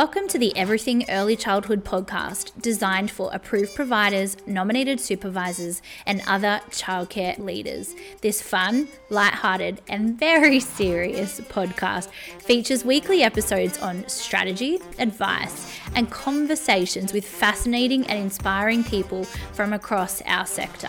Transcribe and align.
Welcome 0.00 0.28
to 0.28 0.38
the 0.38 0.56
Everything 0.56 1.04
Early 1.10 1.36
Childhood 1.36 1.84
podcast, 1.84 2.52
designed 2.62 3.10
for 3.10 3.28
approved 3.34 3.74
providers, 3.74 4.34
nominated 4.46 4.98
supervisors, 4.98 5.82
and 6.06 6.22
other 6.26 6.62
childcare 6.70 7.38
leaders. 7.38 7.94
This 8.22 8.40
fun, 8.40 8.88
light-hearted, 9.10 9.82
and 9.90 10.18
very 10.18 10.58
serious 10.58 11.38
podcast 11.42 12.08
features 12.38 12.82
weekly 12.82 13.22
episodes 13.22 13.76
on 13.76 14.08
strategy, 14.08 14.78
advice, 14.98 15.70
and 15.94 16.10
conversations 16.10 17.12
with 17.12 17.26
fascinating 17.26 18.06
and 18.06 18.18
inspiring 18.20 18.82
people 18.82 19.24
from 19.52 19.74
across 19.74 20.22
our 20.22 20.46
sector. 20.46 20.88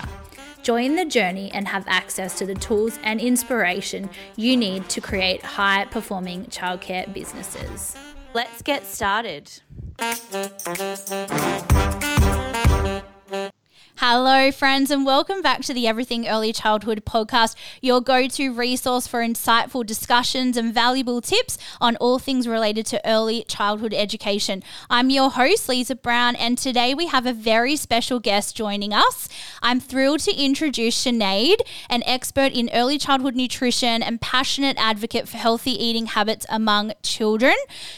Join 0.64 0.96
the 0.96 1.04
journey 1.04 1.52
and 1.52 1.68
have 1.68 1.84
access 1.89 2.38
to 2.38 2.46
the 2.46 2.55
tools 2.55 2.98
and 3.04 3.20
inspiration 3.20 4.09
you 4.38 4.55
need 4.55 4.88
to 4.88 5.02
create 5.02 5.43
high 5.43 5.84
performing 5.91 6.46
childcare 6.46 7.14
businesses. 7.14 7.98
Let's 8.34 8.61
get 8.61 8.86
started. 8.86 9.52
Hello, 14.04 14.51
friends, 14.51 14.89
and 14.89 15.05
welcome 15.05 15.43
back 15.43 15.61
to 15.61 15.75
the 15.75 15.86
Everything 15.86 16.28
Early 16.28 16.51
Childhood 16.51 17.05
podcast, 17.05 17.55
your 17.83 18.01
go 18.01 18.28
to 18.29 18.51
resource 18.51 19.05
for 19.05 19.19
insightful 19.19 19.86
discussions 19.86 20.57
and 20.57 20.73
valuable 20.73 21.21
tips 21.21 21.59
on 21.79 21.97
all 21.97 22.18
things 22.18 22.47
related 22.47 22.87
to 22.87 23.07
early 23.07 23.43
childhood 23.47 23.93
education. 23.93 24.64
I'm 24.89 25.11
your 25.11 25.29
host, 25.29 25.69
Lisa 25.69 25.93
Brown, 25.93 26.36
and 26.36 26.57
today 26.57 26.95
we 26.95 27.06
have 27.09 27.28
a 27.28 27.32
very 27.32 27.75
special 27.75 28.19
guest 28.19 28.56
joining 28.56 28.92
us. 28.92 29.29
I'm 29.61 29.79
thrilled 29.79 30.21
to 30.21 30.33
introduce 30.33 31.06
Sinead, 31.06 31.57
an 31.87 32.02
expert 32.08 32.53
in 32.53 32.72
early 32.73 32.97
childhood 32.97 33.36
nutrition 33.36 34.02
and 34.02 34.20
passionate 34.20 34.78
advocate 34.80 35.30
for 35.30 35.38
healthy 35.38 35.73
eating 35.73 36.08
habits 36.08 36.47
among 36.50 36.94
children. 37.03 37.53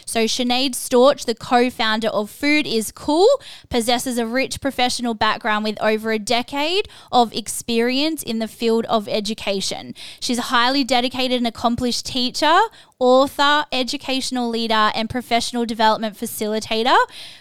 So, 0.06 0.26
Sinead 0.26 0.72
Storch, 0.72 1.24
the 1.24 1.34
co 1.34 1.70
founder 1.70 2.10
of 2.10 2.30
Food 2.30 2.68
is 2.68 2.92
Cool, 2.92 3.30
possesses 3.70 4.18
a 4.18 4.26
rich 4.26 4.60
professional 4.60 5.14
background 5.14 5.64
with 5.64 5.82
over 5.82 5.93
over 5.94 6.12
a 6.12 6.20
decade 6.20 6.88
of 7.12 7.34
experience 7.34 8.24
in 8.24 8.40
the 8.40 8.48
field 8.48 8.86
of 8.86 9.08
education. 9.08 9.94
She's 10.20 10.40
a 10.40 10.44
highly 10.44 10.84
dedicated 10.84 11.38
and 11.38 11.48
accomplished 11.48 12.06
teacher, 12.06 12.60
author, 13.04 13.66
educational 13.74 14.48
leader, 14.48 14.90
and 14.96 15.10
professional 15.10 15.66
development 15.66 16.16
facilitator. 16.16 16.96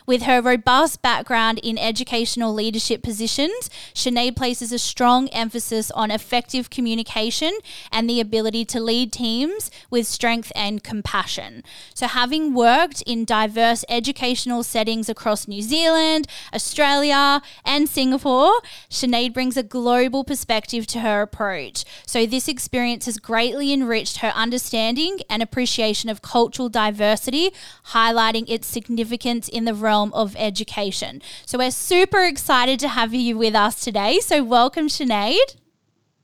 With 0.07 0.23
her 0.23 0.43
robust 0.43 1.03
background 1.03 1.61
in 1.63 1.79
educational 1.79 2.53
leadership 2.53 3.01
positions, 3.01 3.71
Sinead 3.95 4.35
places 4.35 4.73
a 4.73 4.79
strong 4.81 5.29
emphasis 5.29 5.93
on 5.93 6.11
effective 6.11 6.69
communication 6.69 7.57
and 7.93 8.11
the 8.11 8.19
ability 8.19 8.65
to 8.65 8.81
lead 8.81 9.13
teams 9.13 9.71
with 9.89 10.09
strength 10.09 10.51
and 10.57 10.83
compassion. 10.83 11.63
So, 11.95 12.09
having 12.09 12.55
worked 12.55 13.01
in 13.03 13.25
diverse 13.25 13.85
educational 13.89 14.65
settings 14.65 15.09
across 15.09 15.47
New 15.47 15.63
Zealand, 15.63 16.27
Australia, 16.53 17.41
and 17.65 17.89
Singapore, 17.89 18.55
Sinead 18.91 19.33
brings 19.33 19.57
a 19.57 19.63
global 19.63 20.25
perspective 20.25 20.89
to 20.89 21.01
her 21.01 21.23
approach. 21.23 21.85
So, 22.05 22.27
this 22.27 22.49
experience 22.49 23.07
has 23.07 23.19
greatly 23.19 23.73
enriched 23.73 24.17
her 24.17 24.33
understanding 24.35 25.21
and 25.31 25.41
appreciation 25.53 26.09
of 26.09 26.23
cultural 26.23 26.71
diversity, 26.71 27.51
highlighting 27.89 28.45
its 28.49 28.67
significance 28.67 29.49
in 29.49 29.67
the 29.67 29.75
realm 29.75 30.11
of 30.15 30.35
education. 30.39 31.21
So 31.45 31.59
we're 31.59 31.71
super 31.71 32.25
excited 32.25 32.81
to 32.81 32.89
have 32.89 33.13
you 33.13 33.37
with 33.37 33.55
us 33.55 33.85
today. 33.85 34.19
So 34.21 34.43
welcome, 34.43 34.89
Sinead. 34.89 35.57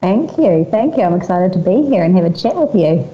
Thank 0.00 0.38
you. 0.38 0.66
Thank 0.70 0.96
you. 0.96 1.02
I'm 1.02 1.14
excited 1.14 1.52
to 1.52 1.58
be 1.58 1.82
here 1.82 2.04
and 2.04 2.16
have 2.16 2.24
a 2.24 2.34
chat 2.34 2.56
with 2.56 2.74
you. 2.74 3.06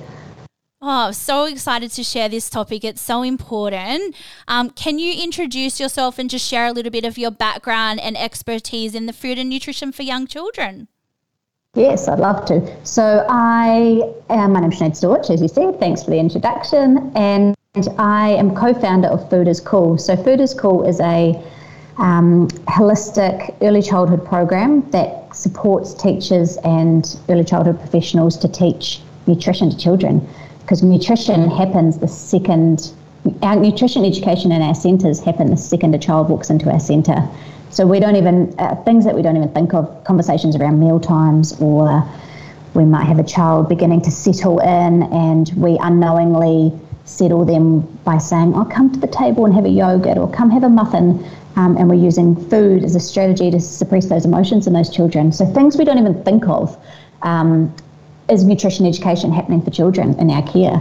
Oh, 0.81 1.11
so 1.13 1.47
excited 1.47 1.91
to 1.93 2.05
share 2.05 2.29
this 2.29 2.51
topic. 2.51 2.85
It's 2.85 3.01
so 3.01 3.23
important. 3.23 4.15
Um, 4.47 4.71
can 4.71 4.99
you 4.99 5.15
introduce 5.15 5.81
yourself 5.81 6.19
and 6.19 6.29
just 6.29 6.47
share 6.47 6.67
a 6.67 6.73
little 6.73 6.93
bit 6.93 7.07
of 7.07 7.17
your 7.17 7.31
background 7.31 8.01
and 8.01 8.17
expertise 8.17 8.95
in 8.95 9.07
the 9.07 9.15
food 9.15 9.39
and 9.39 9.49
nutrition 9.49 9.93
for 9.93 10.03
young 10.03 10.27
children? 10.27 10.89
Yes, 11.75 12.07
I'd 12.07 12.21
love 12.21 12.45
to. 12.47 12.87
So 12.87 13.27
I 13.29 14.01
am, 14.31 14.53
my 14.53 14.61
name's 14.61 14.79
Sinead 14.79 14.93
Storch, 14.93 15.29
as 15.29 15.43
you 15.43 15.49
said. 15.49 15.81
Thanks 15.81 16.05
for 16.05 16.11
the 16.11 16.19
introduction. 16.19 17.11
And 17.17 17.57
I 17.99 18.31
am 18.31 18.55
co-founder 18.55 19.09
of 19.09 19.29
Food 19.29 19.49
is 19.49 19.61
Cool. 19.61 19.99
So 19.99 20.15
Food 20.17 20.41
is 20.41 20.55
Cool 20.55 20.85
is 20.85 21.01
a 21.01 21.35
um, 21.97 22.47
holistic 22.69 23.57
early 23.61 23.83
childhood 23.83 24.25
program 24.25 24.89
that 24.91 25.35
supports 25.35 25.95
teachers 25.95 26.59
and 26.59 27.19
early 27.29 27.43
childhood 27.43 27.81
professionals 27.81 28.37
to 28.39 28.49
teach 28.49 29.01
nutrition 29.27 29.71
to 29.71 29.77
children. 29.77 30.27
Because 30.61 30.85
nutrition 30.85 31.51
happens 31.51 31.99
the 31.99 32.07
second, 32.07 32.93
our 33.43 33.57
nutrition 33.57 34.05
education 34.05 34.53
in 34.53 34.63
our 34.63 34.77
centres 34.77 35.19
happen 35.19 35.51
the 35.51 35.57
second 35.57 35.93
a 35.97 35.99
child 35.99 36.29
walks 36.29 36.51
into 36.51 36.71
our 36.71 36.81
centre. 36.81 37.29
So 37.75 37.85
we 37.85 37.99
don't 37.99 38.15
even, 38.15 38.55
uh, 38.61 38.77
things 38.85 39.05
that 39.05 39.17
we 39.17 39.23
don't 39.23 39.37
even 39.37 39.49
think 39.49 39.75
of, 39.75 40.05
conversations 40.05 40.55
around 40.55 40.79
meal 40.79 41.01
times, 41.01 41.61
or 41.61 42.09
we 42.75 42.85
might 42.85 43.03
have 43.07 43.19
a 43.19 43.25
child 43.25 43.69
beginning 43.69 44.01
to 44.03 44.13
settle 44.13 44.61
in 44.61 45.03
and 45.13 45.51
we 45.57 45.77
unknowingly 45.79 46.73
settle 47.05 47.45
them 47.45 47.81
by 48.05 48.19
saying, 48.19 48.55
oh, 48.55 48.65
come 48.65 48.93
to 48.93 49.01
the 49.01 49.09
table 49.09 49.45
and 49.45 49.53
have 49.53 49.65
a 49.65 49.69
yogurt 49.69 50.17
or 50.17 50.31
come 50.31 50.51
have 50.51 50.63
a 50.63 50.69
muffin. 50.69 51.29
Um, 51.57 51.77
and 51.77 51.89
we're 51.89 51.97
using 51.97 52.37
food 52.49 52.85
as 52.85 52.95
a 52.95 53.01
strategy 53.01 53.51
to 53.51 53.59
suppress 53.59 54.07
those 54.07 54.25
emotions 54.25 54.69
in 54.69 54.73
those 54.73 54.89
children. 54.89 55.33
So 55.33 55.45
things 55.45 55.77
we 55.77 55.85
don't 55.85 55.99
even 55.99 56.23
think 56.23 56.47
of 56.47 56.81
um, 57.23 57.75
is 58.31 58.45
nutrition 58.45 58.87
education 58.87 59.33
happening 59.33 59.63
for 59.63 59.73
children 59.73 60.17
in 60.21 60.31
our 60.31 60.47
care. 60.47 60.81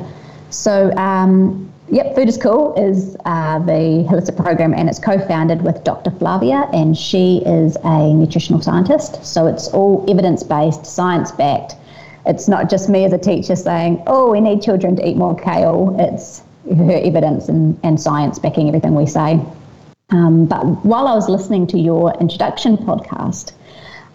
So 0.51 0.91
um, 0.95 1.72
Yep, 1.89 2.15
Food 2.15 2.29
is 2.29 2.37
Cool 2.37 2.73
is 2.75 3.17
uh, 3.25 3.59
the 3.59 4.07
holistic 4.09 4.37
program, 4.37 4.73
and 4.73 4.87
it's 4.87 4.99
co-founded 4.99 5.61
with 5.61 5.83
Dr. 5.83 6.11
Flavia, 6.11 6.69
and 6.71 6.97
she 6.97 7.43
is 7.45 7.77
a 7.83 8.13
nutritional 8.13 8.61
scientist. 8.61 9.23
So 9.25 9.47
it's 9.47 9.67
all 9.67 10.05
evidence-based, 10.09 10.85
science-backed. 10.85 11.75
It's 12.25 12.47
not 12.47 12.69
just 12.69 12.87
me 12.87 13.03
as 13.03 13.11
a 13.11 13.17
teacher 13.17 13.55
saying, 13.57 14.01
"Oh, 14.07 14.31
we 14.31 14.39
need 14.39 14.61
children 14.61 14.95
to 14.95 15.07
eat 15.07 15.17
more 15.17 15.35
kale." 15.35 15.93
It's 15.99 16.41
her 16.73 16.99
evidence 17.03 17.49
and, 17.49 17.77
and 17.83 17.99
science 17.99 18.39
backing 18.39 18.69
everything 18.69 18.95
we 18.95 19.05
say. 19.05 19.41
Um, 20.09 20.45
but 20.45 20.63
while 20.85 21.07
I 21.07 21.13
was 21.13 21.27
listening 21.27 21.67
to 21.67 21.77
your 21.77 22.13
introduction 22.21 22.77
podcast, 22.77 23.51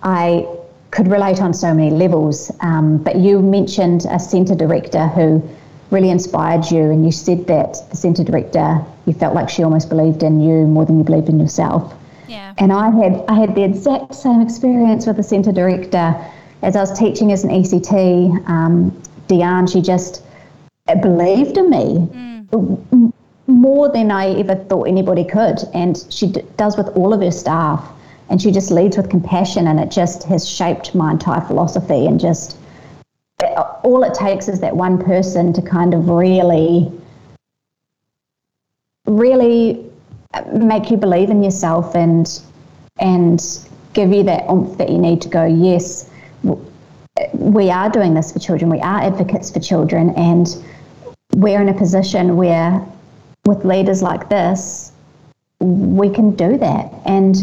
I 0.03 0.47
could 0.91 1.09
relate 1.09 1.43
on 1.43 1.53
so 1.53 1.75
many 1.75 1.91
levels. 1.91 2.51
Um, 2.61 2.97
but 2.97 3.17
you 3.17 3.43
mentioned 3.43 4.07
a 4.11 4.19
centre 4.19 4.55
director 4.55 5.07
who 5.09 5.43
really 5.91 6.11
inspired 6.11 6.71
you 6.71 6.91
and 6.91 7.05
you 7.05 7.13
said 7.13 7.47
that 7.47 7.79
the 7.91 7.97
centre 7.97 8.25
director 8.25 8.85
you 9.07 9.13
felt 9.13 9.35
like 9.35 9.49
she 9.49 9.63
almost 9.63 9.89
believed 9.89 10.23
in 10.23 10.41
you 10.41 10.67
more 10.67 10.85
than 10.85 10.99
you 10.99 11.05
believed 11.05 11.29
in 11.29 11.41
yourself 11.41 11.95
yeah. 12.29 12.53
and 12.59 12.73
i 12.73 12.91
had 12.91 13.25
i 13.29 13.35
had 13.35 13.55
the 13.55 13.63
exact 13.63 14.15
same 14.15 14.41
experience 14.41 15.07
with 15.07 15.17
the 15.17 15.23
centre 15.23 15.53
director 15.53 16.15
as 16.63 16.77
i 16.77 16.81
was 16.81 16.97
teaching 16.99 17.33
as 17.33 17.45
an 17.45 17.51
ect 17.51 17.93
um, 18.49 18.91
Deanne, 19.29 19.71
she 19.71 19.83
just 19.83 20.23
believed 21.03 21.57
in 21.57 21.71
me 21.71 22.09
mm. 22.13 23.13
more 23.47 23.91
than 23.91 24.11
i 24.11 24.29
ever 24.39 24.57
thought 24.57 24.85
anybody 24.85 25.25
could 25.25 25.59
and 25.73 26.05
she 26.11 26.27
d- 26.27 26.43
does 26.57 26.77
with 26.77 26.89
all 26.89 27.15
of 27.15 27.21
her 27.21 27.31
staff 27.31 27.93
and 28.31 28.43
she 28.43 28.51
just 28.51 28.71
leads 28.71 28.97
with 28.97 29.09
compassion 29.09 29.67
and 29.67 29.81
it 29.81 29.91
just 29.91 30.25
has 30.25 30.47
shaped 30.47 30.95
my 30.95 31.13
entire 31.13 31.41
philosophy 31.41 32.07
and 32.07 32.21
just 32.21 32.59
all 33.41 34.03
it 34.03 34.15
takes 34.15 34.49
is 34.49 34.61
that 34.61 34.75
one 34.75 35.03
person 35.03 35.53
to 35.53 35.63
kind 35.63 35.95
of 35.95 36.09
really, 36.09 36.91
really 39.07 39.85
make 40.53 40.91
you 40.91 40.97
believe 40.97 41.31
in 41.31 41.43
yourself 41.43 41.95
and 41.95 42.41
and 42.99 43.69
give 43.93 44.13
you 44.13 44.25
that 44.25 44.45
oomph 44.51 44.77
that 44.79 44.89
you 44.89 44.99
need 44.99 45.23
to 45.23 45.29
go. 45.29 45.45
Yes, 45.45 46.11
we 47.33 47.71
are 47.71 47.89
doing 47.89 48.15
this 48.15 48.33
for 48.33 48.41
children. 48.41 48.71
We 48.71 48.81
are 48.81 49.01
advocates 49.01 49.51
for 49.51 49.61
children, 49.61 50.11
and 50.17 50.47
we're 51.35 51.61
in 51.61 51.69
a 51.69 51.75
position 51.75 52.37
where, 52.37 52.85
with 53.47 53.65
leaders 53.65 54.03
like 54.03 54.29
this, 54.29 54.93
we 55.61 56.11
can 56.11 56.35
do 56.35 56.59
that. 56.59 56.93
And 57.07 57.37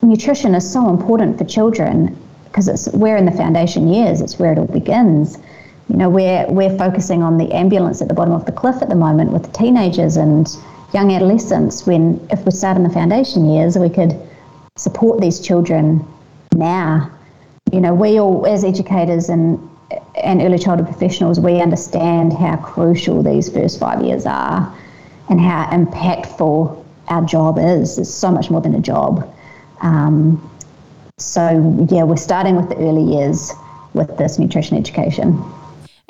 nutrition 0.00 0.54
is 0.54 0.70
so 0.70 0.88
important 0.88 1.36
for 1.36 1.44
children 1.44 2.18
because 2.50 2.68
it's 2.68 2.88
we're 2.88 3.16
in 3.16 3.26
the 3.26 3.32
foundation 3.32 3.88
years. 3.88 4.20
It's 4.20 4.38
where 4.38 4.52
it 4.52 4.58
all 4.58 4.66
begins. 4.66 5.38
You 5.88 5.96
know, 5.96 6.08
we're 6.08 6.46
we're 6.48 6.76
focusing 6.76 7.22
on 7.22 7.38
the 7.38 7.52
ambulance 7.52 8.00
at 8.02 8.08
the 8.08 8.14
bottom 8.14 8.34
of 8.34 8.46
the 8.46 8.52
cliff 8.52 8.82
at 8.82 8.88
the 8.88 8.96
moment 8.96 9.32
with 9.32 9.52
teenagers 9.52 10.16
and 10.16 10.48
young 10.92 11.12
adolescents. 11.12 11.86
When 11.86 12.26
if 12.30 12.44
we 12.44 12.50
start 12.52 12.76
in 12.76 12.82
the 12.82 12.90
foundation 12.90 13.48
years, 13.48 13.78
we 13.78 13.90
could 13.90 14.20
support 14.76 15.20
these 15.20 15.40
children 15.40 16.06
now. 16.54 17.10
You 17.72 17.80
know, 17.80 17.94
we 17.94 18.18
all 18.18 18.46
as 18.46 18.64
educators 18.64 19.28
and 19.28 19.58
and 20.22 20.40
early 20.42 20.58
childhood 20.58 20.88
professionals, 20.88 21.40
we 21.40 21.60
understand 21.60 22.32
how 22.32 22.56
crucial 22.56 23.22
these 23.22 23.48
first 23.48 23.80
five 23.80 24.02
years 24.02 24.26
are 24.26 24.72
and 25.28 25.40
how 25.40 25.66
impactful 25.66 26.84
our 27.08 27.24
job 27.24 27.58
is. 27.58 27.98
It's 27.98 28.10
so 28.10 28.30
much 28.30 28.50
more 28.50 28.60
than 28.60 28.74
a 28.74 28.80
job. 28.80 29.32
Um, 29.80 30.50
so, 31.20 31.86
yeah, 31.90 32.02
we're 32.02 32.16
starting 32.16 32.56
with 32.56 32.68
the 32.68 32.76
early 32.76 33.02
years 33.02 33.52
with 33.94 34.16
this 34.16 34.38
nutrition 34.38 34.76
education. 34.76 35.42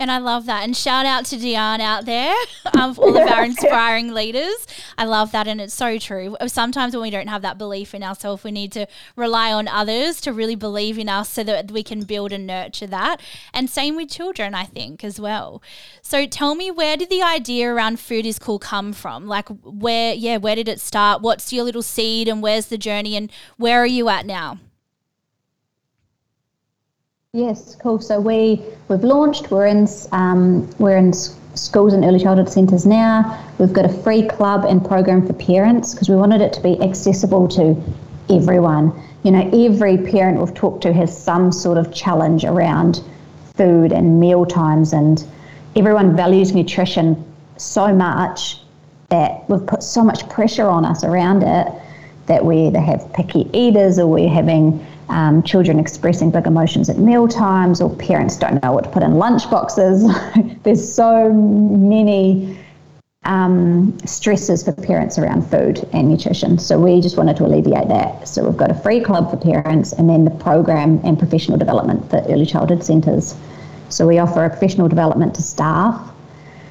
And 0.00 0.10
I 0.10 0.16
love 0.16 0.46
that. 0.46 0.64
And 0.64 0.74
shout 0.74 1.04
out 1.04 1.26
to 1.26 1.36
Diane 1.36 1.82
out 1.82 2.06
there, 2.06 2.34
um, 2.78 2.94
all 2.96 3.14
of 3.14 3.30
our 3.30 3.44
inspiring 3.44 4.14
leaders. 4.14 4.66
I 4.96 5.04
love 5.04 5.30
that. 5.32 5.46
And 5.46 5.60
it's 5.60 5.74
so 5.74 5.98
true. 5.98 6.38
Sometimes 6.46 6.94
when 6.94 7.02
we 7.02 7.10
don't 7.10 7.26
have 7.26 7.42
that 7.42 7.58
belief 7.58 7.92
in 7.94 8.02
ourselves, 8.02 8.42
we 8.42 8.50
need 8.50 8.72
to 8.72 8.86
rely 9.14 9.52
on 9.52 9.68
others 9.68 10.22
to 10.22 10.32
really 10.32 10.54
believe 10.54 10.98
in 10.98 11.10
us 11.10 11.28
so 11.28 11.44
that 11.44 11.70
we 11.70 11.82
can 11.82 12.04
build 12.04 12.32
and 12.32 12.46
nurture 12.46 12.86
that. 12.86 13.20
And 13.52 13.68
same 13.68 13.94
with 13.94 14.08
children, 14.08 14.54
I 14.54 14.64
think, 14.64 15.04
as 15.04 15.20
well. 15.20 15.62
So 16.00 16.26
tell 16.26 16.54
me, 16.54 16.70
where 16.70 16.96
did 16.96 17.10
the 17.10 17.22
idea 17.22 17.70
around 17.70 18.00
food 18.00 18.24
is 18.24 18.38
cool 18.38 18.58
come 18.58 18.94
from? 18.94 19.26
Like, 19.26 19.48
where, 19.62 20.14
yeah, 20.14 20.38
where 20.38 20.56
did 20.56 20.68
it 20.68 20.80
start? 20.80 21.20
What's 21.20 21.52
your 21.52 21.64
little 21.64 21.82
seed 21.82 22.26
and 22.26 22.42
where's 22.42 22.68
the 22.68 22.78
journey 22.78 23.16
and 23.16 23.30
where 23.58 23.82
are 23.82 23.86
you 23.86 24.08
at 24.08 24.24
now? 24.24 24.60
Yes, 27.32 27.76
cool. 27.76 28.00
So 28.00 28.18
we 28.18 28.60
we've 28.88 29.04
launched. 29.04 29.52
We're 29.52 29.66
in 29.66 29.86
um, 30.10 30.68
we're 30.80 30.96
in 30.96 31.12
schools 31.12 31.92
and 31.92 32.04
early 32.04 32.18
childhood 32.18 32.48
centres 32.48 32.86
now. 32.86 33.40
We've 33.60 33.72
got 33.72 33.84
a 33.84 34.02
free 34.02 34.26
club 34.26 34.64
and 34.64 34.84
program 34.84 35.24
for 35.24 35.32
parents 35.34 35.94
because 35.94 36.08
we 36.08 36.16
wanted 36.16 36.40
it 36.40 36.52
to 36.54 36.60
be 36.60 36.82
accessible 36.82 37.46
to 37.50 37.80
everyone. 38.30 38.92
You 39.22 39.30
know, 39.30 39.48
every 39.64 39.96
parent 39.96 40.40
we've 40.40 40.52
talked 40.54 40.82
to 40.82 40.92
has 40.92 41.16
some 41.16 41.52
sort 41.52 41.78
of 41.78 41.94
challenge 41.94 42.44
around 42.44 43.00
food 43.54 43.92
and 43.92 44.18
meal 44.18 44.44
times, 44.44 44.92
and 44.92 45.24
everyone 45.76 46.16
values 46.16 46.52
nutrition 46.52 47.24
so 47.58 47.94
much 47.94 48.58
that 49.10 49.48
we've 49.48 49.64
put 49.68 49.84
so 49.84 50.02
much 50.02 50.28
pressure 50.28 50.66
on 50.66 50.84
us 50.84 51.04
around 51.04 51.44
it 51.44 51.72
that 52.26 52.44
we 52.44 52.66
either 52.66 52.80
have 52.80 53.12
picky 53.12 53.48
eaters 53.52 54.00
or 54.00 54.08
we're 54.08 54.28
having 54.28 54.84
um, 55.10 55.42
children 55.42 55.78
expressing 55.78 56.30
big 56.30 56.46
emotions 56.46 56.88
at 56.88 56.98
meal 56.98 57.28
times, 57.28 57.80
or 57.80 57.94
parents 57.96 58.36
don't 58.36 58.62
know 58.62 58.72
what 58.72 58.84
to 58.84 58.90
put 58.90 59.02
in 59.02 59.14
lunch 59.14 59.50
boxes. 59.50 60.06
There's 60.62 60.94
so 60.94 61.32
many 61.32 62.58
um, 63.24 63.98
stresses 64.06 64.62
for 64.62 64.72
parents 64.72 65.18
around 65.18 65.42
food 65.42 65.86
and 65.92 66.08
nutrition. 66.08 66.58
So 66.58 66.78
we 66.78 67.00
just 67.00 67.16
wanted 67.16 67.36
to 67.36 67.44
alleviate 67.44 67.88
that. 67.88 68.26
So 68.26 68.44
we've 68.44 68.56
got 68.56 68.70
a 68.70 68.74
free 68.74 69.00
club 69.00 69.30
for 69.30 69.36
parents 69.36 69.92
and 69.92 70.08
then 70.08 70.24
the 70.24 70.30
program 70.30 71.00
and 71.04 71.18
professional 71.18 71.58
development 71.58 72.08
for 72.08 72.24
early 72.28 72.46
childhood 72.46 72.82
centres. 72.82 73.36
So 73.90 74.06
we 74.06 74.18
offer 74.18 74.44
a 74.44 74.48
professional 74.48 74.88
development 74.88 75.34
to 75.34 75.42
staff 75.42 76.06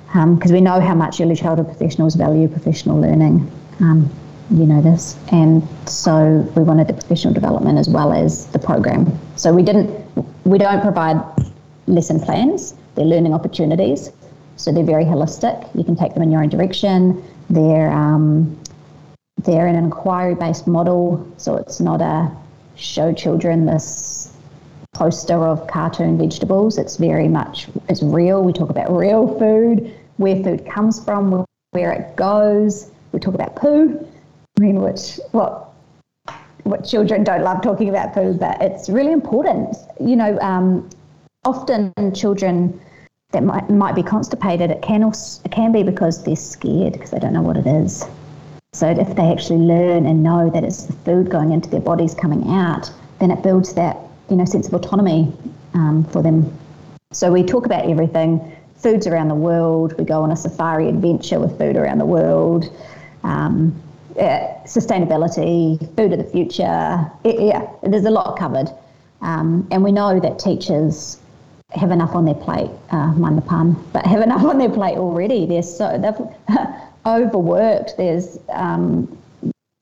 because 0.07 0.51
um, 0.51 0.53
we 0.53 0.61
know 0.61 0.79
how 0.79 0.95
much 0.95 1.21
early 1.21 1.35
childhood 1.35 1.67
professionals 1.67 2.15
value 2.15 2.47
professional 2.47 2.99
learning. 2.99 3.51
Um, 3.79 4.09
you 4.51 4.65
know 4.65 4.81
this. 4.81 5.17
And 5.31 5.67
so 5.87 6.47
we 6.55 6.63
wanted 6.63 6.87
the 6.87 6.93
professional 6.93 7.33
development 7.33 7.77
as 7.77 7.87
well 7.87 8.11
as 8.11 8.47
the 8.47 8.59
program. 8.59 9.17
So 9.35 9.53
we 9.53 9.63
didn't, 9.63 9.89
we 10.45 10.57
don't 10.57 10.81
provide 10.81 11.21
lesson 11.87 12.19
plans, 12.19 12.75
they're 12.95 13.05
learning 13.05 13.33
opportunities. 13.33 14.11
So 14.57 14.71
they're 14.71 14.83
very 14.83 15.05
holistic. 15.05 15.73
You 15.73 15.83
can 15.83 15.95
take 15.95 16.13
them 16.13 16.23
in 16.23 16.31
your 16.31 16.43
own 16.43 16.49
direction. 16.49 17.23
They're, 17.49 17.91
um, 17.91 18.59
they're 19.37 19.67
an 19.67 19.75
inquiry 19.75 20.35
based 20.35 20.67
model. 20.67 21.25
So 21.37 21.55
it's 21.55 21.79
not 21.79 22.01
a 22.01 22.29
show 22.75 23.13
children 23.13 23.65
this 23.65 24.33
poster 24.93 25.35
of 25.35 25.65
cartoon 25.67 26.17
vegetables. 26.17 26.77
It's 26.77 26.97
very 26.97 27.29
much, 27.29 27.67
it's 27.87 28.03
real. 28.03 28.43
We 28.43 28.51
talk 28.51 28.69
about 28.69 28.91
real 28.91 29.39
food, 29.39 29.95
where 30.17 30.43
food 30.43 30.65
comes 30.65 31.01
from, 31.03 31.45
where 31.71 31.93
it 31.93 32.17
goes. 32.17 32.91
We 33.13 33.19
talk 33.19 33.35
about 33.35 33.55
poo 33.55 34.05
mean, 34.59 34.81
which 34.81 35.19
what 35.31 35.69
what 36.63 36.85
children 36.85 37.23
don't 37.23 37.41
love 37.41 37.61
talking 37.61 37.89
about 37.89 38.13
food, 38.13 38.39
but 38.39 38.61
it's 38.61 38.89
really 38.89 39.11
important. 39.11 39.75
You 39.99 40.15
know, 40.15 40.39
um, 40.39 40.89
often 41.45 41.93
children 42.13 42.79
that 43.31 43.43
might 43.43 43.69
might 43.69 43.95
be 43.95 44.03
constipated, 44.03 44.71
it 44.71 44.81
can 44.81 45.03
also, 45.03 45.41
it 45.45 45.51
can 45.51 45.71
be 45.71 45.83
because 45.83 46.23
they're 46.23 46.35
scared 46.35 46.93
because 46.93 47.11
they 47.11 47.19
don't 47.19 47.33
know 47.33 47.41
what 47.41 47.57
it 47.57 47.67
is. 47.67 48.05
So 48.73 48.87
if 48.87 49.15
they 49.15 49.31
actually 49.31 49.59
learn 49.59 50.05
and 50.05 50.21
know 50.21 50.49
that 50.51 50.63
it's 50.63 50.85
the 50.85 50.93
food 50.93 51.29
going 51.29 51.51
into 51.51 51.69
their 51.69 51.81
bodies 51.81 52.13
coming 52.13 52.49
out, 52.49 52.91
then 53.19 53.31
it 53.31 53.41
builds 53.41 53.73
that 53.73 53.97
you 54.29 54.35
know 54.35 54.45
sense 54.45 54.67
of 54.67 54.73
autonomy 54.73 55.33
um, 55.73 56.03
for 56.05 56.21
them. 56.21 56.55
So 57.11 57.31
we 57.31 57.43
talk 57.43 57.65
about 57.65 57.89
everything, 57.89 58.55
foods 58.75 59.07
around 59.07 59.29
the 59.29 59.35
world. 59.35 59.97
We 59.97 60.05
go 60.05 60.21
on 60.21 60.31
a 60.31 60.35
safari 60.35 60.87
adventure 60.87 61.39
with 61.39 61.57
food 61.57 61.75
around 61.75 61.97
the 61.97 62.05
world. 62.05 62.71
Um, 63.23 63.81
uh, 64.19 64.53
sustainability, 64.65 65.79
food 65.95 66.13
of 66.13 66.19
the 66.19 66.25
future. 66.25 67.09
It, 67.23 67.39
yeah, 67.39 67.67
there's 67.83 68.05
a 68.05 68.11
lot 68.11 68.37
covered. 68.37 68.69
Um, 69.21 69.67
and 69.71 69.83
we 69.83 69.91
know 69.91 70.19
that 70.19 70.39
teachers 70.39 71.19
have 71.71 71.91
enough 71.91 72.15
on 72.15 72.25
their 72.25 72.35
plate, 72.35 72.71
uh, 72.91 73.13
mind 73.13 73.37
the 73.37 73.41
pun, 73.41 73.73
but 73.93 74.05
have 74.05 74.21
enough 74.21 74.43
on 74.43 74.57
their 74.57 74.69
plate 74.69 74.97
already. 74.97 75.45
They're 75.45 75.61
so, 75.61 75.97
they've 75.97 76.57
overworked. 77.05 77.95
There's, 77.97 78.39
um, 78.49 79.17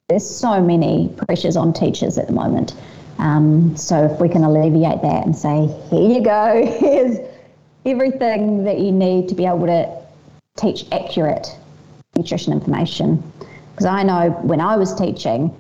there's 0.10 0.30
so 0.30 0.62
many 0.62 1.14
pressures 1.26 1.56
on 1.56 1.74
teachers 1.74 2.18
at 2.18 2.28
the 2.28 2.34
moment. 2.34 2.76
Um, 3.20 3.76
so 3.76 4.06
if 4.06 4.20
we 4.20 4.30
can 4.30 4.44
alleviate 4.44 5.02
that 5.02 5.26
and 5.26 5.36
say, 5.36 5.68
here 5.90 6.10
you 6.10 6.22
go, 6.22 6.78
here's 6.80 7.18
everything 7.86 8.66
that 8.66 8.80
you 8.80 8.92
need 8.92 9.30
to 9.30 9.36
be 9.36 9.46
able 9.46 9.66
to 9.68 10.02
teach 10.58 10.86
accurate 10.92 11.56
nutrition 12.16 12.52
information 12.52 13.32
because 13.78 13.86
I 13.86 14.02
know 14.02 14.32
when 14.42 14.60
I 14.60 14.76
was 14.76 14.96
teaching, 14.96 15.56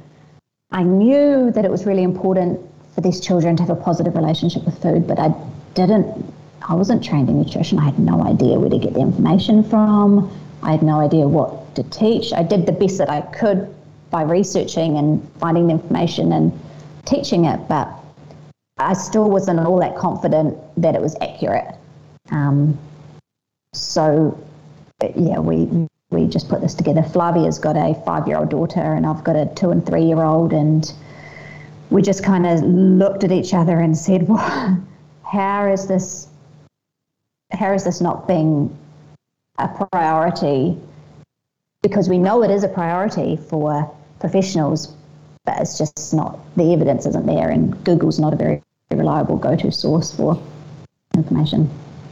I 0.71 0.81
knew 0.81 1.51
that 1.51 1.63
it 1.63 1.69
was 1.69 1.85
really 1.85 2.01
important 2.01 2.59
for 2.95 3.01
these 3.01 3.19
children 3.19 3.55
to 3.57 3.61
have 3.61 3.69
a 3.69 3.75
positive 3.75 4.15
relationship 4.15 4.65
with 4.65 4.81
food, 4.81 5.05
but 5.05 5.19
I 5.19 5.35
didn't, 5.75 6.33
I 6.67 6.73
wasn't 6.73 7.03
trained 7.03 7.29
in 7.29 7.39
nutrition. 7.39 7.77
I 7.77 7.85
had 7.85 7.99
no 7.99 8.23
idea 8.23 8.59
where 8.59 8.71
to 8.71 8.79
get 8.79 8.95
the 8.95 9.01
information 9.01 9.61
from. 9.61 10.35
I 10.63 10.71
had 10.71 10.81
no 10.81 10.99
idea 10.99 11.27
what 11.27 11.75
to 11.75 11.83
teach. 11.83 12.33
I 12.33 12.41
did 12.41 12.65
the 12.65 12.71
best 12.71 12.97
that 12.97 13.07
I 13.07 13.21
could 13.21 13.71
by 14.09 14.23
researching 14.23 14.97
and 14.97 15.21
finding 15.37 15.67
the 15.67 15.73
information 15.73 16.31
and 16.31 16.59
teaching 17.05 17.45
it, 17.45 17.67
but 17.69 17.87
I 18.79 18.93
still 18.93 19.29
wasn't 19.29 19.59
all 19.59 19.79
that 19.81 19.95
confident 19.95 20.57
that 20.77 20.95
it 20.95 21.01
was 21.01 21.15
accurate. 21.21 21.75
Um, 22.31 22.79
so, 23.73 24.43
yeah, 25.15 25.37
we 25.37 25.87
we 26.09 26.25
just 26.27 26.48
put 26.48 26.62
this 26.62 26.74
together. 26.74 27.04
Flavia's 27.04 27.59
got 27.59 27.75
a 27.75 27.94
five 28.06 28.27
year 28.27 28.38
old 28.38 28.50
daughter, 28.50 28.94
and 28.94 29.06
I've 29.06 29.24
got 29.24 29.36
a 29.36 29.45
two 29.56 29.71
and 29.71 29.86
three 29.86 30.04
year 30.04 30.24
old. 30.24 30.54
And 30.54 30.92
we 31.89 32.01
just 32.01 32.24
kind 32.24 32.45
of 32.45 32.62
looked 32.62 33.24
at 33.24 33.31
each 33.31 33.54
other 33.54 33.80
and 33.80 33.98
said, 33.98 34.27
well, 34.27 34.83
how 35.24 35.68
is 35.68 35.88
this? 35.88 36.27
How 37.51 37.74
is 37.74 37.83
this 37.83 38.01
not 38.01 38.27
being 38.27 38.77
a 39.57 39.68
priority? 39.92 40.77
Because 41.81 42.09
we 42.09 42.18
know 42.18 42.44
it 42.44 42.51
is 42.51 42.63
a 42.63 42.68
priority 42.68 43.38
for 43.38 43.94
professionals, 44.19 44.94
but 45.45 45.61
it's 45.61 45.78
just 45.78 46.14
not, 46.14 46.40
the 46.57 46.73
evidence 46.73 47.06
isn't 47.06 47.26
there, 47.26 47.49
and 47.49 47.81
Google's 47.85 48.19
not 48.19 48.33
a 48.33 48.35
very 48.35 48.61
reliable 48.92 49.37
go 49.37 49.56
to 49.56 49.71
source 49.71 50.11
for 50.14 50.42
information. 51.16 51.69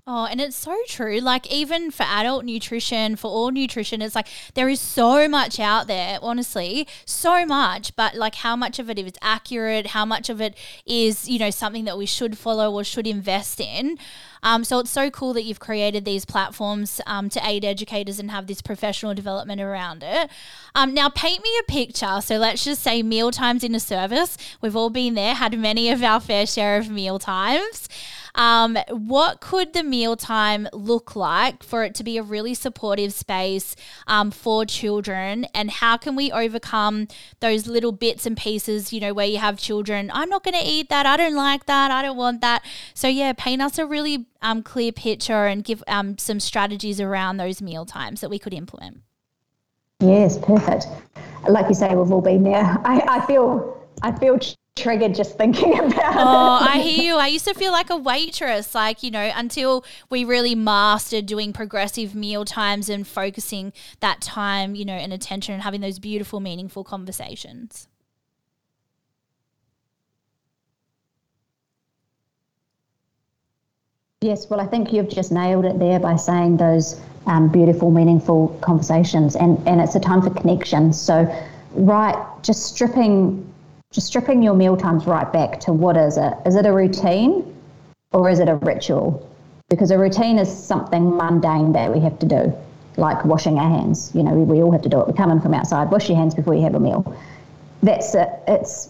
Oh, 0.07 0.27
and 0.27 0.39
it's 0.39 0.55
so 0.55 0.77
true. 0.87 1.19
Like, 1.19 1.51
even 1.51 1.89
for 1.89 2.03
adult 2.03 2.45
nutrition, 2.45 3.15
for 3.15 3.31
all 3.31 3.49
nutrition, 3.49 4.03
it's 4.03 4.13
like 4.13 4.27
there 4.53 4.69
is 4.69 4.79
so 4.79 5.27
much 5.27 5.59
out 5.59 5.87
there, 5.87 6.19
honestly, 6.21 6.87
so 7.05 7.43
much. 7.43 7.95
But, 7.95 8.13
like, 8.13 8.35
how 8.35 8.55
much 8.55 8.77
of 8.77 8.87
it 8.87 8.99
is 8.99 9.13
accurate? 9.23 9.87
How 9.87 10.05
much 10.05 10.29
of 10.29 10.39
it 10.39 10.55
is, 10.85 11.27
you 11.27 11.39
know, 11.39 11.49
something 11.49 11.85
that 11.85 11.97
we 11.97 12.05
should 12.05 12.37
follow 12.37 12.71
or 12.71 12.83
should 12.83 13.07
invest 13.07 13.59
in? 13.59 13.97
Um, 14.43 14.63
so 14.63 14.77
it's 14.77 14.91
so 14.91 15.09
cool 15.09 15.33
that 15.33 15.43
you've 15.43 15.59
created 15.59 16.05
these 16.05 16.23
platforms 16.23 17.01
um, 17.07 17.27
to 17.29 17.41
aid 17.43 17.65
educators 17.65 18.19
and 18.19 18.29
have 18.29 18.45
this 18.45 18.61
professional 18.61 19.15
development 19.15 19.59
around 19.59 20.03
it. 20.03 20.29
Um, 20.75 20.93
now, 20.93 21.09
paint 21.09 21.41
me 21.41 21.49
a 21.61 21.63
picture. 21.63 22.21
So 22.21 22.37
let's 22.37 22.63
just 22.63 22.83
say 22.83 23.01
meal 23.01 23.31
times 23.31 23.63
in 23.63 23.73
a 23.73 23.79
service. 23.79 24.37
We've 24.61 24.75
all 24.75 24.91
been 24.91 25.15
there, 25.15 25.33
had 25.33 25.57
many 25.57 25.89
of 25.89 26.03
our 26.03 26.19
fair 26.19 26.45
share 26.45 26.77
of 26.77 26.91
meal 26.91 27.17
times. 27.17 27.89
Um, 28.35 28.77
what 28.89 29.39
could 29.39 29.73
the 29.73 29.83
mealtime 29.83 30.67
look 30.71 31.15
like 31.15 31.63
for 31.63 31.83
it 31.83 31.95
to 31.95 32.03
be 32.03 32.17
a 32.17 32.23
really 32.23 32.53
supportive 32.53 33.13
space 33.13 33.75
um, 34.07 34.31
for 34.31 34.65
children? 34.65 35.45
And 35.53 35.71
how 35.71 35.97
can 35.97 36.15
we 36.15 36.31
overcome 36.31 37.07
those 37.39 37.67
little 37.67 37.91
bits 37.91 38.25
and 38.25 38.37
pieces, 38.37 38.93
you 38.93 38.99
know, 38.99 39.13
where 39.13 39.25
you 39.25 39.37
have 39.37 39.57
children, 39.57 40.11
I'm 40.13 40.29
not 40.29 40.43
going 40.43 40.61
to 40.61 40.65
eat 40.65 40.89
that, 40.89 41.05
I 41.05 41.17
don't 41.17 41.35
like 41.35 41.65
that, 41.65 41.91
I 41.91 42.01
don't 42.01 42.17
want 42.17 42.41
that. 42.41 42.63
So, 42.93 43.07
yeah, 43.07 43.33
paint 43.33 43.61
us 43.61 43.77
a 43.77 43.85
really 43.85 44.27
um, 44.41 44.61
clear 44.63 44.91
picture 44.91 45.45
and 45.45 45.63
give 45.63 45.83
um, 45.87 46.17
some 46.17 46.39
strategies 46.39 47.01
around 47.01 47.37
those 47.37 47.61
meal 47.61 47.85
times 47.85 48.21
that 48.21 48.29
we 48.29 48.39
could 48.39 48.53
implement. 48.53 49.01
Yes, 49.99 50.37
perfect. 50.37 50.87
Like 51.47 51.67
you 51.69 51.75
say, 51.75 51.95
we've 51.95 52.11
all 52.11 52.21
been 52.21 52.43
there. 52.43 52.77
I, 52.83 53.01
I 53.07 53.25
feel 53.25 53.87
I 54.01 54.11
feel 54.11 54.37
triggered 54.75 55.15
just 55.15 55.37
thinking 55.37 55.79
about 55.79 56.15
oh, 56.17 56.65
it. 56.65 56.69
I 56.69 56.79
hear 56.79 57.03
you. 57.03 57.15
I 57.15 57.27
used 57.27 57.45
to 57.45 57.53
feel 57.53 57.71
like 57.71 57.89
a 57.89 57.97
waitress, 57.97 58.75
like, 58.75 59.03
you 59.03 59.11
know, 59.11 59.31
until 59.35 59.85
we 60.09 60.25
really 60.25 60.55
mastered 60.55 61.25
doing 61.25 61.53
progressive 61.53 62.13
meal 62.13 62.45
times 62.45 62.89
and 62.89 63.07
focusing 63.07 63.73
that 64.01 64.21
time, 64.21 64.75
you 64.75 64.85
know, 64.85 64.93
and 64.93 65.13
attention 65.13 65.53
and 65.53 65.63
having 65.63 65.81
those 65.81 65.99
beautiful, 65.99 66.39
meaningful 66.39 66.83
conversations. 66.83 67.87
Yes, 74.21 74.49
well, 74.49 74.59
I 74.59 74.65
think 74.65 74.91
you've 74.91 75.09
just 75.09 75.31
nailed 75.31 75.65
it 75.65 75.77
there 75.77 75.99
by 75.99 76.15
saying 76.15 76.57
those 76.57 76.99
um, 77.27 77.47
beautiful, 77.47 77.91
meaningful 77.91 78.57
conversations, 78.61 79.35
and, 79.35 79.57
and 79.67 79.79
it's 79.79 79.93
a 79.95 79.99
time 79.99 80.21
for 80.21 80.31
connection. 80.31 80.93
So, 80.93 81.31
right, 81.73 82.15
just 82.41 82.63
stripping, 82.63 83.47
just 83.95 84.07
stripping 84.07 84.43
your 84.43 84.53
meal 84.53 84.75
times 84.75 85.07
right 85.07 85.31
back 85.31 85.57
to 85.61 85.71
what 85.71 85.95
is 85.95 86.17
it? 86.17 86.33
Is 86.45 86.55
it 86.55 86.65
a 86.65 86.73
routine, 86.73 87.55
or 88.11 88.29
is 88.29 88.39
it 88.39 88.49
a 88.49 88.55
ritual? 88.55 89.25
Because 89.69 89.89
a 89.89 89.97
routine 89.97 90.37
is 90.37 90.51
something 90.53 91.15
mundane 91.15 91.71
that 91.71 91.93
we 91.93 92.01
have 92.01 92.19
to 92.19 92.25
do, 92.25 92.53
like 92.97 93.23
washing 93.23 93.57
our 93.57 93.69
hands. 93.69 94.11
You 94.13 94.23
know, 94.23 94.33
we, 94.33 94.43
we 94.43 94.61
all 94.61 94.73
have 94.73 94.81
to 94.81 94.89
do 94.89 94.99
it. 94.99 95.07
We 95.07 95.13
come 95.13 95.31
in 95.31 95.39
from 95.39 95.53
outside, 95.53 95.91
wash 95.91 96.09
your 96.09 96.17
hands 96.17 96.35
before 96.35 96.53
you 96.53 96.61
have 96.63 96.75
a 96.75 96.79
meal. 96.79 97.15
That's 97.83 98.13
it. 98.15 98.27
It's 98.49 98.89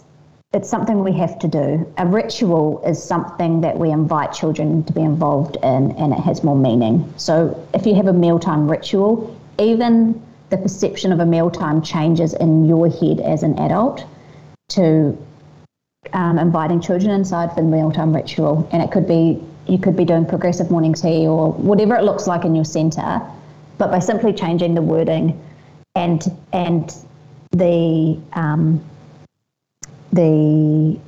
it's 0.54 0.70
something 0.70 1.04
we 1.04 1.12
have 1.12 1.38
to 1.40 1.48
do. 1.48 1.94
A 2.00 2.08
ritual 2.08 2.82
is 2.84 3.02
something 3.02 3.62
that 3.62 3.78
we 3.78 3.92
invite 3.92 4.34
children 4.34 4.84
to 4.86 4.94
be 4.94 5.02
involved 5.02 5.58
in 5.58 5.92
and 5.92 6.14
it 6.14 6.20
has 6.20 6.44
more 6.44 6.56
meaning. 6.56 7.14
So 7.18 7.64
if 7.76 7.86
you 7.86 7.94
have 7.94 8.08
a 8.08 8.14
mealtime 8.14 8.72
ritual, 8.72 9.38
even 9.60 10.20
the 10.50 10.58
perception 10.58 11.12
of 11.12 11.20
a 11.20 11.26
mealtime 11.26 11.82
changes 11.82 12.34
in 12.34 12.66
your 12.66 12.90
head 12.90 13.20
as 13.20 13.44
an 13.44 13.60
adult 13.60 14.06
to 14.70 15.18
um, 16.14 16.38
inviting 16.38 16.82
children 16.82 17.12
inside 17.12 17.50
for 17.50 17.62
the 17.62 17.68
mealtime 17.68 18.16
ritual. 18.16 18.68
And 18.72 18.82
it 18.82 18.92
could 18.92 19.08
be, 19.08 19.42
you 19.68 19.78
could 19.78 19.96
be 19.96 20.06
doing 20.06 20.26
progressive 20.26 20.72
morning 20.72 20.94
tea 20.94 21.28
or 21.28 21.52
whatever 21.54 21.96
it 21.96 22.04
looks 22.04 22.28
like 22.28 22.46
in 22.46 22.56
your 22.56 22.66
centre, 22.66 23.22
but 23.78 23.92
by 23.92 24.00
simply 24.00 24.34
changing 24.34 24.76
the 24.76 24.82
wording 24.82 25.42
and, 25.96 26.24
and 26.54 26.96
the, 27.52 28.20
um, 28.34 28.84
the 30.12 31.00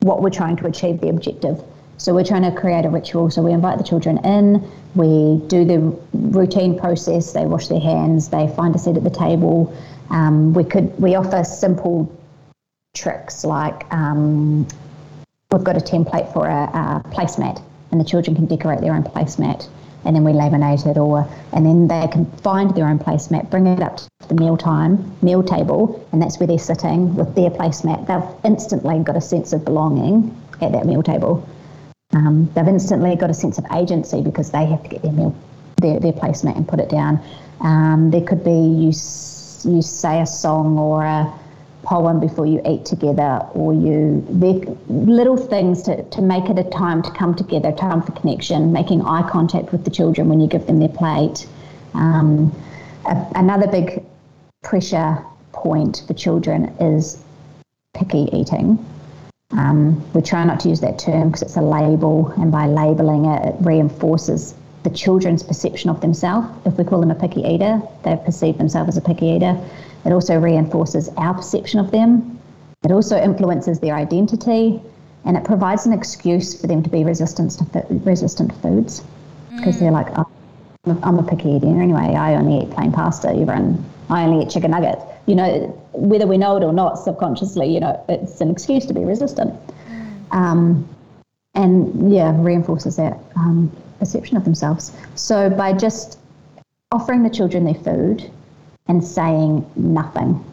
what 0.00 0.20
we're 0.22 0.30
trying 0.30 0.56
to 0.56 0.66
achieve, 0.66 1.00
the 1.00 1.08
objective. 1.08 1.62
So 1.96 2.12
we're 2.12 2.24
trying 2.24 2.42
to 2.42 2.52
create 2.52 2.84
a 2.84 2.90
ritual. 2.90 3.30
So 3.30 3.40
we 3.40 3.52
invite 3.52 3.78
the 3.78 3.84
children 3.84 4.18
in, 4.24 4.70
we 4.94 5.40
do 5.46 5.64
the 5.64 5.96
routine 6.12 6.78
process. 6.78 7.32
They 7.32 7.46
wash 7.46 7.68
their 7.68 7.80
hands, 7.80 8.28
they 8.28 8.48
find 8.48 8.74
a 8.74 8.78
seat 8.78 8.96
at 8.96 9.04
the 9.04 9.10
table. 9.10 9.74
Um, 10.10 10.52
we 10.52 10.64
could 10.64 10.98
we 11.00 11.14
offer 11.14 11.44
simple 11.44 12.12
tricks 12.94 13.44
like 13.44 13.92
um, 13.92 14.66
we've 15.50 15.64
got 15.64 15.76
a 15.76 15.80
template 15.80 16.32
for 16.32 16.46
a, 16.46 16.62
a 16.64 17.02
placemat, 17.10 17.62
and 17.90 18.00
the 18.00 18.04
children 18.04 18.34
can 18.34 18.46
decorate 18.46 18.80
their 18.80 18.94
own 18.94 19.04
placemat 19.04 19.68
and 20.04 20.14
then 20.14 20.24
we 20.24 20.32
laminate 20.32 20.86
it 20.86 20.98
or 20.98 21.28
and 21.52 21.64
then 21.64 21.88
they 21.88 22.06
can 22.12 22.26
find 22.38 22.74
their 22.74 22.86
own 22.86 22.98
placemat, 22.98 23.50
bring 23.50 23.66
it 23.66 23.80
up 23.80 23.96
to 23.96 24.08
the 24.28 24.34
meal 24.34 24.56
time, 24.56 25.16
meal 25.22 25.42
table, 25.42 26.06
and 26.12 26.20
that's 26.20 26.38
where 26.38 26.46
they're 26.46 26.58
sitting 26.58 27.14
with 27.14 27.34
their 27.34 27.50
placemat. 27.50 28.06
They've 28.06 28.44
instantly 28.44 28.98
got 29.00 29.16
a 29.16 29.20
sense 29.20 29.52
of 29.52 29.64
belonging 29.64 30.36
at 30.60 30.72
that 30.72 30.86
meal 30.86 31.02
table. 31.02 31.46
Um, 32.12 32.50
they've 32.54 32.68
instantly 32.68 33.16
got 33.16 33.30
a 33.30 33.34
sense 33.34 33.58
of 33.58 33.64
agency 33.72 34.20
because 34.20 34.50
they 34.50 34.66
have 34.66 34.82
to 34.82 34.88
get 34.88 35.02
their 35.02 35.12
meal, 35.12 35.34
their, 35.80 35.98
their 35.98 36.12
placemat 36.12 36.56
and 36.56 36.68
put 36.68 36.80
it 36.80 36.88
down. 36.88 37.20
Um, 37.60 38.10
there 38.10 38.22
could 38.22 38.44
be 38.44 38.50
you 38.50 38.92
you 39.66 39.80
say 39.80 40.20
a 40.20 40.26
song 40.26 40.78
or 40.78 41.04
a 41.04 41.32
poem 41.84 42.18
before 42.20 42.46
you 42.46 42.60
eat 42.66 42.84
together, 42.84 43.40
or 43.52 43.72
you 43.72 44.24
little 44.88 45.36
things 45.36 45.82
to, 45.82 46.02
to 46.10 46.22
make 46.22 46.48
it 46.50 46.58
a 46.58 46.64
time 46.70 47.02
to 47.02 47.10
come 47.10 47.34
together, 47.34 47.72
time 47.72 48.02
for 48.02 48.12
connection, 48.12 48.72
making 48.72 49.02
eye 49.02 49.28
contact 49.30 49.72
with 49.72 49.84
the 49.84 49.90
children 49.90 50.28
when 50.28 50.40
you 50.40 50.46
give 50.46 50.66
them 50.66 50.78
their 50.78 50.88
plate. 50.88 51.46
Um, 51.94 52.54
a, 53.06 53.26
another 53.34 53.66
big 53.66 54.04
pressure 54.62 55.24
point 55.52 56.02
for 56.06 56.14
children 56.14 56.74
is 56.80 57.22
picky 57.94 58.28
eating. 58.32 58.84
Um, 59.50 60.12
we 60.12 60.22
try 60.22 60.44
not 60.44 60.58
to 60.60 60.68
use 60.68 60.80
that 60.80 60.98
term 60.98 61.28
because 61.28 61.42
it's 61.42 61.56
a 61.56 61.62
label, 61.62 62.32
and 62.38 62.50
by 62.50 62.66
labeling 62.66 63.26
it, 63.26 63.46
it 63.46 63.54
reinforces 63.60 64.54
the 64.82 64.90
children's 64.90 65.42
perception 65.42 65.90
of 65.90 66.00
themselves. 66.00 66.48
If 66.66 66.76
we 66.76 66.84
call 66.84 67.00
them 67.00 67.10
a 67.10 67.14
picky 67.14 67.42
eater, 67.42 67.80
they 68.02 68.16
perceive 68.16 68.58
themselves 68.58 68.88
as 68.88 68.96
a 68.96 69.00
picky 69.00 69.26
eater. 69.26 69.58
It 70.04 70.12
also 70.12 70.38
reinforces 70.38 71.08
our 71.16 71.34
perception 71.34 71.80
of 71.80 71.90
them. 71.90 72.38
It 72.84 72.92
also 72.92 73.20
influences 73.20 73.80
their 73.80 73.94
identity, 73.94 74.80
and 75.24 75.36
it 75.36 75.44
provides 75.44 75.86
an 75.86 75.92
excuse 75.92 76.60
for 76.60 76.66
them 76.66 76.82
to 76.82 76.90
be 76.90 77.04
resistant 77.04 77.52
to 77.52 77.86
resistant 78.04 78.50
to 78.50 78.56
foods 78.58 79.02
because 79.56 79.76
mm. 79.76 79.80
they're 79.80 79.90
like, 79.90 80.08
oh, 80.18 80.28
I'm 81.02 81.18
a 81.18 81.22
picky 81.22 81.50
eater 81.50 81.80
anyway. 81.80 82.14
I 82.14 82.34
only 82.34 82.64
eat 82.64 82.70
plain 82.70 82.92
pasta. 82.92 83.34
Even 83.40 83.82
I 84.10 84.24
only 84.24 84.44
eat 84.44 84.50
chicken 84.50 84.72
nuggets. 84.72 85.02
You 85.26 85.34
know, 85.36 85.66
whether 85.92 86.26
we 86.26 86.36
know 86.36 86.56
it 86.58 86.62
or 86.62 86.72
not, 86.72 86.98
subconsciously, 86.98 87.72
you 87.72 87.80
know, 87.80 88.04
it's 88.08 88.40
an 88.42 88.50
excuse 88.50 88.84
to 88.86 88.94
be 88.94 89.04
resistant. 89.04 89.54
Mm. 89.88 90.32
Um, 90.32 90.88
and 91.54 92.12
yeah, 92.12 92.34
reinforces 92.36 92.96
that 92.96 93.18
um, 93.36 93.74
perception 93.98 94.36
of 94.36 94.44
themselves. 94.44 94.92
So 95.14 95.48
by 95.48 95.72
just 95.72 96.18
offering 96.92 97.22
the 97.22 97.30
children 97.30 97.64
their 97.64 97.74
food 97.74 98.30
and 98.86 99.02
saying 99.02 99.64
nothing, 99.76 100.44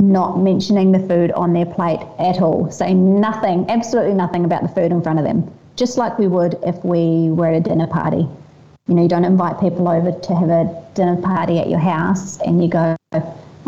not 0.00 0.38
mentioning 0.38 0.92
the 0.92 0.98
food 0.98 1.30
on 1.32 1.52
their 1.52 1.66
plate 1.66 2.00
at 2.18 2.40
all, 2.40 2.70
saying 2.70 3.20
nothing, 3.20 3.68
absolutely 3.70 4.14
nothing 4.14 4.44
about 4.44 4.62
the 4.62 4.68
food 4.68 4.90
in 4.92 5.02
front 5.02 5.18
of 5.18 5.24
them, 5.24 5.50
just 5.76 5.96
like 5.96 6.18
we 6.18 6.26
would 6.26 6.58
if 6.64 6.84
we 6.84 7.30
were 7.30 7.46
at 7.46 7.54
a 7.54 7.60
dinner 7.60 7.86
party. 7.86 8.28
You 8.88 8.94
know, 8.94 9.02
you 9.02 9.08
don't 9.08 9.24
invite 9.24 9.60
people 9.60 9.88
over 9.88 10.12
to 10.12 10.34
have 10.34 10.48
a 10.48 10.84
dinner 10.94 11.20
party 11.20 11.58
at 11.58 11.68
your 11.68 11.80
house 11.80 12.40
and 12.40 12.62
you 12.62 12.68
go, 12.68 12.96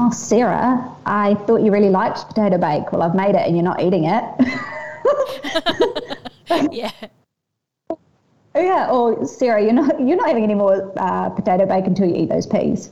Oh, 0.00 0.10
Sarah, 0.12 0.88
I 1.06 1.34
thought 1.34 1.56
you 1.56 1.72
really 1.72 1.90
liked 1.90 2.28
potato 2.28 2.56
bake. 2.56 2.92
Well, 2.92 3.02
I've 3.02 3.16
made 3.16 3.34
it 3.34 3.44
and 3.46 3.56
you're 3.56 3.64
not 3.64 3.82
eating 3.82 4.04
it. 4.04 4.24
yeah. 6.72 6.92
Oh 7.90 7.98
yeah, 8.54 8.90
or 8.90 9.26
Sarah, 9.26 9.62
you're 9.62 9.72
not 9.72 9.98
you're 10.00 10.16
not 10.16 10.28
having 10.28 10.44
any 10.44 10.54
more 10.54 10.92
uh, 10.96 11.30
potato 11.30 11.66
bake 11.66 11.86
until 11.86 12.08
you 12.08 12.14
eat 12.14 12.28
those 12.28 12.46
peas. 12.46 12.90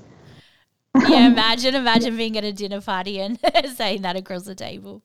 Yeah, 1.09 1.27
imagine 1.33 1.75
imagine 1.75 2.17
being 2.17 2.37
at 2.37 2.45
a 2.45 2.53
dinner 2.53 2.81
party 2.81 3.21
and 3.21 3.39
saying 3.77 4.03
that 4.03 4.17
across 4.17 4.45
the 4.45 4.55
table. 4.55 5.03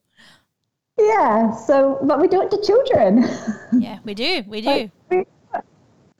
Yeah, 0.98 1.54
so 1.54 1.98
but 2.02 2.20
we 2.20 2.28
do 2.28 2.42
it 2.42 2.50
to 2.50 2.62
children. 2.62 3.24
Yeah, 3.72 3.98
we 4.04 4.14
do. 4.14 4.44
We 4.46 4.60
do. 4.60 4.90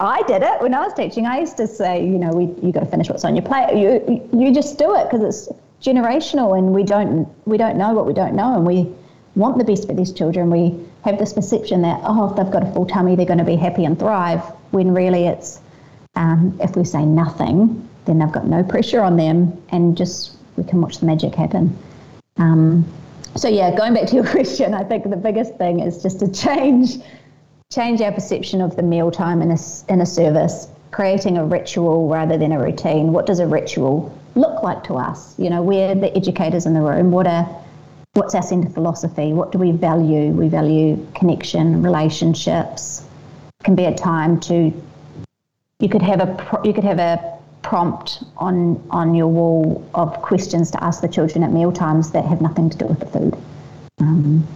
I 0.00 0.22
did 0.22 0.42
it 0.42 0.60
when 0.60 0.74
I 0.74 0.80
was 0.80 0.94
teaching. 0.94 1.26
I 1.26 1.38
used 1.38 1.56
to 1.58 1.66
say, 1.66 2.04
you 2.04 2.18
know, 2.18 2.30
we 2.30 2.44
you 2.66 2.72
got 2.72 2.80
to 2.80 2.86
finish 2.86 3.08
what's 3.08 3.24
on 3.24 3.36
your 3.36 3.44
plate. 3.44 3.76
You 3.76 4.28
you 4.32 4.52
just 4.52 4.78
do 4.78 4.94
it 4.96 5.10
because 5.10 5.22
it's 5.22 5.48
generational, 5.80 6.58
and 6.58 6.72
we 6.72 6.82
don't 6.82 7.28
we 7.46 7.56
don't 7.56 7.76
know 7.76 7.92
what 7.92 8.06
we 8.06 8.12
don't 8.12 8.34
know, 8.34 8.54
and 8.56 8.66
we 8.66 8.92
want 9.34 9.58
the 9.58 9.64
best 9.64 9.86
for 9.86 9.94
these 9.94 10.12
children. 10.12 10.50
We 10.50 10.78
have 11.04 11.18
this 11.18 11.32
perception 11.32 11.82
that, 11.82 12.00
oh, 12.04 12.30
if 12.30 12.36
they've 12.36 12.50
got 12.50 12.62
a 12.62 12.72
full 12.72 12.86
tummy, 12.86 13.16
they're 13.16 13.26
going 13.26 13.38
to 13.38 13.44
be 13.44 13.56
happy 13.56 13.84
and 13.84 13.98
thrive, 13.98 14.40
when 14.70 14.94
really 14.94 15.26
it's 15.26 15.60
um, 16.14 16.58
if 16.60 16.76
we 16.76 16.84
say 16.84 17.04
nothing, 17.04 17.88
then 18.04 18.18
they've 18.18 18.32
got 18.32 18.46
no 18.46 18.62
pressure 18.62 19.00
on 19.00 19.16
them 19.16 19.62
and 19.70 19.96
just 19.96 20.36
we 20.56 20.64
can 20.64 20.80
watch 20.80 20.98
the 20.98 21.06
magic 21.06 21.34
happen. 21.34 21.76
Um, 22.36 22.84
so 23.36 23.48
yeah, 23.48 23.74
going 23.74 23.94
back 23.94 24.06
to 24.08 24.16
your 24.16 24.26
question, 24.30 24.74
I 24.74 24.84
think 24.84 25.08
the 25.08 25.16
biggest 25.16 25.56
thing 25.56 25.80
is 25.80 26.02
just 26.02 26.20
to 26.20 26.30
change 26.30 26.98
change 27.72 28.02
our 28.02 28.12
perception 28.12 28.60
of 28.60 28.76
the 28.76 28.82
mealtime 28.82 29.40
in 29.40 29.50
a, 29.50 29.56
in 29.88 30.02
a 30.02 30.06
service, 30.06 30.68
creating 30.90 31.38
a 31.38 31.44
ritual 31.44 32.06
rather 32.06 32.36
than 32.36 32.52
a 32.52 32.58
routine. 32.58 33.12
What 33.12 33.24
does 33.24 33.38
a 33.38 33.46
ritual 33.46 34.14
look 34.34 34.62
like 34.62 34.84
to 34.84 34.94
us? 34.96 35.34
You 35.38 35.48
know, 35.48 35.62
we're 35.62 35.94
the 35.94 36.14
educators 36.14 36.66
in 36.66 36.74
the 36.74 36.82
room. 36.82 37.10
What 37.10 37.26
are 37.26 37.48
what's 38.12 38.34
our 38.34 38.42
centre 38.42 38.68
philosophy? 38.68 39.32
What 39.32 39.52
do 39.52 39.58
we 39.58 39.72
value? 39.72 40.32
We 40.32 40.48
value 40.48 41.06
connection, 41.14 41.82
relationships. 41.82 43.02
It 43.60 43.64
can 43.64 43.74
be 43.74 43.86
a 43.86 43.94
time 43.94 44.38
to 44.40 44.70
you 45.78 45.88
could 45.88 46.02
have 46.02 46.20
a 46.20 46.60
you 46.62 46.74
could 46.74 46.84
have 46.84 46.98
a 46.98 47.38
prompt 47.72 48.22
on 48.36 48.86
on 48.90 49.14
your 49.14 49.28
wall 49.28 49.82
of 49.94 50.12
questions 50.20 50.70
to 50.70 50.84
ask 50.84 51.00
the 51.00 51.08
children 51.08 51.42
at 51.42 51.50
meal 51.50 51.72
times 51.72 52.10
that 52.10 52.22
have 52.22 52.42
nothing 52.42 52.68
to 52.68 52.76
do 52.76 52.84
with 52.84 53.00
the 53.00 53.06
food. 53.06 53.34
Um, 53.98 54.46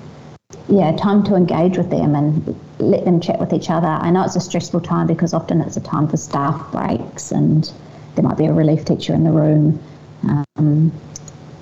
yeah, 0.68 0.94
time 0.94 1.25
to 1.25 1.35
engage 1.35 1.78
with 1.78 1.88
them 1.88 2.14
and 2.14 2.54
let 2.78 3.06
them 3.06 3.23
chat 3.23 3.40
with 3.40 3.54
each 3.54 3.70
other. 3.70 3.87
I 3.87 4.11
know 4.11 4.23
it's 4.23 4.37
a 4.37 4.40
stressful 4.40 4.82
time 4.82 5.06
because 5.06 5.32
often 5.32 5.62
it's 5.62 5.78
a 5.78 5.80
time 5.80 6.08
for 6.08 6.18
staff 6.18 6.70
breaks 6.73 7.32
and 7.32 7.73
there 8.16 8.23
might 8.23 8.37
be 8.37 8.44
a 8.44 8.52
relief 8.52 8.85
teacher 8.85 9.14
in 9.14 9.25
the 9.25 9.32
room. 9.32 9.82
Um, 10.28 10.92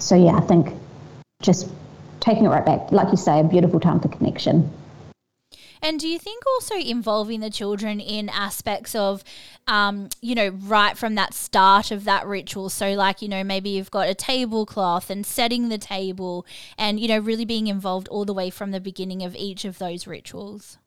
so 0.01 0.17
yeah, 0.17 0.35
I 0.35 0.41
think 0.41 0.73
just 1.41 1.71
taking 2.19 2.47
it 2.47 2.49
right 2.49 2.67
back, 2.67 2.91
like 2.91 3.13
you 3.13 3.17
say, 3.17 3.39
a 3.39 3.45
beautiful 3.45 3.79
time 3.79 4.01
for 4.01 4.09
connection. 4.09 4.69
And 5.83 6.01
do 6.01 6.09
you 6.09 6.19
think 6.19 6.43
also 6.47 6.77
involving 6.77 7.41
the 7.41 7.51
children 7.51 8.01
in 8.01 8.29
aspects 8.29 8.95
of, 8.95 9.23
um, 9.67 10.09
you 10.21 10.35
know, 10.35 10.49
right 10.49 10.97
from 10.97 11.15
that 11.17 11.35
start 11.35 11.91
of 11.91 12.05
that 12.05 12.27
ritual? 12.27 12.69
So, 12.69 12.93
like, 12.95 13.23
you 13.23 13.29
know, 13.29 13.45
maybe 13.45 13.71
you've 13.71 13.91
got 13.91 14.09
a 14.09 14.15
tablecloth 14.15 15.11
and 15.11 15.27
setting 15.27 15.69
the 15.69 15.79
table 15.79 16.47
and, 16.79 16.99
you 16.99 17.09
know, 17.09 17.19
really 17.19 17.45
being 17.45 17.67
involved 17.67 18.09
all 18.09 18.25
the 18.25 18.35
way 18.35 18.51
from 18.51 18.71
the 18.71 18.81
beginning 18.81 19.23
of 19.23 19.37
each 19.37 19.65
of 19.65 19.79
those 19.79 20.07
rituals? 20.07 20.79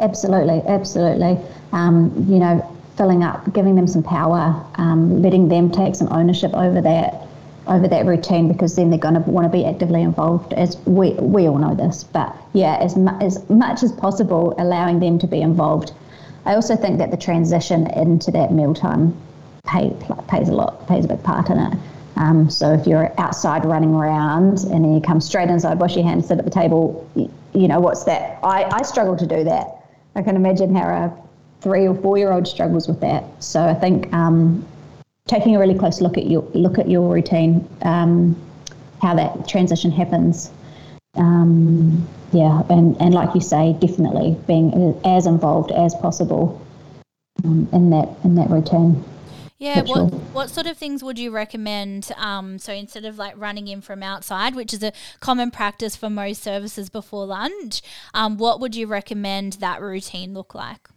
Absolutely, 0.00 0.62
absolutely. 0.66 1.38
Um, 1.72 2.26
you 2.28 2.38
know, 2.38 2.76
filling 2.96 3.22
up, 3.22 3.52
giving 3.52 3.74
them 3.74 3.86
some 3.86 4.02
power, 4.02 4.64
um, 4.76 5.22
letting 5.22 5.48
them 5.48 5.70
take 5.70 5.94
some 5.94 6.08
ownership 6.12 6.52
over 6.54 6.80
that 6.80 7.26
over 7.66 7.86
that 7.88 8.06
routine 8.06 8.48
because 8.48 8.76
then 8.76 8.90
they're 8.90 8.98
going 8.98 9.14
to 9.14 9.20
want 9.20 9.44
to 9.44 9.50
be 9.50 9.64
actively 9.64 10.02
involved 10.02 10.52
as 10.54 10.76
we 10.86 11.12
we 11.12 11.46
all 11.46 11.58
know 11.58 11.74
this 11.74 12.02
but 12.02 12.34
yeah 12.54 12.76
as, 12.80 12.96
mu- 12.96 13.18
as 13.20 13.48
much 13.48 13.82
as 13.82 13.92
possible 13.92 14.54
allowing 14.58 14.98
them 14.98 15.18
to 15.18 15.26
be 15.26 15.40
involved 15.40 15.92
I 16.44 16.54
also 16.54 16.76
think 16.76 16.98
that 16.98 17.10
the 17.10 17.16
transition 17.16 17.86
into 17.92 18.30
that 18.32 18.52
mealtime 18.52 19.16
pay, 19.64 19.96
pays 20.28 20.48
a 20.48 20.52
lot, 20.52 20.86
pays 20.88 21.04
a 21.04 21.08
big 21.08 21.22
part 21.22 21.50
in 21.50 21.58
it. 21.58 21.78
Um, 22.16 22.50
so 22.50 22.72
if 22.72 22.86
you're 22.86 23.12
outside 23.18 23.64
running 23.64 23.94
around 23.94 24.58
and 24.64 24.84
then 24.84 24.94
you 24.94 25.00
come 25.00 25.20
straight 25.20 25.48
inside, 25.48 25.78
wash 25.78 25.96
your 25.96 26.04
hands, 26.04 26.28
sit 26.28 26.38
at 26.38 26.44
the 26.44 26.50
table, 26.50 27.08
you, 27.14 27.30
you 27.54 27.68
know, 27.68 27.80
what's 27.80 28.04
that? 28.04 28.38
I, 28.42 28.64
I 28.64 28.82
struggle 28.82 29.16
to 29.16 29.26
do 29.26 29.44
that. 29.44 29.68
I 30.14 30.22
can 30.22 30.36
imagine 30.36 30.74
how 30.74 30.88
a 30.88 31.22
three 31.62 31.86
or 31.86 31.94
four 31.94 32.18
year 32.18 32.32
old 32.32 32.46
struggles 32.46 32.88
with 32.88 33.00
that. 33.00 33.24
So 33.42 33.64
I 33.64 33.74
think 33.74 34.12
um, 34.12 34.66
taking 35.28 35.56
a 35.56 35.58
really 35.58 35.78
close 35.78 36.00
look 36.00 36.18
at 36.18 36.26
your 36.26 36.42
look 36.54 36.78
at 36.78 36.88
your 36.88 37.12
routine, 37.12 37.68
um, 37.82 38.36
how 39.00 39.14
that 39.14 39.48
transition 39.48 39.90
happens. 39.90 40.50
Um, 41.14 42.08
yeah, 42.32 42.62
and, 42.70 43.00
and 43.00 43.12
like 43.12 43.34
you 43.34 43.40
say, 43.40 43.76
definitely 43.80 44.36
being 44.46 44.98
as 45.04 45.26
involved 45.26 45.70
as 45.70 45.94
possible 45.94 46.60
um, 47.44 47.68
in 47.72 47.90
that 47.90 48.08
in 48.24 48.34
that 48.36 48.50
routine. 48.50 49.04
Yeah, 49.58 49.82
what 49.82 50.12
what 50.32 50.50
sort 50.50 50.66
of 50.66 50.76
things 50.76 51.04
would 51.04 51.18
you 51.18 51.30
recommend? 51.30 52.10
Um, 52.16 52.58
so 52.58 52.72
instead 52.72 53.04
of 53.04 53.16
like 53.16 53.34
running 53.36 53.68
in 53.68 53.80
from 53.80 54.02
outside, 54.02 54.56
which 54.56 54.74
is 54.74 54.82
a 54.82 54.92
common 55.20 55.50
practice 55.50 55.94
for 55.94 56.10
most 56.10 56.42
services 56.42 56.88
before 56.88 57.26
lunch, 57.26 57.82
um, 58.12 58.38
what 58.38 58.58
would 58.60 58.74
you 58.74 58.86
recommend 58.86 59.54
that 59.54 59.80
routine 59.80 60.34
look 60.34 60.54
like? 60.54 60.88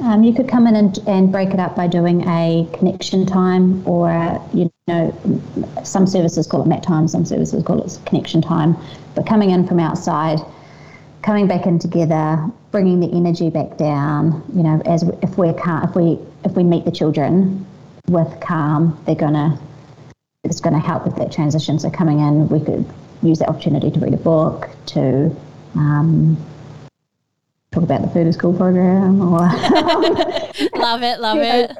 Um, 0.00 0.22
you 0.22 0.34
could 0.34 0.48
come 0.48 0.66
in 0.66 0.76
and, 0.76 0.98
and 1.06 1.32
break 1.32 1.50
it 1.50 1.60
up 1.60 1.74
by 1.74 1.86
doing 1.86 2.26
a 2.28 2.68
connection 2.74 3.24
time, 3.24 3.86
or 3.86 4.40
you 4.52 4.70
know, 4.86 5.12
some 5.84 6.06
services 6.06 6.46
call 6.46 6.62
it 6.62 6.66
mat 6.66 6.82
time, 6.82 7.08
some 7.08 7.24
services 7.24 7.64
call 7.64 7.82
it 7.82 7.98
connection 8.04 8.42
time. 8.42 8.76
But 9.14 9.26
coming 9.26 9.50
in 9.50 9.66
from 9.66 9.80
outside, 9.80 10.38
coming 11.22 11.46
back 11.46 11.66
in 11.66 11.78
together, 11.78 12.44
bringing 12.72 13.00
the 13.00 13.10
energy 13.12 13.48
back 13.48 13.78
down. 13.78 14.42
You 14.54 14.62
know, 14.62 14.82
as 14.84 15.02
if 15.22 15.38
we 15.38 15.52
can't, 15.54 15.88
if 15.88 15.96
we 15.96 16.18
if 16.44 16.52
we 16.52 16.62
meet 16.62 16.84
the 16.84 16.92
children 16.92 17.64
with 18.08 18.38
calm, 18.40 19.02
they're 19.06 19.14
gonna 19.14 19.58
it's 20.50 20.60
going 20.60 20.74
to 20.74 20.80
help 20.80 21.04
with 21.04 21.16
that 21.16 21.32
transition. 21.32 21.78
So 21.78 21.90
coming 21.90 22.20
in, 22.20 22.48
we 22.48 22.60
could 22.60 22.86
use 23.22 23.38
the 23.40 23.48
opportunity 23.48 23.90
to 23.90 24.00
read 24.00 24.14
a 24.14 24.18
book, 24.18 24.68
to 24.86 25.34
um, 25.74 26.36
talk 27.76 27.84
about 27.84 28.02
the 28.02 28.08
Food 28.08 28.26
is 28.26 28.36
Cool 28.36 28.54
program, 28.54 29.20
or 29.20 29.38
love 30.76 31.02
it, 31.02 31.20
love 31.20 31.38
it. 31.38 31.70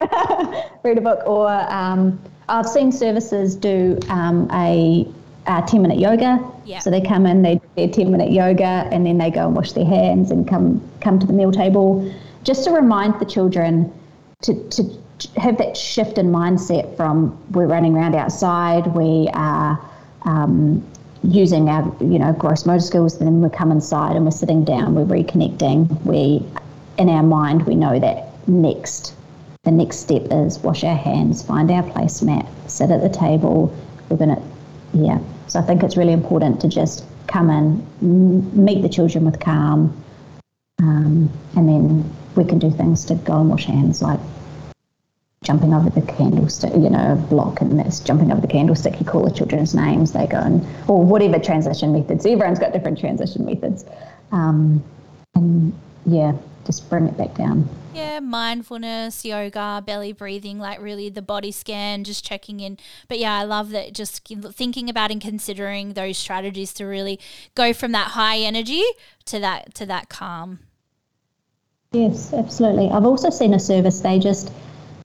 read 0.84 0.98
a 0.98 1.00
book, 1.00 1.26
or 1.26 1.48
um, 1.48 2.20
I've 2.48 2.66
seen 2.66 2.92
services 2.92 3.56
do 3.56 3.98
um, 4.08 4.48
a 4.52 5.06
uh, 5.46 5.62
10 5.66 5.82
minute 5.82 5.98
yoga. 5.98 6.38
Yeah. 6.64 6.78
So 6.78 6.90
they 6.90 7.00
come 7.00 7.26
in, 7.26 7.42
they 7.42 7.56
do 7.56 7.68
their 7.76 7.88
10 7.88 8.10
minute 8.10 8.30
yoga, 8.30 8.88
and 8.92 9.04
then 9.04 9.18
they 9.18 9.30
go 9.30 9.46
and 9.46 9.56
wash 9.56 9.72
their 9.72 9.84
hands 9.84 10.30
and 10.30 10.48
come 10.48 10.80
come 11.00 11.18
to 11.18 11.26
the 11.26 11.32
meal 11.32 11.50
table, 11.50 12.12
just 12.44 12.64
to 12.64 12.70
remind 12.70 13.18
the 13.18 13.26
children 13.26 13.92
to, 14.42 14.68
to 14.70 15.00
have 15.36 15.58
that 15.58 15.76
shift 15.76 16.18
in 16.18 16.28
mindset 16.28 16.96
from 16.96 17.36
we're 17.50 17.66
running 17.66 17.96
around 17.96 18.14
outside, 18.14 18.86
we 18.94 19.28
are 19.34 19.78
um, 20.22 20.86
using 21.22 21.68
our 21.68 21.84
you 22.00 22.18
know 22.18 22.32
gross 22.32 22.66
motor 22.66 22.80
skills, 22.80 23.18
then 23.18 23.40
we 23.40 23.50
come 23.50 23.70
inside 23.70 24.16
and 24.16 24.24
we're 24.24 24.30
sitting 24.30 24.64
down, 24.64 24.94
we're 24.94 25.04
reconnecting. 25.04 25.88
We 26.04 26.44
in 26.98 27.08
our 27.08 27.22
mind 27.22 27.66
we 27.66 27.74
know 27.74 27.98
that 27.98 28.48
next 28.48 29.14
the 29.64 29.70
next 29.70 29.98
step 29.98 30.22
is 30.30 30.58
wash 30.60 30.84
our 30.84 30.96
hands, 30.96 31.42
find 31.42 31.70
our 31.70 31.82
placemat, 31.82 32.48
sit 32.66 32.90
at 32.90 33.02
the 33.02 33.10
table. 33.10 33.74
We're 34.08 34.16
gonna 34.16 34.42
yeah. 34.94 35.18
So 35.48 35.58
I 35.60 35.62
think 35.62 35.82
it's 35.82 35.96
really 35.96 36.12
important 36.12 36.60
to 36.62 36.68
just 36.68 37.04
come 37.26 37.50
in, 37.50 38.64
meet 38.64 38.82
the 38.82 38.88
children 38.88 39.24
with 39.24 39.40
calm, 39.40 40.02
um, 40.80 41.30
and 41.56 41.68
then 41.68 42.16
we 42.36 42.44
can 42.44 42.58
do 42.58 42.70
things 42.70 43.04
to 43.06 43.14
go 43.16 43.40
and 43.40 43.50
wash 43.50 43.66
hands, 43.66 44.02
like 44.02 44.20
jumping 45.42 45.72
over 45.72 45.88
the 45.88 46.02
candlestick, 46.02 46.72
you 46.74 46.90
know, 46.90 47.16
block 47.30 47.62
and 47.62 47.78
this, 47.78 48.00
jumping 48.00 48.30
over 48.30 48.42
the 48.42 48.46
candlestick, 48.46 49.00
you 49.00 49.06
call 49.06 49.24
the 49.24 49.30
children's 49.30 49.74
names, 49.74 50.12
they 50.12 50.26
go 50.26 50.38
and, 50.38 50.66
or 50.86 51.02
whatever 51.02 51.38
transition 51.38 51.92
methods. 51.92 52.26
Everyone's 52.26 52.58
got 52.58 52.72
different 52.72 52.98
transition 52.98 53.46
methods. 53.46 53.86
Um, 54.32 54.84
and 55.34 55.72
yeah, 56.04 56.34
just 56.66 56.90
bring 56.90 57.06
it 57.06 57.16
back 57.16 57.34
down. 57.34 57.66
Yeah, 57.94 58.20
mindfulness, 58.20 59.24
yoga, 59.24 59.82
belly 59.84 60.12
breathing, 60.12 60.58
like 60.58 60.78
really 60.78 61.08
the 61.08 61.22
body 61.22 61.52
scan, 61.52 62.04
just 62.04 62.22
checking 62.22 62.60
in. 62.60 62.76
But 63.08 63.18
yeah, 63.18 63.34
I 63.34 63.44
love 63.44 63.70
that 63.70 63.94
just 63.94 64.28
thinking 64.52 64.90
about 64.90 65.10
and 65.10 65.22
considering 65.22 65.94
those 65.94 66.18
strategies 66.18 66.74
to 66.74 66.84
really 66.84 67.18
go 67.54 67.72
from 67.72 67.92
that 67.92 68.08
high 68.08 68.38
energy 68.38 68.84
to 69.24 69.40
that 69.40 69.74
to 69.76 69.86
that 69.86 70.10
calm. 70.10 70.60
Yes, 71.92 72.32
absolutely. 72.34 72.90
I've 72.90 73.06
also 73.06 73.30
seen 73.30 73.54
a 73.54 73.58
service 73.58 74.00
they 74.00 74.18
just 74.18 74.52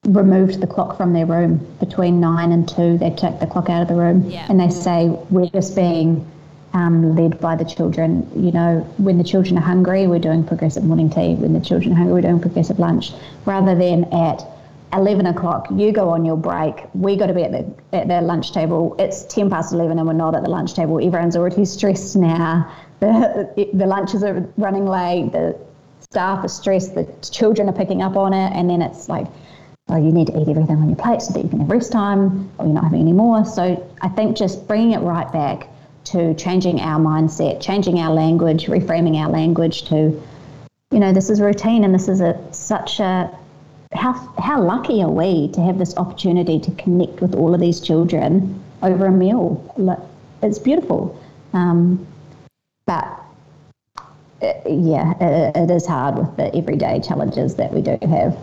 removed 0.06 0.62
the 0.62 0.68
clock 0.68 0.98
from 0.98 1.14
their 1.14 1.26
room 1.26 1.58
between 1.80 2.20
nine 2.20 2.52
and 2.52 2.68
two. 2.68 2.98
They 2.98 3.10
take 3.12 3.40
the 3.40 3.48
clock 3.48 3.70
out 3.70 3.82
of 3.82 3.88
the 3.88 3.96
room 3.96 4.30
yeah. 4.30 4.46
and 4.50 4.60
they 4.60 4.70
say 4.70 5.08
we're 5.30 5.50
just 5.50 5.76
being 5.76 6.30
um, 6.74 7.16
led 7.16 7.40
by 7.40 7.56
the 7.56 7.66
children. 7.66 8.30
You 8.36 8.52
know, 8.52 8.80
when 8.98 9.18
the 9.18 9.24
children 9.24 9.58
are 9.58 9.62
hungry, 9.62 10.08
we're 10.08 10.20
doing 10.20 10.46
progressive 10.46 10.84
morning 10.84 11.10
tea. 11.10 11.36
When 11.36 11.54
the 11.54 11.60
children 11.62 11.94
are 11.94 11.96
hungry, 11.96 12.14
we're 12.14 12.22
doing 12.22 12.40
progressive 12.40 12.80
lunch. 12.80 13.12
Rather 13.46 13.76
than 13.76 14.04
at 14.14 14.46
11 14.94 15.26
o'clock, 15.26 15.68
you 15.72 15.92
go 15.92 16.10
on 16.10 16.26
your 16.26 16.38
break. 16.38 16.84
We 16.94 17.16
got 17.16 17.28
to 17.28 17.34
be 17.34 17.44
at 17.44 17.52
the 17.52 17.66
at 17.96 18.08
the 18.08 18.22
lunch 18.22 18.52
table. 18.52 18.96
It's 19.00 19.24
10 19.26 19.50
past 19.50 19.74
11 19.74 19.98
and 19.98 20.08
we're 20.08 20.14
not 20.14 20.36
at 20.36 20.44
the 20.44 20.50
lunch 20.50 20.74
table. 20.74 21.06
Everyone's 21.06 21.36
already 21.36 21.66
stressed 21.66 22.16
now. 22.16 22.72
The, 23.00 23.70
the 23.74 23.86
lunches 23.86 24.24
are 24.24 24.48
running 24.58 24.86
late. 24.86 25.32
The 25.32 25.58
staff 26.00 26.46
are 26.46 26.50
stressed. 26.50 26.96
The 26.96 27.06
children 27.22 27.68
are 27.68 27.74
picking 27.74 28.02
up 28.02 28.16
on 28.16 28.34
it. 28.34 28.54
And 28.54 28.70
then 28.70 28.82
it's 28.82 29.10
like, 29.10 29.28
oh, 29.90 29.98
you 29.98 30.12
need 30.12 30.28
to 30.28 30.40
eat 30.40 30.48
everything 30.48 30.78
on 30.78 30.90
your 30.90 30.98
plate 30.98 31.22
so 31.22 31.34
that 31.34 31.44
you 31.44 31.50
can 31.50 31.60
have 31.60 31.70
rest 31.70 31.92
time 31.92 32.50
or 32.58 32.66
you're 32.66 32.74
not 32.74 32.86
having 32.86 33.02
any 33.02 33.14
more. 33.14 33.46
So 33.46 33.88
I 34.02 34.10
think 34.10 34.36
just 34.36 34.68
bringing 34.68 34.92
it 34.92 35.00
right 35.00 35.32
back 35.32 35.68
to 36.06 36.34
changing 36.36 36.80
our 36.82 37.00
mindset, 37.00 37.62
changing 37.62 38.00
our 38.00 38.14
language, 38.14 38.68
reframing 38.68 39.16
our 39.16 39.30
language 39.30 39.88
to, 39.90 40.22
you 40.92 41.00
know, 41.00 41.14
this 41.14 41.30
is 41.30 41.42
routine 41.42 41.84
and 41.84 41.94
this 41.94 42.08
is 42.08 42.22
a 42.22 42.40
such 42.52 43.00
a 43.00 43.36
how 43.94 44.14
how 44.38 44.62
lucky 44.62 45.02
are 45.02 45.10
we 45.10 45.50
to 45.50 45.62
have 45.62 45.78
this 45.78 45.96
opportunity 45.98 46.60
to 46.60 46.72
connect 46.72 47.22
with 47.22 47.36
all 47.36 47.54
of 47.54 47.60
these 47.60 47.80
children 47.80 48.62
over 48.84 49.06
a 49.06 49.12
meal? 49.12 50.10
It's 50.42 50.60
beautiful, 50.60 51.20
um, 51.54 52.06
but 52.86 53.06
uh, 54.42 54.54
yeah, 54.68 55.14
it, 55.20 55.56
it 55.56 55.72
is 55.72 55.88
hard 55.88 56.18
with 56.18 56.36
the 56.38 56.54
everyday 56.56 57.00
challenges 57.00 57.56
that 57.56 57.74
we 57.74 57.82
do 57.82 57.98
have. 58.02 58.38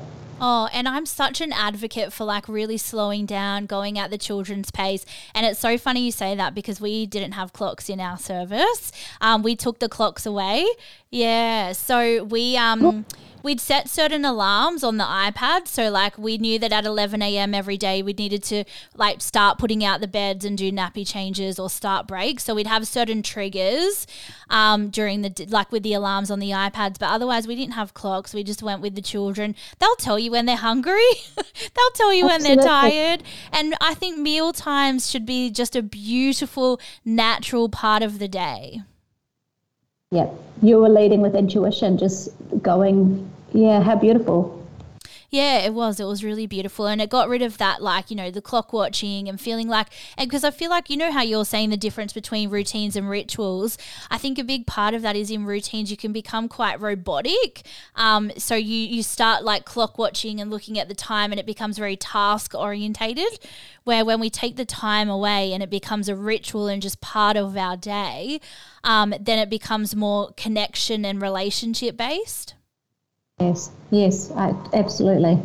Oh, 0.45 0.69
and 0.73 0.89
I'm 0.89 1.07
such 1.07 1.41
an 1.41 1.53
advocate 1.53 2.13
for 2.13 2.25
like 2.25 2.49
really 2.49 2.77
slowing 2.77 3.27
down, 3.27 3.67
going 3.67 3.97
at 3.97 4.11
the 4.11 4.19
children's 4.19 4.73
pace. 4.73 5.07
And 5.37 5.47
it's 5.47 5.61
so 5.61 5.79
funny 5.79 6.05
you 6.05 6.11
say 6.11 6.35
that 6.35 6.53
because 6.53 6.81
we 6.81 7.07
didn't 7.07 7.33
have 7.33 7.53
clocks 7.53 7.89
in 7.89 8.01
our 8.01 8.19
service. 8.19 8.91
Um, 9.21 9.45
we 9.45 9.55
took 9.55 9.79
the 9.79 9.89
clocks 9.89 10.27
away. 10.27 10.67
Yeah. 11.11 11.73
So 11.73 12.25
we 12.25 12.57
um 12.57 13.07
we'd 13.43 13.61
set 13.61 13.89
certain 13.89 14.25
alarms 14.25 14.85
on 14.85 14.97
the 14.97 15.05
iPad. 15.05 15.67
So 15.67 15.91
like 15.91 16.17
we 16.19 16.39
knew 16.39 16.59
that 16.59 16.73
at 16.73 16.85
11 16.85 17.23
a.m. 17.23 17.55
every 17.55 17.77
day 17.77 18.03
we 18.03 18.13
needed 18.13 18.43
to 18.45 18.65
like 18.97 19.21
start 19.21 19.59
putting 19.59 19.85
out 19.85 20.01
the 20.01 20.09
beds 20.09 20.45
and 20.45 20.57
do 20.57 20.71
nappy 20.71 21.07
changes 21.07 21.59
or 21.59 21.71
start 21.71 22.07
breaks. 22.07 22.45
So 22.45 22.55
we'd 22.55 22.67
have 22.67 22.87
certain 22.87 23.23
triggers 23.23 24.07
um, 24.51 24.91
during 24.91 25.23
the 25.23 25.47
like 25.49 25.73
with 25.73 25.83
the 25.83 25.95
alarms 25.95 26.31
on 26.31 26.39
the 26.39 26.51
iPads. 26.51 26.99
But 26.99 27.11
otherwise 27.11 27.47
we 27.47 27.57
didn't 27.57 27.75
have 27.75 27.95
clocks. 27.95 28.35
We 28.35 28.45
just 28.45 28.63
went 28.63 28.81
with 28.81 28.95
the 28.95 29.03
children. 29.03 29.55
They'll 29.79 29.97
tell 29.97 30.19
you 30.19 30.31
when 30.31 30.47
they're 30.47 30.57
hungry. 30.57 31.01
They'll 31.37 31.91
tell 31.95 32.13
you 32.13 32.25
Absolutely. 32.25 32.57
when 32.57 32.57
they're 32.57 32.67
tired. 32.67 33.23
And 33.53 33.75
I 33.81 33.95
think 33.95 34.19
meal 34.19 34.53
times 34.53 35.11
should 35.11 35.27
be 35.27 35.51
just 35.51 35.77
a 35.77 35.83
beautiful, 35.83 36.81
natural 37.05 37.69
part 37.69 38.03
of 38.03 38.19
the 38.19 38.29
day. 38.29 38.83
Yep. 40.13 40.33
You 40.63 40.77
were 40.77 40.89
leading 40.89 41.21
with 41.21 41.35
intuition, 41.35 41.99
just 41.99 42.31
going 42.63 43.29
yeah, 43.53 43.83
how 43.83 43.97
beautiful. 43.97 44.62
Yeah, 45.33 45.61
it 45.61 45.73
was. 45.73 45.99
It 45.99 46.05
was 46.05 46.23
really 46.23 46.47
beautiful. 46.47 46.87
And 46.87 47.01
it 47.01 47.09
got 47.09 47.27
rid 47.27 47.41
of 47.41 47.57
that, 47.57 47.81
like, 47.81 48.11
you 48.11 48.17
know, 48.17 48.31
the 48.31 48.43
clock 48.43 48.75
watching 48.75 49.31
and 49.31 49.41
feeling 49.41 49.67
like, 49.67 49.89
and 50.19 50.29
because 50.29 50.45
I 50.45 50.51
feel 50.51 50.69
like, 50.69 50.91
you 50.91 50.97
know, 50.99 51.11
how 51.11 51.23
you're 51.23 51.47
saying 51.47 51.71
the 51.71 51.79
difference 51.79 52.13
between 52.13 52.51
routines 52.51 52.97
and 52.97 53.09
rituals. 53.09 53.79
I 54.11 54.19
think 54.19 54.39
a 54.39 54.45
big 54.45 54.67
part 54.67 54.93
of 54.93 55.01
that 55.01 55.17
is 55.17 55.31
in 55.31 55.47
routines, 55.47 55.91
you 55.91 55.97
can 55.97 56.13
become 56.13 56.49
quite 56.51 56.79
robotic. 56.83 57.63
Um, 57.97 58.31
so 58.37 58.57
you, 58.57 58.77
you 58.77 59.03
start 59.03 59.43
like 59.43 59.65
clock 59.65 59.97
watching 59.97 60.39
and 60.39 60.51
looking 60.51 60.79
at 60.79 60.89
the 60.89 60.95
time 60.95 61.33
and 61.33 61.41
it 61.41 61.47
becomes 61.47 61.79
very 61.79 61.97
task 61.97 62.55
orientated. 62.55 63.39
Where 63.85 64.05
when 64.05 64.21
we 64.21 64.29
take 64.29 64.57
the 64.57 64.67
time 64.67 65.09
away 65.09 65.55
and 65.55 65.63
it 65.63 65.71
becomes 65.71 66.11
a 66.11 66.15
ritual 66.15 66.69
and 66.69 66.83
just 66.83 67.01
part 67.01 67.39
of 67.39 67.57
our 67.57 67.79
day, 67.79 68.39
um, 68.85 69.15
then 69.19 69.39
it 69.39 69.49
becomes 69.49 69.97
more 69.97 70.33
connection 70.37 71.07
and 71.07 71.23
relationship 71.23 71.97
based. 71.97 72.53
Yes, 73.43 73.71
yes, 73.91 74.31
I, 74.33 74.55
absolutely. 74.73 75.39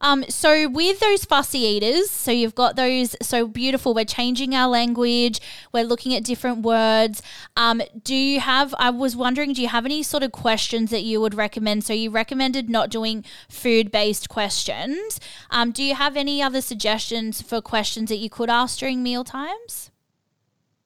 Um, 0.00 0.24
so 0.28 0.68
with 0.68 1.00
those 1.00 1.24
fussy 1.24 1.58
eaters, 1.58 2.10
so 2.10 2.30
you've 2.30 2.54
got 2.54 2.76
those 2.76 3.16
so 3.20 3.48
beautiful. 3.48 3.94
We're 3.94 4.04
changing 4.04 4.54
our 4.54 4.68
language. 4.68 5.40
We're 5.72 5.84
looking 5.84 6.14
at 6.14 6.22
different 6.22 6.62
words. 6.62 7.22
Um, 7.56 7.82
do 8.04 8.14
you 8.14 8.40
have? 8.40 8.74
I 8.78 8.90
was 8.90 9.16
wondering, 9.16 9.54
do 9.54 9.62
you 9.62 9.68
have 9.68 9.84
any 9.84 10.02
sort 10.02 10.22
of 10.22 10.30
questions 10.30 10.90
that 10.90 11.02
you 11.02 11.20
would 11.20 11.34
recommend? 11.34 11.84
So 11.84 11.92
you 11.92 12.10
recommended 12.10 12.70
not 12.70 12.90
doing 12.90 13.24
food-based 13.48 14.28
questions. 14.28 15.18
Um, 15.50 15.72
do 15.72 15.82
you 15.82 15.96
have 15.96 16.16
any 16.16 16.40
other 16.40 16.60
suggestions 16.60 17.42
for 17.42 17.60
questions 17.60 18.08
that 18.10 18.18
you 18.18 18.30
could 18.30 18.50
ask 18.50 18.78
during 18.78 19.02
meal 19.02 19.24
times? 19.24 19.90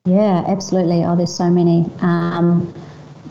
Yeah, 0.05 0.43
absolutely. 0.47 1.03
Oh, 1.05 1.15
there's 1.15 1.35
so 1.35 1.49
many. 1.49 1.89
Um, 2.01 2.73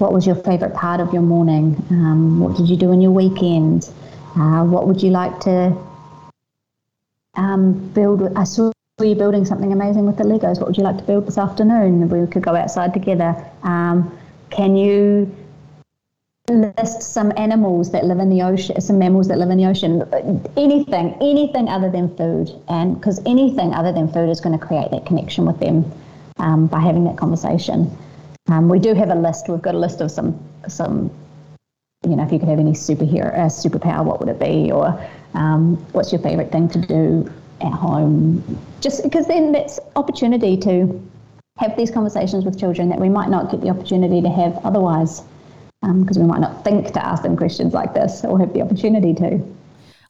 what 0.02 0.12
was 0.12 0.26
your 0.26 0.34
favorite 0.34 0.74
part 0.74 1.00
of 1.00 1.12
your 1.12 1.22
morning? 1.22 1.76
Um, 1.90 2.40
what 2.40 2.56
did 2.56 2.68
you 2.68 2.76
do 2.76 2.90
in 2.90 3.00
your 3.00 3.12
weekend? 3.12 3.88
Uh, 4.34 4.64
what 4.64 4.88
would 4.88 5.00
you 5.00 5.10
like 5.10 5.38
to 5.40 5.76
um, 7.36 7.88
build? 7.90 8.20
I 8.36 8.42
saw 8.42 8.72
you 9.00 9.14
building 9.14 9.44
something 9.44 9.72
amazing 9.72 10.04
with 10.04 10.16
the 10.16 10.24
Legos. 10.24 10.58
What 10.58 10.66
would 10.66 10.76
you 10.76 10.82
like 10.82 10.98
to 10.98 11.04
build 11.04 11.28
this 11.28 11.38
afternoon? 11.38 12.08
We 12.08 12.26
could 12.26 12.42
go 12.42 12.56
outside 12.56 12.92
together. 12.92 13.32
Um, 13.62 14.18
can 14.50 14.74
you 14.74 15.32
list 16.48 17.02
some 17.02 17.32
animals 17.36 17.92
that 17.92 18.04
live 18.04 18.18
in 18.18 18.28
the 18.28 18.42
ocean, 18.42 18.80
some 18.80 18.98
mammals 18.98 19.28
that 19.28 19.38
live 19.38 19.50
in 19.50 19.58
the 19.58 19.66
ocean? 19.66 20.02
Anything, 20.56 21.16
anything 21.20 21.68
other 21.68 21.90
than 21.90 22.08
food, 22.16 22.50
and 22.68 22.96
because 22.96 23.20
anything 23.24 23.72
other 23.72 23.92
than 23.92 24.12
food 24.12 24.30
is 24.30 24.40
going 24.40 24.58
to 24.58 24.66
create 24.66 24.90
that 24.90 25.06
connection 25.06 25.46
with 25.46 25.60
them 25.60 25.88
um, 26.38 26.66
by 26.66 26.80
having 26.80 27.04
that 27.04 27.16
conversation. 27.16 27.96
Um, 28.48 28.68
we 28.68 28.78
do 28.78 28.94
have 28.94 29.10
a 29.10 29.14
list. 29.14 29.48
We've 29.48 29.62
got 29.62 29.74
a 29.74 29.78
list 29.78 30.00
of 30.00 30.10
some 30.10 30.38
some 30.68 31.10
you 32.04 32.16
know, 32.16 32.24
if 32.24 32.32
you 32.32 32.38
could 32.38 32.48
have 32.48 32.58
any 32.58 32.72
superhero, 32.72 33.32
uh, 33.32 33.46
superpower, 33.46 34.04
what 34.04 34.18
would 34.20 34.28
it 34.28 34.38
be? 34.38 34.72
Or 34.72 35.00
um, 35.34 35.76
what's 35.92 36.12
your 36.12 36.20
favorite 36.20 36.50
thing 36.50 36.68
to 36.70 36.80
do 36.80 37.32
at 37.60 37.72
home? 37.72 38.58
Just 38.80 39.02
because 39.04 39.26
then 39.28 39.52
that's 39.52 39.78
opportunity 39.94 40.56
to 40.58 41.10
have 41.58 41.76
these 41.76 41.90
conversations 41.90 42.44
with 42.44 42.58
children 42.58 42.88
that 42.88 42.98
we 42.98 43.08
might 43.08 43.28
not 43.28 43.50
get 43.50 43.60
the 43.60 43.70
opportunity 43.70 44.20
to 44.20 44.28
have 44.28 44.58
otherwise, 44.64 45.22
because 45.80 46.16
um, 46.16 46.22
we 46.22 46.28
might 46.28 46.40
not 46.40 46.64
think 46.64 46.92
to 46.92 47.04
ask 47.04 47.22
them 47.22 47.36
questions 47.36 47.72
like 47.72 47.94
this 47.94 48.24
or 48.24 48.38
have 48.38 48.52
the 48.52 48.62
opportunity 48.62 49.14
to. 49.14 49.40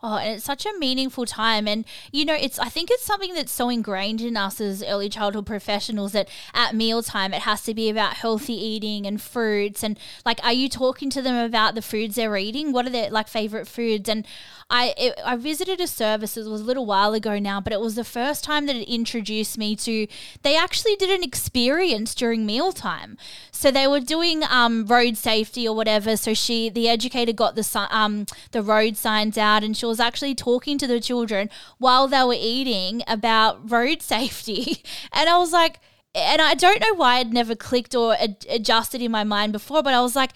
Oh, 0.04 0.16
and 0.16 0.34
it's 0.34 0.44
such 0.44 0.66
a 0.66 0.76
meaningful 0.78 1.26
time. 1.26 1.68
And, 1.68 1.84
you 2.10 2.24
know, 2.24 2.34
it's, 2.34 2.58
I 2.58 2.68
think 2.68 2.90
it's 2.90 3.04
something 3.04 3.34
that's 3.34 3.52
so 3.52 3.68
ingrained 3.68 4.20
in 4.20 4.36
us 4.36 4.60
as 4.60 4.82
early 4.82 5.08
childhood 5.08 5.46
professionals 5.46 6.10
that 6.10 6.28
at 6.52 6.74
mealtime 6.74 7.32
it 7.32 7.42
has 7.42 7.62
to 7.62 7.74
be 7.74 7.88
about 7.88 8.14
healthy 8.14 8.54
eating 8.54 9.06
and 9.06 9.22
fruits. 9.22 9.84
And, 9.84 9.96
like, 10.26 10.40
are 10.42 10.52
you 10.52 10.68
talking 10.68 11.08
to 11.10 11.22
them 11.22 11.36
about 11.36 11.76
the 11.76 11.82
foods 11.82 12.16
they're 12.16 12.36
eating? 12.36 12.72
What 12.72 12.84
are 12.86 12.90
their, 12.90 13.10
like, 13.10 13.28
favorite 13.28 13.68
foods? 13.68 14.08
And 14.08 14.26
I, 14.72 14.94
it, 14.96 15.20
I 15.22 15.36
visited 15.36 15.82
a 15.82 15.86
service, 15.86 16.38
it 16.38 16.46
was 16.46 16.62
a 16.62 16.64
little 16.64 16.86
while 16.86 17.12
ago 17.12 17.38
now, 17.38 17.60
but 17.60 17.74
it 17.74 17.80
was 17.80 17.94
the 17.94 18.04
first 18.04 18.42
time 18.42 18.64
that 18.66 18.74
it 18.74 18.88
introduced 18.88 19.58
me 19.58 19.76
to, 19.76 20.06
they 20.40 20.56
actually 20.56 20.96
did 20.96 21.10
an 21.10 21.22
experience 21.22 22.14
during 22.14 22.46
mealtime. 22.46 23.18
So 23.50 23.70
they 23.70 23.86
were 23.86 24.00
doing 24.00 24.42
um, 24.48 24.86
road 24.86 25.18
safety 25.18 25.68
or 25.68 25.76
whatever. 25.76 26.16
So 26.16 26.32
she, 26.32 26.70
the 26.70 26.88
educator 26.88 27.34
got 27.34 27.54
the, 27.54 27.86
um, 27.90 28.24
the 28.52 28.62
road 28.62 28.96
signs 28.96 29.36
out 29.36 29.62
and 29.62 29.76
she 29.76 29.84
was 29.84 30.00
actually 30.00 30.34
talking 30.34 30.78
to 30.78 30.86
the 30.86 31.00
children 31.00 31.50
while 31.76 32.08
they 32.08 32.22
were 32.24 32.34
eating 32.34 33.02
about 33.06 33.70
road 33.70 34.00
safety. 34.02 34.82
And 35.12 35.28
I 35.28 35.36
was 35.36 35.52
like, 35.52 35.80
and 36.14 36.40
I 36.40 36.54
don't 36.54 36.80
know 36.80 36.94
why 36.94 37.16
I'd 37.16 37.32
never 37.32 37.54
clicked 37.54 37.94
or 37.94 38.14
ad- 38.14 38.46
adjusted 38.48 39.02
in 39.02 39.10
my 39.10 39.24
mind 39.24 39.52
before, 39.52 39.82
but 39.82 39.92
I 39.92 40.00
was 40.00 40.16
like, 40.16 40.32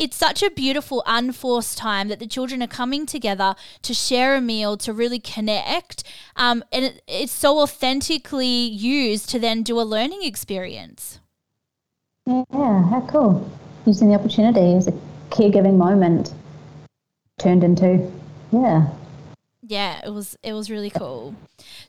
it's 0.00 0.16
such 0.16 0.42
a 0.42 0.50
beautiful, 0.50 1.02
unforced 1.06 1.76
time 1.76 2.08
that 2.08 2.18
the 2.18 2.26
children 2.26 2.62
are 2.62 2.66
coming 2.66 3.04
together 3.04 3.54
to 3.82 3.92
share 3.92 4.34
a 4.34 4.40
meal, 4.40 4.78
to 4.78 4.94
really 4.94 5.18
connect. 5.18 6.02
Um, 6.36 6.64
and 6.72 6.86
it, 6.86 7.02
it's 7.06 7.32
so 7.32 7.58
authentically 7.58 8.46
used 8.46 9.28
to 9.28 9.38
then 9.38 9.62
do 9.62 9.78
a 9.78 9.82
learning 9.82 10.22
experience. 10.22 11.20
Yeah, 12.26 12.82
how 12.88 13.06
cool. 13.10 13.50
Using 13.84 14.08
the 14.08 14.14
opportunity 14.14 14.74
as 14.74 14.88
a 14.88 14.92
caregiving 15.28 15.76
moment 15.76 16.32
turned 17.38 17.62
into, 17.62 18.10
yeah, 18.52 18.88
yeah, 19.70 20.00
it 20.04 20.10
was 20.10 20.36
it 20.42 20.52
was 20.52 20.70
really 20.70 20.90
cool. 20.90 21.34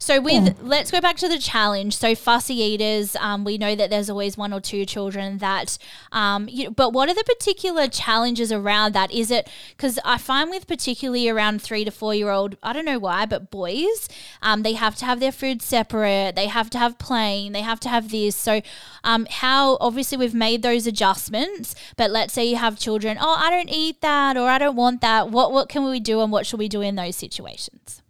So 0.01 0.19
with 0.19 0.43
yeah. 0.43 0.53
let's 0.63 0.89
go 0.89 0.99
back 0.99 1.17
to 1.17 1.27
the 1.27 1.37
challenge. 1.37 1.95
So 1.95 2.15
fussy 2.15 2.55
eaters, 2.55 3.15
um, 3.17 3.43
we 3.43 3.59
know 3.59 3.75
that 3.75 3.91
there's 3.91 4.09
always 4.09 4.35
one 4.35 4.51
or 4.51 4.59
two 4.59 4.83
children 4.83 5.37
that, 5.37 5.77
um, 6.11 6.49
you 6.49 6.71
but 6.71 6.91
what 6.91 7.07
are 7.07 7.13
the 7.13 7.23
particular 7.23 7.87
challenges 7.87 8.51
around 8.51 8.93
that? 8.93 9.11
Is 9.11 9.29
it 9.29 9.47
because 9.77 9.99
I 10.03 10.17
find 10.17 10.49
with 10.49 10.65
particularly 10.65 11.29
around 11.29 11.61
three 11.61 11.85
to 11.85 11.91
four 11.91 12.15
year 12.15 12.31
old, 12.31 12.57
I 12.63 12.73
don't 12.73 12.83
know 12.83 12.97
why, 12.97 13.27
but 13.27 13.51
boys, 13.51 14.09
um, 14.41 14.63
they 14.63 14.73
have 14.73 14.95
to 14.97 15.05
have 15.05 15.19
their 15.19 15.31
food 15.31 15.61
separate. 15.61 16.35
They 16.35 16.47
have 16.47 16.71
to 16.71 16.79
have 16.79 16.97
plain. 16.97 17.51
They 17.51 17.61
have 17.61 17.79
to 17.81 17.89
have 17.89 18.09
this. 18.09 18.35
So, 18.35 18.61
um, 19.03 19.27
how 19.29 19.77
obviously 19.79 20.17
we've 20.17 20.33
made 20.33 20.63
those 20.63 20.87
adjustments, 20.87 21.75
but 21.95 22.09
let's 22.09 22.33
say 22.33 22.43
you 22.45 22.55
have 22.55 22.79
children. 22.79 23.19
Oh, 23.21 23.35
I 23.37 23.51
don't 23.51 23.69
eat 23.69 24.01
that, 24.01 24.35
or 24.35 24.49
I 24.49 24.57
don't 24.57 24.75
want 24.75 25.01
that. 25.01 25.29
What 25.29 25.51
what 25.51 25.69
can 25.69 25.85
we 25.85 25.99
do, 25.99 26.21
and 26.21 26.31
what 26.31 26.47
should 26.47 26.59
we 26.59 26.69
do 26.69 26.81
in 26.81 26.95
those 26.95 27.15
situations? 27.15 28.01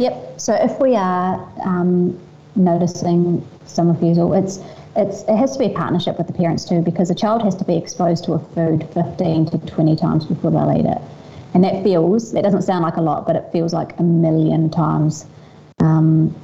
Yep. 0.00 0.40
So 0.40 0.54
if 0.54 0.80
we 0.80 0.96
are 0.96 1.46
um, 1.62 2.18
noticing 2.56 3.46
some 3.66 3.90
refusal, 3.90 4.32
it's 4.32 4.58
it's 4.96 5.24
it 5.24 5.36
has 5.36 5.52
to 5.52 5.58
be 5.58 5.66
a 5.66 5.76
partnership 5.76 6.16
with 6.16 6.26
the 6.26 6.32
parents 6.32 6.64
too, 6.64 6.80
because 6.80 7.10
a 7.10 7.14
child 7.14 7.42
has 7.42 7.54
to 7.56 7.66
be 7.66 7.76
exposed 7.76 8.24
to 8.24 8.32
a 8.32 8.38
food 8.38 8.88
15 8.94 9.50
to 9.50 9.58
20 9.58 9.96
times 9.96 10.24
before 10.24 10.52
they'll 10.52 10.72
eat 10.74 10.86
it, 10.86 11.02
and 11.52 11.62
that 11.64 11.84
feels 11.84 12.32
that 12.32 12.42
doesn't 12.42 12.62
sound 12.62 12.82
like 12.82 12.96
a 12.96 13.02
lot, 13.02 13.26
but 13.26 13.36
it 13.36 13.44
feels 13.52 13.74
like 13.74 13.98
a 13.98 14.02
million 14.02 14.70
times. 14.70 15.26
Um, 15.80 16.34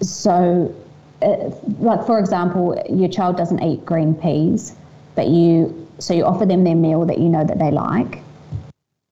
so, 0.00 0.74
uh, 1.22 1.50
like 1.78 2.04
for 2.04 2.18
example, 2.18 2.76
your 2.90 3.08
child 3.08 3.36
doesn't 3.36 3.62
eat 3.62 3.86
green 3.86 4.16
peas, 4.16 4.74
but 5.14 5.28
you 5.28 5.88
so 6.00 6.12
you 6.12 6.24
offer 6.24 6.44
them 6.44 6.64
their 6.64 6.74
meal 6.74 7.04
that 7.06 7.18
you 7.18 7.28
know 7.28 7.44
that 7.44 7.60
they 7.60 7.70
like, 7.70 8.18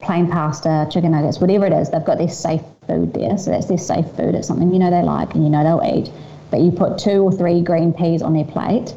plain 0.00 0.28
pasta, 0.28 0.88
chicken 0.90 1.12
nuggets, 1.12 1.38
whatever 1.38 1.64
it 1.66 1.72
is, 1.72 1.90
they've 1.90 2.04
got 2.04 2.18
their 2.18 2.28
safe 2.28 2.62
food 2.86 3.14
there. 3.14 3.38
So 3.38 3.50
that's 3.50 3.66
their 3.66 3.78
safe 3.78 4.06
food. 4.16 4.34
It's 4.34 4.48
something 4.48 4.72
you 4.72 4.78
know 4.78 4.90
they 4.90 5.02
like 5.02 5.34
and 5.34 5.44
you 5.44 5.50
know 5.50 5.62
they'll 5.62 5.98
eat. 5.98 6.10
But 6.50 6.60
you 6.60 6.70
put 6.70 6.98
two 6.98 7.22
or 7.22 7.32
three 7.32 7.62
green 7.62 7.92
peas 7.92 8.22
on 8.22 8.34
their 8.34 8.44
plate 8.44 8.94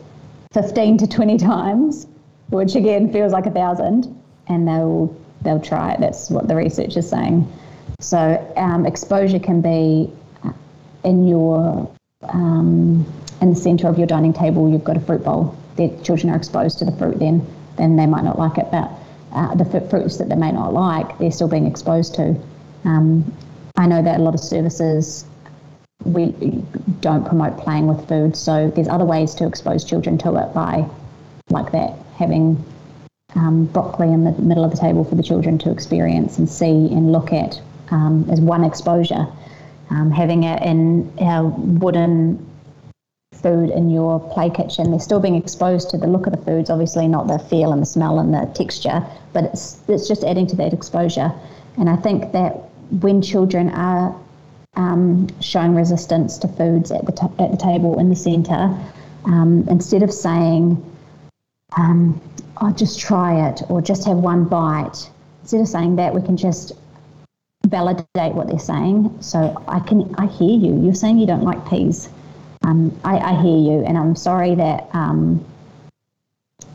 15 0.53 0.97
to 0.99 1.07
20 1.07 1.37
times, 1.37 2.07
which 2.49 2.75
again 2.75 3.11
feels 3.11 3.33
like 3.33 3.45
a 3.45 3.51
thousand, 3.51 4.21
and 4.47 4.67
they'll 4.67 5.15
they'll 5.41 5.61
try 5.61 5.93
it. 5.93 5.99
That's 5.99 6.29
what 6.29 6.47
the 6.47 6.55
research 6.55 6.97
is 6.97 7.09
saying. 7.09 7.51
So 7.99 8.53
um, 8.55 8.85
exposure 8.85 9.39
can 9.39 9.61
be 9.61 10.11
in 11.03 11.27
your 11.27 11.89
um, 12.29 13.05
in 13.41 13.49
the 13.49 13.55
centre 13.55 13.87
of 13.87 13.97
your 13.97 14.07
dining 14.07 14.33
table. 14.33 14.69
You've 14.69 14.83
got 14.83 14.97
a 14.97 15.01
fruit 15.01 15.23
bowl. 15.23 15.55
The 15.75 15.89
children 16.03 16.31
are 16.31 16.37
exposed 16.37 16.79
to 16.79 16.85
the 16.85 16.91
fruit. 16.93 17.19
Then 17.19 17.45
then 17.77 17.95
they 17.95 18.05
might 18.05 18.23
not 18.23 18.39
like 18.39 18.57
it, 18.57 18.67
but 18.71 18.91
uh, 19.33 19.53
the 19.55 19.65
fruits 19.89 20.17
that 20.17 20.29
they 20.29 20.35
may 20.35 20.51
not 20.51 20.73
like, 20.73 21.17
they're 21.17 21.31
still 21.31 21.49
being 21.49 21.67
exposed 21.67 22.15
to. 22.15 22.35
Um, 22.85 23.33
I 23.77 23.87
know 23.87 24.01
that 24.01 24.19
a 24.19 24.23
lot 24.23 24.33
of 24.33 24.39
services 24.39 25.25
we 26.03 26.27
don't 27.01 27.25
promote 27.25 27.57
playing 27.57 27.87
with 27.87 28.07
food, 28.07 28.35
so 28.35 28.69
there's 28.75 28.87
other 28.87 29.05
ways 29.05 29.33
to 29.35 29.47
expose 29.47 29.83
children 29.83 30.17
to 30.19 30.35
it 30.35 30.53
by, 30.53 30.87
like 31.49 31.71
that, 31.71 31.93
having 32.17 32.63
um, 33.35 33.65
broccoli 33.65 34.11
in 34.11 34.23
the 34.23 34.31
middle 34.33 34.63
of 34.63 34.71
the 34.71 34.77
table 34.77 35.03
for 35.03 35.15
the 35.15 35.23
children 35.23 35.57
to 35.59 35.71
experience 35.71 36.37
and 36.37 36.49
see 36.49 36.89
and 36.91 37.11
look 37.11 37.33
at 37.33 37.61
um, 37.91 38.27
as 38.29 38.39
one 38.39 38.63
exposure. 38.63 39.27
Um, 39.89 40.09
having 40.09 40.43
it 40.43 40.61
in 40.63 41.11
our 41.19 41.47
wooden 41.47 42.43
food 43.33 43.69
in 43.69 43.89
your 43.89 44.19
play 44.33 44.49
kitchen, 44.49 44.89
they're 44.89 44.99
still 44.99 45.19
being 45.19 45.35
exposed 45.35 45.89
to 45.91 45.97
the 45.97 46.07
look 46.07 46.25
of 46.25 46.33
the 46.33 46.43
foods, 46.43 46.69
obviously 46.69 47.07
not 47.07 47.27
the 47.27 47.37
feel 47.37 47.71
and 47.71 47.81
the 47.81 47.85
smell 47.85 48.19
and 48.19 48.33
the 48.33 48.51
texture, 48.55 49.05
but 49.33 49.43
it's 49.43 49.77
it's 49.87 50.07
just 50.07 50.23
adding 50.23 50.47
to 50.47 50.55
that 50.55 50.73
exposure. 50.73 51.31
And 51.77 51.89
I 51.89 51.97
think 51.97 52.31
that 52.31 52.69
when 52.89 53.21
children 53.21 53.69
are 53.69 54.15
um, 54.75 55.27
showing 55.41 55.75
resistance 55.75 56.37
to 56.39 56.47
foods 56.47 56.91
at 56.91 57.05
the 57.05 57.11
t- 57.11 57.43
at 57.43 57.51
the 57.51 57.57
table 57.57 57.99
in 57.99 58.09
the 58.09 58.15
centre, 58.15 58.75
um, 59.25 59.65
instead 59.69 60.03
of 60.03 60.11
saying, 60.13 60.83
um, 61.77 62.19
"Oh, 62.61 62.71
just 62.71 62.99
try 62.99 63.49
it" 63.49 63.61
or 63.69 63.81
"Just 63.81 64.05
have 64.05 64.17
one 64.17 64.45
bite," 64.45 65.09
instead 65.41 65.61
of 65.61 65.67
saying 65.67 65.95
that, 65.97 66.13
we 66.13 66.21
can 66.21 66.37
just 66.37 66.73
validate 67.67 68.33
what 68.33 68.47
they're 68.47 68.59
saying. 68.59 69.15
So 69.21 69.61
I 69.67 69.79
can 69.79 70.13
I 70.17 70.27
hear 70.27 70.57
you. 70.57 70.81
You're 70.81 70.95
saying 70.95 71.19
you 71.19 71.27
don't 71.27 71.43
like 71.43 71.67
peas. 71.67 72.09
Um, 72.63 72.97
I, 73.03 73.19
I, 73.19 73.41
hear 73.41 73.57
you, 73.57 73.83
and 73.85 73.95
I'm 73.95 74.15
sorry 74.15 74.55
that 74.55 74.89
um, 74.93 75.45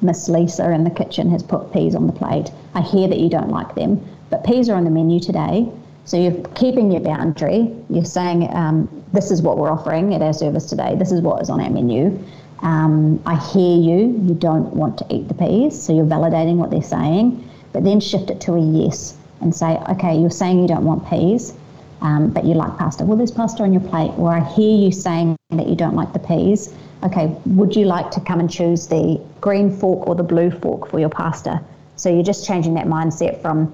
Miss 0.00 0.28
Lisa 0.28 0.70
in 0.70 0.84
the 0.84 0.90
kitchen 0.90 1.30
has 1.30 1.42
put 1.42 1.72
peas 1.72 1.96
on 1.96 2.06
the 2.06 2.12
plate. 2.12 2.52
I 2.74 2.80
hear 2.80 3.08
that 3.08 3.18
you 3.18 3.28
don't 3.28 3.50
like 3.50 3.74
them, 3.74 4.00
but 4.30 4.44
peas 4.44 4.68
are 4.68 4.76
on 4.76 4.84
the 4.84 4.90
menu 4.90 5.18
today. 5.18 5.68
So 6.04 6.16
you're 6.16 6.42
keeping 6.54 6.90
your 6.90 7.00
boundary. 7.02 7.72
You're 7.88 8.04
saying, 8.04 8.48
um, 8.54 8.88
this 9.12 9.30
is 9.30 9.42
what 9.42 9.58
we're 9.58 9.70
offering 9.70 10.14
at 10.14 10.22
our 10.22 10.32
service 10.32 10.66
today. 10.66 10.96
This 10.96 11.12
is 11.12 11.20
what 11.20 11.40
is 11.42 11.50
on 11.50 11.60
our 11.60 11.70
menu. 11.70 12.18
Um, 12.62 13.22
I 13.26 13.36
hear 13.36 13.76
you. 13.76 14.18
You 14.26 14.34
don't 14.34 14.74
want 14.74 14.98
to 14.98 15.06
eat 15.08 15.28
the 15.28 15.34
peas. 15.34 15.80
So 15.80 15.94
you're 15.94 16.04
validating 16.04 16.56
what 16.56 16.70
they're 16.70 16.82
saying, 16.82 17.48
but 17.72 17.84
then 17.84 18.00
shift 18.00 18.30
it 18.30 18.40
to 18.42 18.54
a 18.54 18.60
yes 18.60 19.16
and 19.40 19.54
say, 19.54 19.78
okay, 19.88 20.18
you're 20.18 20.30
saying 20.30 20.60
you 20.60 20.68
don't 20.68 20.84
want 20.84 21.08
peas. 21.08 21.54
um, 22.02 22.30
but 22.30 22.44
you 22.44 22.54
like 22.54 22.76
pasta. 22.78 23.04
Well, 23.04 23.16
there's 23.16 23.30
pasta 23.30 23.62
on 23.62 23.72
your 23.72 23.82
plate. 23.82 24.12
Or 24.16 24.32
I 24.32 24.40
hear 24.40 24.76
you 24.76 24.92
saying 24.92 25.36
that 25.50 25.68
you 25.68 25.76
don't 25.76 25.94
like 25.94 26.12
the 26.12 26.18
peas. 26.18 26.72
Okay, 27.02 27.34
would 27.46 27.74
you 27.76 27.84
like 27.86 28.10
to 28.12 28.20
come 28.20 28.40
and 28.40 28.50
choose 28.50 28.86
the 28.86 29.20
green 29.40 29.74
fork 29.74 30.06
or 30.06 30.14
the 30.14 30.22
blue 30.22 30.50
fork 30.50 30.90
for 30.90 30.98
your 30.98 31.08
pasta? 31.08 31.62
So 31.96 32.08
you're 32.12 32.22
just 32.22 32.46
changing 32.46 32.74
that 32.74 32.86
mindset 32.86 33.40
from 33.42 33.72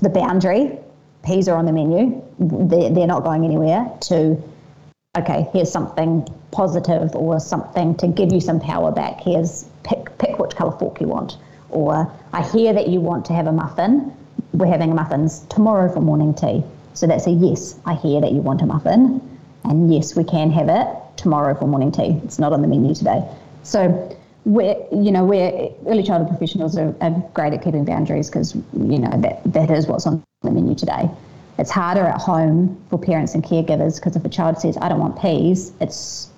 the 0.00 0.08
boundary, 0.08 0.78
peas 1.24 1.48
are 1.48 1.56
on 1.56 1.66
the 1.66 1.72
menu, 1.72 2.22
they're, 2.38 2.90
they're 2.90 3.06
not 3.06 3.24
going 3.24 3.44
anywhere, 3.44 3.90
to 4.02 4.42
okay, 5.18 5.48
here's 5.52 5.70
something 5.70 6.26
positive 6.52 7.14
or 7.16 7.40
something 7.40 7.96
to 7.96 8.06
give 8.06 8.32
you 8.32 8.40
some 8.40 8.60
power 8.60 8.92
back. 8.92 9.20
Here's 9.20 9.64
pick, 9.82 10.16
pick 10.18 10.38
which 10.38 10.54
colour 10.54 10.76
fork 10.78 11.00
you 11.00 11.08
want. 11.08 11.36
Or 11.68 12.10
I 12.32 12.42
hear 12.42 12.72
that 12.72 12.88
you 12.88 13.00
want 13.00 13.24
to 13.26 13.32
have 13.32 13.46
a 13.46 13.52
muffin. 13.52 14.14
We're 14.52 14.66
having 14.66 14.94
muffins 14.94 15.40
tomorrow 15.48 15.92
for 15.92 16.00
morning 16.00 16.34
tea. 16.34 16.62
So 16.94 17.06
that's 17.06 17.26
a 17.26 17.30
yes. 17.30 17.78
I 17.86 17.94
hear 17.94 18.20
that 18.20 18.32
you 18.32 18.40
want 18.40 18.62
a 18.62 18.66
muffin. 18.66 19.20
And 19.64 19.92
yes, 19.92 20.14
we 20.14 20.24
can 20.24 20.50
have 20.52 20.68
it 20.68 20.86
tomorrow 21.16 21.54
for 21.54 21.66
morning 21.66 21.92
tea. 21.92 22.20
It's 22.24 22.38
not 22.38 22.52
on 22.52 22.62
the 22.62 22.68
menu 22.68 22.94
today. 22.94 23.22
So 23.62 24.16
we're, 24.44 24.76
you 24.90 25.12
know, 25.12 25.24
we're 25.24 25.70
early 25.86 26.02
childhood 26.02 26.28
professionals 26.28 26.76
are, 26.76 26.94
are 27.00 27.10
great 27.34 27.52
at 27.52 27.62
keeping 27.62 27.84
boundaries 27.84 28.28
because, 28.30 28.54
you 28.54 28.98
know, 28.98 29.10
that, 29.20 29.40
that 29.44 29.70
is 29.70 29.86
what's 29.86 30.06
on 30.06 30.22
the 30.42 30.50
menu 30.50 30.74
today. 30.74 31.10
It's 31.58 31.70
harder 31.70 32.06
at 32.06 32.20
home 32.20 32.82
for 32.88 32.98
parents 32.98 33.34
and 33.34 33.44
caregivers 33.44 33.96
because 33.96 34.16
if 34.16 34.24
a 34.24 34.28
child 34.28 34.58
says, 34.58 34.78
I 34.80 34.88
don't 34.88 34.98
want 34.98 35.20
peas, 35.20 35.72
it's 35.80 36.30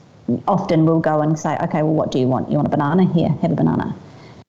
often 0.48 0.84
we'll 0.84 1.00
go 1.00 1.20
and 1.20 1.38
say, 1.38 1.56
okay, 1.62 1.82
well, 1.82 1.94
what 1.94 2.10
do 2.10 2.18
you 2.18 2.26
want? 2.26 2.50
You 2.50 2.56
want 2.56 2.66
a 2.66 2.70
banana? 2.70 3.12
Here, 3.12 3.28
have 3.28 3.52
a 3.52 3.54
banana. 3.54 3.94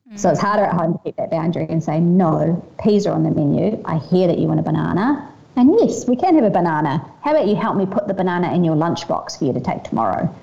Mm. 0.10 0.20
So 0.20 0.30
it's 0.30 0.40
harder 0.40 0.64
at 0.64 0.74
home 0.74 0.94
to 0.94 1.00
keep 1.04 1.16
that 1.18 1.30
boundary 1.30 1.68
and 1.70 1.84
say, 1.84 2.00
no, 2.00 2.66
peas 2.84 3.06
are 3.06 3.14
on 3.14 3.24
the 3.24 3.32
menu. 3.32 3.82
I 3.86 4.00
hear 4.00 4.28
that 4.28 4.40
you 4.40 4.48
want 4.48 4.60
a 4.60 4.64
banana. 4.64 5.30
And 5.56 5.76
yes, 5.80 6.08
we 6.08 6.16
can 6.16 6.34
have 6.36 6.44
a 6.44 6.50
banana. 6.50 7.06
How 7.22 7.32
about 7.32 7.48
you 7.48 7.56
help 7.56 7.78
me 7.78 7.86
put 7.86 8.08
the 8.08 8.14
banana 8.16 8.52
in 8.54 8.64
your 8.64 8.76
lunchbox 8.76 9.38
for 9.38 9.46
you 9.46 9.54
to 9.54 9.60
take 9.60 9.84
tomorrow? 9.84 10.34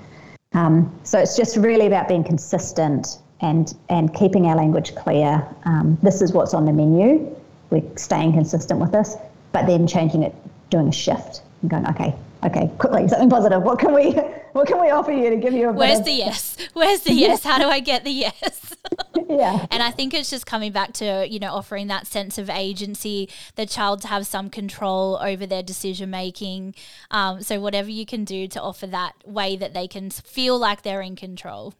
Um, 0.52 0.92
so 1.04 1.18
it's 1.18 1.36
just 1.36 1.56
really 1.56 1.86
about 1.86 2.08
being 2.08 2.24
consistent 2.24 3.18
and, 3.40 3.74
and 3.88 4.12
keeping 4.14 4.46
our 4.46 4.56
language 4.56 4.94
clear. 4.94 5.46
Um, 5.64 5.96
this 6.02 6.20
is 6.22 6.32
what's 6.32 6.54
on 6.54 6.64
the 6.64 6.72
menu. 6.72 7.34
We're 7.70 7.82
staying 7.96 8.32
consistent 8.32 8.80
with 8.80 8.92
this 8.92 9.16
but 9.52 9.66
then 9.66 9.86
changing 9.86 10.22
it, 10.22 10.34
doing 10.70 10.88
a 10.88 10.92
shift 10.92 11.42
and 11.62 11.70
going, 11.70 11.86
okay, 11.88 12.14
okay, 12.44 12.70
quickly, 12.78 13.08
something 13.08 13.30
positive. 13.30 13.62
What 13.62 13.78
can 13.78 13.92
we, 13.92 14.12
what 14.52 14.66
can 14.66 14.80
we 14.80 14.90
offer 14.90 15.12
you 15.12 15.30
to 15.30 15.36
give 15.36 15.52
you 15.52 15.68
a? 15.68 15.72
Where's 15.72 16.02
the 16.02 16.12
yes? 16.12 16.56
Where's 16.72 17.00
the 17.00 17.12
yes? 17.12 17.44
How 17.44 17.58
do 17.58 17.68
I 17.68 17.80
get 17.80 18.04
the 18.04 18.10
yes? 18.10 18.74
yeah. 19.28 19.66
And 19.70 19.82
I 19.82 19.90
think 19.90 20.14
it's 20.14 20.30
just 20.30 20.46
coming 20.46 20.72
back 20.72 20.92
to 20.94 21.26
you 21.28 21.38
know 21.38 21.52
offering 21.52 21.88
that 21.88 22.06
sense 22.06 22.38
of 22.38 22.50
agency, 22.50 23.28
the 23.56 23.66
child 23.66 24.02
to 24.02 24.08
have 24.08 24.26
some 24.26 24.50
control 24.50 25.18
over 25.22 25.46
their 25.46 25.62
decision 25.62 26.10
making. 26.10 26.74
Um, 27.10 27.42
so 27.42 27.60
whatever 27.60 27.90
you 27.90 28.06
can 28.06 28.24
do 28.24 28.48
to 28.48 28.60
offer 28.60 28.86
that 28.88 29.14
way 29.24 29.56
that 29.56 29.74
they 29.74 29.88
can 29.88 30.10
feel 30.10 30.58
like 30.58 30.82
they're 30.82 31.02
in 31.02 31.16
control. 31.16 31.74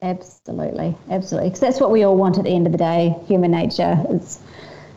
Absolutely, 0.00 0.96
absolutely, 1.10 1.50
because 1.50 1.60
that's 1.60 1.80
what 1.80 1.92
we 1.92 2.02
all 2.02 2.16
want 2.16 2.36
at 2.36 2.44
the 2.44 2.50
end 2.50 2.66
of 2.66 2.72
the 2.72 2.78
day. 2.78 3.14
Human 3.28 3.52
nature 3.52 4.04
is, 4.10 4.40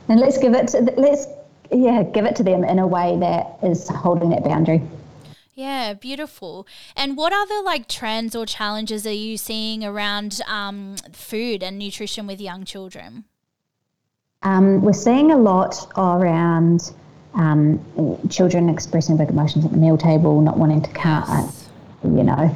and 0.09 0.19
let's 0.19 0.39
give 0.39 0.55
it. 0.55 0.69
To, 0.69 0.81
let's 0.97 1.27
yeah, 1.71 2.03
give 2.03 2.25
it 2.25 2.35
to 2.37 2.43
them 2.43 2.63
in 2.63 2.79
a 2.79 2.87
way 2.87 3.17
that 3.19 3.57
is 3.63 3.87
holding 3.89 4.29
that 4.29 4.43
boundary. 4.43 4.81
Yeah, 5.53 5.93
beautiful. 5.93 6.67
And 6.97 7.15
what 7.15 7.31
other 7.31 7.61
like 7.63 7.87
trends 7.87 8.35
or 8.35 8.45
challenges 8.45 9.07
are 9.07 9.11
you 9.13 9.37
seeing 9.37 9.85
around 9.85 10.41
um, 10.47 10.97
food 11.13 11.63
and 11.63 11.79
nutrition 11.79 12.27
with 12.27 12.41
young 12.41 12.65
children? 12.65 13.23
Um, 14.43 14.81
we're 14.81 14.93
seeing 14.93 15.31
a 15.31 15.37
lot 15.37 15.75
around 15.97 16.93
um, 17.35 17.79
children 18.29 18.69
expressing 18.69 19.17
big 19.17 19.29
emotions 19.29 19.63
at 19.65 19.71
the 19.71 19.77
meal 19.77 19.97
table, 19.97 20.41
not 20.41 20.57
wanting 20.57 20.81
to 20.81 20.91
cut, 20.91 21.25
yes. 21.27 21.69
you 22.03 22.23
know. 22.23 22.55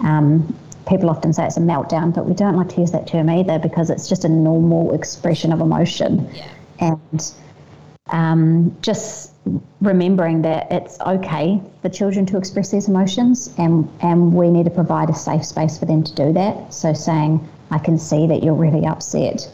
Um, 0.00 0.56
people 0.86 1.08
often 1.08 1.32
say 1.32 1.46
it's 1.46 1.56
a 1.56 1.60
meltdown, 1.60 2.14
but 2.14 2.26
we 2.26 2.34
don't 2.34 2.56
like 2.56 2.68
to 2.70 2.80
use 2.80 2.92
that 2.92 3.06
term 3.06 3.30
either 3.30 3.58
because 3.58 3.88
it's 3.88 4.06
just 4.08 4.24
a 4.24 4.28
normal 4.28 4.94
expression 4.94 5.50
of 5.50 5.60
emotion. 5.60 6.30
Yeah. 6.34 6.50
And 6.80 7.32
um, 8.10 8.76
just 8.82 9.32
remembering 9.80 10.42
that 10.42 10.70
it's 10.70 11.00
okay 11.00 11.60
for 11.82 11.88
children 11.88 12.26
to 12.26 12.36
express 12.36 12.70
these 12.70 12.88
emotions 12.88 13.52
and, 13.58 13.88
and 14.00 14.32
we 14.32 14.50
need 14.50 14.64
to 14.64 14.70
provide 14.70 15.10
a 15.10 15.14
safe 15.14 15.44
space 15.44 15.78
for 15.78 15.86
them 15.86 16.02
to 16.02 16.14
do 16.14 16.32
that. 16.32 16.72
So 16.72 16.92
saying, 16.92 17.46
I 17.70 17.78
can 17.78 17.98
see 17.98 18.26
that 18.26 18.42
you're 18.42 18.54
really 18.54 18.86
upset 18.86 19.50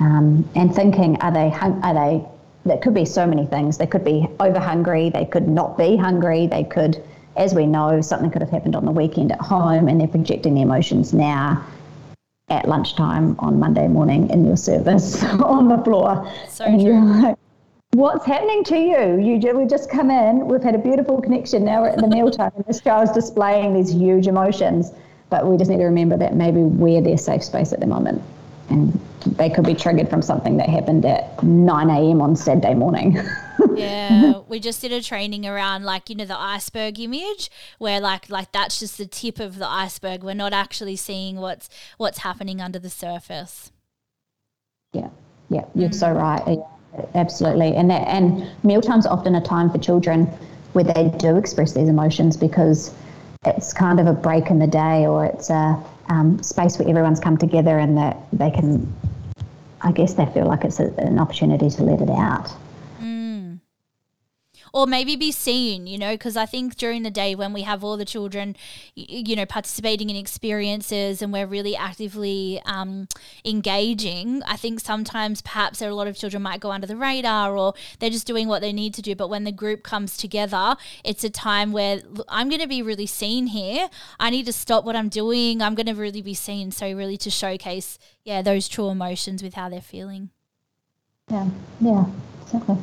um, 0.00 0.48
and 0.54 0.74
thinking, 0.74 1.20
are 1.20 1.32
they, 1.32 1.52
are 1.52 1.94
they, 1.94 2.24
there 2.64 2.78
could 2.78 2.94
be 2.94 3.04
so 3.04 3.26
many 3.26 3.46
things. 3.46 3.78
They 3.78 3.86
could 3.86 4.04
be 4.04 4.26
over 4.40 4.58
hungry, 4.58 5.10
they 5.10 5.24
could 5.24 5.48
not 5.48 5.78
be 5.78 5.96
hungry, 5.96 6.46
they 6.46 6.64
could, 6.64 7.02
as 7.36 7.54
we 7.54 7.66
know, 7.66 8.00
something 8.00 8.30
could 8.30 8.42
have 8.42 8.50
happened 8.50 8.74
on 8.74 8.84
the 8.84 8.90
weekend 8.90 9.32
at 9.32 9.40
home 9.40 9.88
and 9.88 10.00
they're 10.00 10.08
projecting 10.08 10.54
the 10.54 10.62
emotions 10.62 11.12
now 11.12 11.64
at 12.48 12.68
lunchtime 12.68 13.36
on 13.38 13.58
Monday 13.60 13.86
morning 13.86 14.28
in 14.30 14.44
your 14.44 14.56
service 14.56 15.22
on 15.24 15.68
the 15.68 15.78
floor. 15.78 16.28
So 16.48 16.64
and 16.64 16.80
true 16.80 17.36
what's 17.94 18.24
happening 18.24 18.64
to 18.64 18.76
you? 18.76 19.20
You 19.20 19.56
we 19.56 19.66
just 19.66 19.90
come 19.90 20.10
in, 20.10 20.46
we've 20.46 20.62
had 20.62 20.74
a 20.74 20.78
beautiful 20.78 21.20
connection. 21.20 21.64
Now 21.64 21.82
we're 21.82 21.88
at 21.88 21.98
the 21.98 22.08
mealtime, 22.08 22.52
and 22.56 22.64
this 22.64 22.80
child's 22.80 23.12
displaying 23.12 23.74
these 23.74 23.90
huge 23.90 24.26
emotions. 24.26 24.92
But 25.30 25.46
we 25.46 25.56
just 25.56 25.70
need 25.70 25.78
to 25.78 25.84
remember 25.84 26.16
that 26.18 26.34
maybe 26.34 26.60
we're 26.60 27.00
their 27.00 27.16
safe 27.16 27.42
space 27.42 27.72
at 27.72 27.80
the 27.80 27.86
moment, 27.86 28.22
and 28.68 28.98
they 29.26 29.48
could 29.48 29.64
be 29.64 29.74
triggered 29.74 30.10
from 30.10 30.20
something 30.20 30.58
that 30.58 30.68
happened 30.68 31.06
at 31.06 31.42
9 31.42 31.88
a.m. 31.88 32.20
on 32.20 32.36
Saturday 32.36 32.74
morning. 32.74 33.18
yeah, 33.74 34.40
we 34.48 34.60
just 34.60 34.82
did 34.82 34.92
a 34.92 35.00
training 35.00 35.46
around 35.46 35.84
like 35.84 36.10
you 36.10 36.16
know 36.16 36.26
the 36.26 36.38
iceberg 36.38 36.98
image, 36.98 37.50
where 37.78 38.00
like 38.00 38.28
like 38.28 38.52
that's 38.52 38.78
just 38.80 38.98
the 38.98 39.06
tip 39.06 39.38
of 39.38 39.58
the 39.58 39.68
iceberg. 39.68 40.22
We're 40.22 40.34
not 40.34 40.52
actually 40.52 40.96
seeing 40.96 41.36
what's 41.36 41.70
what's 41.96 42.18
happening 42.18 42.60
under 42.60 42.78
the 42.78 42.90
surface. 42.90 43.70
Yeah, 44.92 45.08
yeah, 45.48 45.64
you're 45.74 45.88
mm. 45.88 45.94
so 45.94 46.12
right. 46.12 46.58
Absolutely, 47.14 47.74
and 47.74 47.90
that, 47.90 48.06
and 48.08 48.50
mealtimes 48.62 49.06
often 49.06 49.34
a 49.34 49.40
time 49.40 49.70
for 49.70 49.78
children 49.78 50.26
where 50.72 50.84
they 50.84 51.12
do 51.18 51.36
express 51.36 51.72
these 51.72 51.88
emotions 51.88 52.36
because 52.36 52.94
it's 53.44 53.72
kind 53.72 53.98
of 53.98 54.06
a 54.06 54.12
break 54.12 54.50
in 54.50 54.58
the 54.58 54.66
day, 54.66 55.06
or 55.06 55.24
it's 55.24 55.50
a 55.50 55.82
um, 56.08 56.42
space 56.42 56.78
where 56.78 56.88
everyone's 56.88 57.20
come 57.20 57.36
together 57.36 57.78
and 57.78 57.96
that 57.96 58.18
they 58.32 58.50
can, 58.50 58.92
I 59.80 59.92
guess, 59.92 60.14
they 60.14 60.26
feel 60.26 60.46
like 60.46 60.64
it's 60.64 60.80
a, 60.80 60.92
an 60.98 61.18
opportunity 61.18 61.70
to 61.70 61.82
let 61.82 62.00
it 62.00 62.10
out 62.10 62.52
or 64.72 64.86
maybe 64.86 65.16
be 65.16 65.30
seen, 65.30 65.86
you 65.86 65.98
know, 65.98 66.14
because 66.14 66.36
I 66.36 66.46
think 66.46 66.76
during 66.76 67.02
the 67.02 67.10
day 67.10 67.34
when 67.34 67.52
we 67.52 67.62
have 67.62 67.84
all 67.84 67.96
the 67.96 68.04
children, 68.04 68.56
you 68.94 69.36
know, 69.36 69.44
participating 69.44 70.08
in 70.08 70.16
experiences 70.16 71.20
and 71.20 71.32
we're 71.32 71.46
really 71.46 71.76
actively 71.76 72.60
um, 72.64 73.06
engaging, 73.44 74.42
I 74.46 74.56
think 74.56 74.80
sometimes 74.80 75.42
perhaps 75.42 75.78
there 75.78 75.88
are 75.88 75.92
a 75.92 75.94
lot 75.94 76.06
of 76.06 76.16
children 76.16 76.42
might 76.42 76.60
go 76.60 76.72
under 76.72 76.86
the 76.86 76.96
radar 76.96 77.56
or 77.56 77.74
they're 77.98 78.10
just 78.10 78.26
doing 78.26 78.48
what 78.48 78.62
they 78.62 78.72
need 78.72 78.94
to 78.94 79.02
do. 79.02 79.14
But 79.14 79.28
when 79.28 79.44
the 79.44 79.52
group 79.52 79.82
comes 79.82 80.16
together, 80.16 80.76
it's 81.04 81.22
a 81.22 81.30
time 81.30 81.72
where 81.72 82.00
I'm 82.28 82.48
going 82.48 82.62
to 82.62 82.68
be 82.68 82.82
really 82.82 83.06
seen 83.06 83.48
here. 83.48 83.90
I 84.18 84.30
need 84.30 84.46
to 84.46 84.52
stop 84.52 84.84
what 84.84 84.96
I'm 84.96 85.10
doing. 85.10 85.60
I'm 85.60 85.74
going 85.74 85.86
to 85.86 85.94
really 85.94 86.22
be 86.22 86.34
seen. 86.34 86.70
So, 86.70 86.90
really 86.92 87.16
to 87.18 87.30
showcase, 87.30 87.98
yeah, 88.24 88.42
those 88.42 88.68
true 88.68 88.88
emotions 88.88 89.42
with 89.42 89.54
how 89.54 89.68
they're 89.68 89.80
feeling. 89.80 90.30
Yeah, 91.30 91.48
yeah, 91.80 92.06
exactly. 92.42 92.78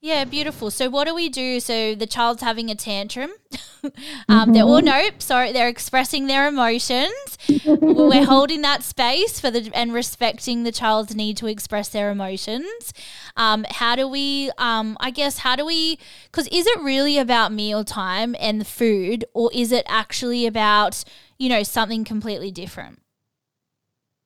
Yeah, 0.00 0.24
beautiful. 0.24 0.70
So 0.70 0.88
what 0.88 1.08
do 1.08 1.14
we 1.14 1.28
do? 1.28 1.58
So 1.58 1.96
the 1.96 2.06
child's 2.06 2.40
having 2.40 2.70
a 2.70 2.76
tantrum. 2.76 3.32
um, 3.82 3.90
mm-hmm. 4.28 4.52
They're 4.52 4.62
all 4.62 4.80
nope. 4.80 5.20
Sorry, 5.20 5.50
they're 5.50 5.68
expressing 5.68 6.28
their 6.28 6.46
emotions. 6.46 7.36
We're 7.64 8.24
holding 8.24 8.62
that 8.62 8.84
space 8.84 9.40
for 9.40 9.50
the 9.50 9.68
and 9.74 9.92
respecting 9.92 10.62
the 10.62 10.70
child's 10.70 11.16
need 11.16 11.36
to 11.38 11.48
express 11.48 11.88
their 11.88 12.12
emotions. 12.12 12.92
Um, 13.36 13.66
how 13.68 13.96
do 13.96 14.06
we? 14.06 14.52
Um, 14.56 14.96
I 15.00 15.10
guess 15.10 15.38
how 15.38 15.56
do 15.56 15.66
we? 15.66 15.98
Because 16.26 16.46
is 16.48 16.68
it 16.68 16.80
really 16.80 17.18
about 17.18 17.52
meal 17.52 17.82
time 17.82 18.36
and 18.38 18.60
the 18.60 18.64
food, 18.64 19.24
or 19.34 19.50
is 19.52 19.72
it 19.72 19.84
actually 19.88 20.46
about 20.46 21.02
you 21.38 21.48
know 21.48 21.64
something 21.64 22.04
completely 22.04 22.52
different? 22.52 23.00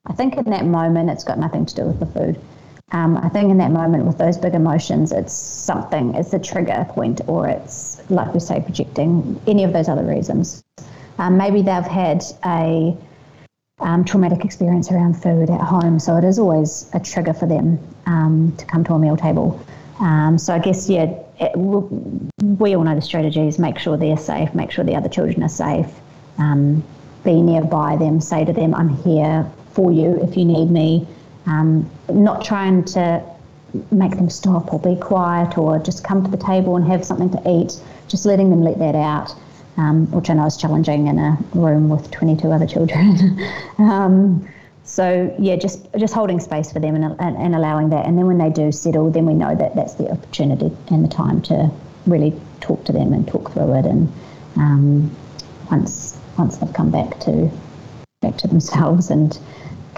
I 0.04 0.12
think 0.12 0.36
in 0.36 0.50
that 0.50 0.66
moment, 0.66 1.08
it's 1.08 1.24
got 1.24 1.38
nothing 1.38 1.64
to 1.64 1.74
do 1.74 1.84
with 1.84 1.98
the 1.98 2.06
food. 2.06 2.38
Um, 2.92 3.16
I 3.16 3.30
think 3.30 3.50
in 3.50 3.56
that 3.58 3.70
moment 3.70 4.04
with 4.04 4.18
those 4.18 4.36
big 4.36 4.54
emotions, 4.54 5.12
it's 5.12 5.32
something, 5.32 6.14
it's 6.14 6.34
a 6.34 6.38
trigger 6.38 6.86
point, 6.90 7.22
or 7.26 7.48
it's, 7.48 8.02
like 8.10 8.32
we 8.34 8.40
say, 8.40 8.60
projecting 8.60 9.40
any 9.46 9.64
of 9.64 9.72
those 9.72 9.88
other 9.88 10.04
reasons. 10.04 10.62
Um, 11.18 11.38
maybe 11.38 11.62
they've 11.62 11.84
had 11.84 12.22
a 12.44 12.94
um, 13.80 14.04
traumatic 14.04 14.44
experience 14.44 14.92
around 14.92 15.14
food 15.14 15.48
at 15.48 15.60
home, 15.60 15.98
so 15.98 16.16
it 16.16 16.24
is 16.24 16.38
always 16.38 16.90
a 16.92 17.00
trigger 17.00 17.32
for 17.32 17.46
them 17.46 17.78
um, 18.04 18.54
to 18.58 18.64
come 18.66 18.84
to 18.84 18.92
a 18.92 18.98
meal 18.98 19.16
table. 19.16 19.58
Um, 19.98 20.36
so 20.36 20.52
I 20.52 20.58
guess, 20.58 20.88
yeah, 20.90 21.14
it, 21.40 21.56
we 21.56 22.76
all 22.76 22.84
know 22.84 22.94
the 22.94 23.02
strategies 23.02 23.58
make 23.58 23.78
sure 23.78 23.96
they're 23.96 24.18
safe, 24.18 24.54
make 24.54 24.70
sure 24.70 24.84
the 24.84 24.96
other 24.96 25.08
children 25.08 25.42
are 25.42 25.48
safe, 25.48 25.88
um, 26.36 26.84
be 27.24 27.40
nearby 27.40 27.96
them, 27.96 28.20
say 28.20 28.44
to 28.44 28.52
them, 28.52 28.74
I'm 28.74 28.90
here 28.98 29.50
for 29.72 29.90
you 29.90 30.20
if 30.22 30.36
you 30.36 30.44
need 30.44 30.70
me 30.70 31.06
um, 31.46 31.90
not 32.08 32.44
trying 32.44 32.84
to 32.84 33.22
make 33.90 34.16
them 34.16 34.28
stop 34.28 34.72
or 34.72 34.78
be 34.78 34.96
quiet 35.00 35.56
or 35.56 35.78
just 35.78 36.04
come 36.04 36.22
to 36.24 36.30
the 36.30 36.36
table 36.36 36.76
and 36.76 36.86
have 36.86 37.04
something 37.04 37.30
to 37.30 37.42
eat, 37.48 37.80
just 38.08 38.26
letting 38.26 38.50
them 38.50 38.62
let 38.62 38.78
that 38.78 38.94
out, 38.94 39.34
um, 39.76 40.10
which 40.10 40.28
I 40.28 40.34
know 40.34 40.46
is 40.46 40.56
challenging 40.56 41.06
in 41.06 41.18
a 41.18 41.38
room 41.54 41.88
with 41.88 42.10
22 42.10 42.50
other 42.50 42.66
children. 42.66 43.38
um, 43.78 44.46
so 44.84 45.34
yeah, 45.38 45.56
just 45.56 45.86
just 45.96 46.12
holding 46.12 46.40
space 46.40 46.72
for 46.72 46.80
them 46.80 46.96
and, 46.96 47.04
and, 47.20 47.36
and, 47.36 47.54
allowing 47.54 47.90
that, 47.90 48.04
and 48.04 48.18
then 48.18 48.26
when 48.26 48.38
they 48.38 48.50
do 48.50 48.72
settle, 48.72 49.10
then 49.10 49.26
we 49.26 49.32
know 49.32 49.54
that 49.54 49.74
that's 49.76 49.94
the 49.94 50.10
opportunity 50.10 50.76
and 50.88 51.04
the 51.04 51.08
time 51.08 51.40
to 51.42 51.70
really 52.06 52.38
talk 52.60 52.84
to 52.86 52.92
them 52.92 53.12
and 53.12 53.26
talk 53.26 53.52
through 53.52 53.72
it, 53.74 53.86
and 53.86 54.12
um, 54.56 55.16
once 55.70 56.18
once 56.36 56.58
they've 56.58 56.72
come 56.74 56.90
back 56.90 57.18
to 57.20 57.50
back 58.20 58.36
to 58.38 58.48
themselves 58.48 59.08
and 59.08 59.38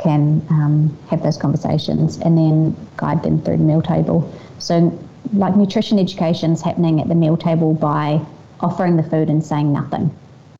can 0.04 0.46
um, 0.50 0.96
have 1.08 1.22
those 1.22 1.38
conversations 1.38 2.18
and 2.18 2.36
then 2.36 2.76
guide 2.98 3.22
them 3.22 3.40
through 3.42 3.56
the 3.56 3.64
meal 3.64 3.82
table. 3.82 4.30
So, 4.58 4.96
like 5.32 5.56
nutrition 5.56 5.98
education 5.98 6.52
is 6.52 6.60
happening 6.60 7.00
at 7.00 7.08
the 7.08 7.14
meal 7.14 7.36
table 7.36 7.72
by 7.72 8.20
offering 8.60 8.96
the 8.96 9.02
food 9.02 9.30
and 9.30 9.42
saying 9.42 9.72
nothing. 9.72 10.14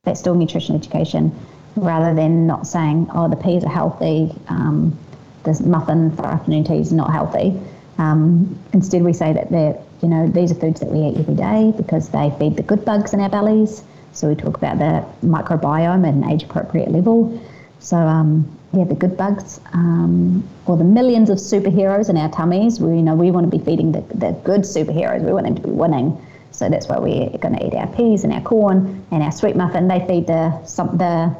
That's 0.04 0.18
still 0.18 0.34
nutrition 0.34 0.74
education, 0.74 1.30
rather 1.76 2.14
than 2.14 2.46
not 2.46 2.66
saying, 2.66 3.08
"Oh, 3.14 3.28
the 3.28 3.36
peas 3.36 3.62
are 3.64 3.68
healthy." 3.68 4.34
Um, 4.48 4.96
this 5.44 5.60
muffin 5.60 6.10
for 6.16 6.24
afternoon 6.24 6.64
tea 6.64 6.78
is 6.78 6.92
not 6.92 7.12
healthy. 7.12 7.60
Um, 7.98 8.58
instead, 8.72 9.02
we 9.02 9.12
say 9.12 9.34
that 9.34 9.50
they're, 9.50 9.76
you 10.02 10.08
know, 10.08 10.26
these 10.26 10.50
are 10.52 10.56
foods 10.56 10.80
that 10.80 10.90
we 10.90 11.00
eat 11.06 11.18
every 11.18 11.34
day 11.34 11.72
because 11.76 12.08
they 12.08 12.32
feed 12.38 12.56
the 12.56 12.62
good 12.62 12.84
bugs 12.84 13.12
in 13.12 13.20
our 13.20 13.28
bellies. 13.28 13.84
So 14.12 14.28
we 14.28 14.36
talk 14.36 14.56
about 14.56 14.78
the 14.78 15.04
microbiome 15.26 16.06
at 16.08 16.14
an 16.14 16.24
age-appropriate 16.24 16.90
level. 16.90 17.38
So 17.84 17.98
um, 17.98 18.50
yeah, 18.72 18.84
the 18.84 18.94
good 18.94 19.14
bugs, 19.14 19.60
um, 19.74 20.42
or 20.64 20.78
the 20.78 20.84
millions 20.84 21.28
of 21.28 21.36
superheroes 21.36 22.08
in 22.08 22.16
our 22.16 22.30
tummies. 22.30 22.80
We 22.80 22.96
you 22.96 23.02
know 23.02 23.14
we 23.14 23.30
want 23.30 23.50
to 23.50 23.58
be 23.58 23.62
feeding 23.62 23.92
the, 23.92 24.00
the 24.14 24.32
good 24.42 24.62
superheroes. 24.62 25.22
We 25.22 25.32
want 25.32 25.44
them 25.44 25.54
to 25.54 25.60
be 25.60 25.70
winning. 25.70 26.18
So 26.50 26.70
that's 26.70 26.88
why 26.88 26.98
we're 26.98 27.36
going 27.38 27.58
to 27.58 27.66
eat 27.66 27.74
our 27.74 27.86
peas 27.88 28.24
and 28.24 28.32
our 28.32 28.40
corn 28.40 29.04
and 29.10 29.22
our 29.22 29.32
sweet 29.32 29.54
muffin. 29.54 29.86
They 29.86 30.00
feed 30.06 30.26
the 30.26 30.64
some 30.64 30.96
the 30.96 31.36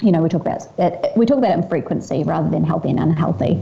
you 0.00 0.12
know 0.12 0.22
we 0.22 0.28
talk 0.28 0.42
about 0.42 0.62
it, 0.78 1.16
we 1.16 1.26
talk 1.26 1.38
about 1.38 1.50
it 1.50 1.64
in 1.64 1.68
frequency 1.68 2.22
rather 2.22 2.48
than 2.48 2.62
healthy 2.62 2.90
and 2.90 3.00
unhealthy. 3.00 3.60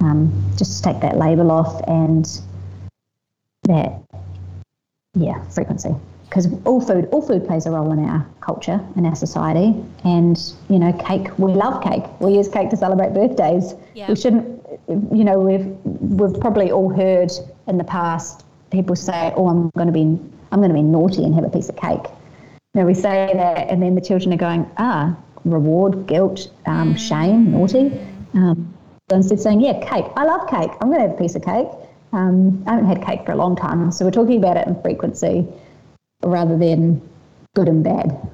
Um, 0.00 0.32
just 0.56 0.82
take 0.82 1.00
that 1.00 1.18
label 1.18 1.50
off 1.50 1.82
and 1.86 2.26
that 3.64 4.00
yeah 5.14 5.42
frequency 5.50 5.94
because 6.28 6.48
all 6.64 6.80
food 6.80 7.08
all 7.12 7.22
food 7.22 7.46
plays 7.46 7.66
a 7.66 7.70
role 7.70 7.92
in 7.92 8.04
our 8.04 8.26
culture 8.40 8.80
in 8.96 9.06
our 9.06 9.14
society. 9.14 9.74
And 10.04 10.38
you 10.68 10.78
know 10.78 10.92
cake 10.92 11.38
we 11.38 11.52
love 11.52 11.82
cake. 11.82 12.04
We 12.20 12.34
use 12.34 12.48
cake 12.48 12.70
to 12.70 12.76
celebrate 12.76 13.14
birthdays. 13.14 13.74
Yeah. 13.94 14.08
we 14.08 14.16
shouldn't 14.16 14.62
you 14.88 15.24
know 15.24 15.38
we've 15.38 15.66
we've 15.84 16.40
probably 16.40 16.70
all 16.70 16.90
heard 16.90 17.32
in 17.66 17.78
the 17.78 17.84
past 17.84 18.44
people 18.70 18.96
say 18.96 19.32
oh 19.36 19.48
i'm 19.48 19.70
going 19.76 19.86
to 19.86 19.92
be 19.92 20.02
i'm 20.52 20.58
going 20.60 20.68
to 20.68 20.74
be 20.74 20.82
naughty 20.82 21.24
and 21.24 21.34
have 21.34 21.44
a 21.44 21.50
piece 21.50 21.68
of 21.68 21.76
cake. 21.76 22.06
You 22.74 22.80
know 22.80 22.86
we 22.86 22.94
say 22.94 23.30
that 23.34 23.68
and 23.68 23.82
then 23.82 23.94
the 23.94 24.00
children 24.00 24.32
are 24.34 24.36
going 24.36 24.70
ah 24.78 25.16
reward 25.44 26.06
guilt 26.06 26.50
um, 26.66 26.94
mm. 26.94 26.98
shame 26.98 27.52
naughty. 27.52 27.92
Um, 28.34 28.74
so 29.08 29.16
instead 29.16 29.34
of 29.34 29.40
saying 29.40 29.60
yeah 29.60 29.78
cake. 29.80 30.06
I 30.16 30.24
love 30.24 30.48
cake. 30.48 30.70
I'm 30.80 30.88
going 30.88 31.00
to 31.00 31.08
have 31.08 31.16
a 31.16 31.22
piece 31.22 31.36
of 31.36 31.44
cake. 31.44 31.68
Um, 32.12 32.62
i 32.66 32.70
haven't 32.70 32.86
had 32.86 33.04
cake 33.04 33.26
for 33.26 33.32
a 33.32 33.36
long 33.36 33.56
time 33.56 33.90
so 33.90 34.04
we're 34.04 34.12
talking 34.12 34.38
about 34.38 34.56
it 34.56 34.66
in 34.68 34.80
frequency 34.80 35.46
rather 36.26 36.56
than 36.56 37.00
good 37.54 37.68
and 37.68 37.82
bad. 37.82 38.30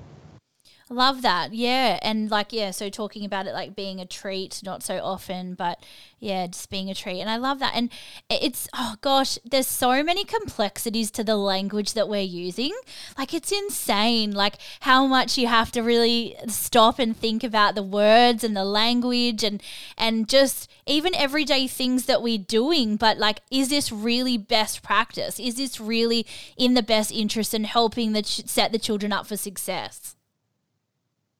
Love 0.92 1.22
that. 1.22 1.54
Yeah. 1.54 1.98
And 2.02 2.30
like, 2.30 2.52
yeah, 2.52 2.70
so 2.70 2.90
talking 2.90 3.24
about 3.24 3.46
it 3.46 3.54
like 3.54 3.74
being 3.74 3.98
a 3.98 4.04
treat, 4.04 4.60
not 4.62 4.82
so 4.82 4.98
often, 4.98 5.54
but 5.54 5.82
yeah, 6.18 6.46
just 6.46 6.68
being 6.68 6.90
a 6.90 6.94
treat. 6.94 7.18
And 7.22 7.30
I 7.30 7.38
love 7.38 7.60
that. 7.60 7.72
And 7.74 7.90
it's, 8.28 8.68
oh 8.74 8.96
gosh, 9.00 9.38
there's 9.42 9.66
so 9.66 10.02
many 10.02 10.26
complexities 10.26 11.10
to 11.12 11.24
the 11.24 11.36
language 11.36 11.94
that 11.94 12.10
we're 12.10 12.20
using. 12.20 12.74
Like, 13.16 13.32
it's 13.32 13.50
insane, 13.50 14.32
like 14.32 14.56
how 14.80 15.06
much 15.06 15.38
you 15.38 15.46
have 15.46 15.72
to 15.72 15.80
really 15.80 16.36
stop 16.46 16.98
and 16.98 17.16
think 17.16 17.42
about 17.42 17.74
the 17.74 17.82
words 17.82 18.44
and 18.44 18.54
the 18.54 18.64
language 18.64 19.42
and, 19.42 19.62
and 19.96 20.28
just 20.28 20.70
even 20.84 21.14
everyday 21.14 21.68
things 21.68 22.04
that 22.04 22.20
we're 22.22 22.36
doing. 22.36 22.96
But 22.96 23.16
like, 23.16 23.40
is 23.50 23.70
this 23.70 23.90
really 23.90 24.36
best 24.36 24.82
practice? 24.82 25.40
Is 25.40 25.54
this 25.54 25.80
really 25.80 26.26
in 26.58 26.74
the 26.74 26.82
best 26.82 27.10
interest 27.10 27.54
and 27.54 27.64
helping 27.64 28.12
the 28.12 28.20
ch- 28.20 28.46
set 28.46 28.72
the 28.72 28.78
children 28.78 29.10
up 29.10 29.26
for 29.26 29.38
success? 29.38 30.16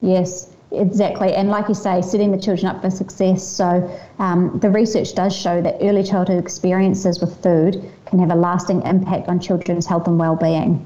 Yes, 0.02 0.50
exactly. 0.72 1.32
And 1.32 1.48
like 1.48 1.68
you 1.68 1.74
say, 1.74 2.02
setting 2.02 2.32
the 2.32 2.40
children 2.40 2.66
up 2.66 2.82
for 2.82 2.90
success. 2.90 3.46
So 3.46 3.88
um, 4.18 4.58
the 4.58 4.68
research 4.68 5.14
does 5.14 5.34
show 5.34 5.62
that 5.62 5.76
early 5.80 6.02
childhood 6.02 6.42
experiences 6.42 7.20
with 7.20 7.40
food 7.42 7.90
can 8.06 8.18
have 8.18 8.30
a 8.30 8.34
lasting 8.34 8.82
impact 8.82 9.28
on 9.28 9.40
children's 9.40 9.86
health 9.86 10.06
and 10.08 10.18
well-being. 10.18 10.84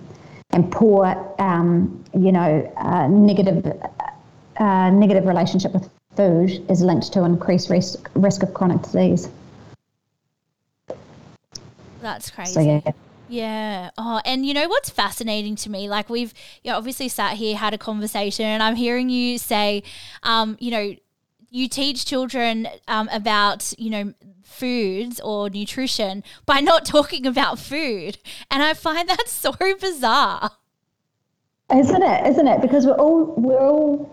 And 0.50 0.70
poor, 0.70 1.34
um, 1.38 2.04
you 2.14 2.30
know, 2.30 2.72
uh, 2.76 3.08
negative, 3.08 3.66
uh, 4.58 4.90
negative 4.90 5.26
relationship 5.26 5.72
with 5.72 5.88
food 6.14 6.64
is 6.70 6.82
linked 6.82 7.12
to 7.12 7.24
increased 7.24 7.68
risk 7.68 8.08
risk 8.14 8.42
of 8.42 8.54
chronic 8.54 8.82
disease. 8.82 9.28
That's 12.00 12.30
crazy. 12.30 12.52
So, 12.52 12.60
yeah. 12.60 12.92
Yeah. 13.28 13.90
Oh, 13.98 14.20
and 14.24 14.46
you 14.46 14.54
know 14.54 14.68
what's 14.68 14.90
fascinating 14.90 15.56
to 15.56 15.70
me? 15.70 15.88
Like 15.88 16.08
we've 16.08 16.32
you 16.62 16.70
know, 16.70 16.76
obviously 16.78 17.08
sat 17.08 17.36
here, 17.36 17.56
had 17.56 17.74
a 17.74 17.78
conversation, 17.78 18.46
and 18.46 18.62
I'm 18.62 18.76
hearing 18.76 19.08
you 19.08 19.38
say, 19.38 19.82
um, 20.22 20.56
you 20.60 20.70
know, 20.70 20.94
you 21.50 21.68
teach 21.68 22.04
children 22.04 22.68
um, 22.88 23.08
about 23.12 23.72
you 23.78 23.90
know 23.90 24.14
foods 24.42 25.20
or 25.20 25.50
nutrition 25.50 26.22
by 26.44 26.60
not 26.60 26.84
talking 26.86 27.26
about 27.26 27.58
food, 27.58 28.18
and 28.50 28.62
I 28.62 28.74
find 28.74 29.08
that 29.08 29.28
so 29.28 29.52
bizarre. 29.80 30.52
Isn't 31.74 32.02
it? 32.02 32.26
Isn't 32.28 32.46
it? 32.46 32.60
Because 32.60 32.86
we're 32.86 32.94
all 32.94 33.34
we're 33.36 33.58
all 33.58 34.12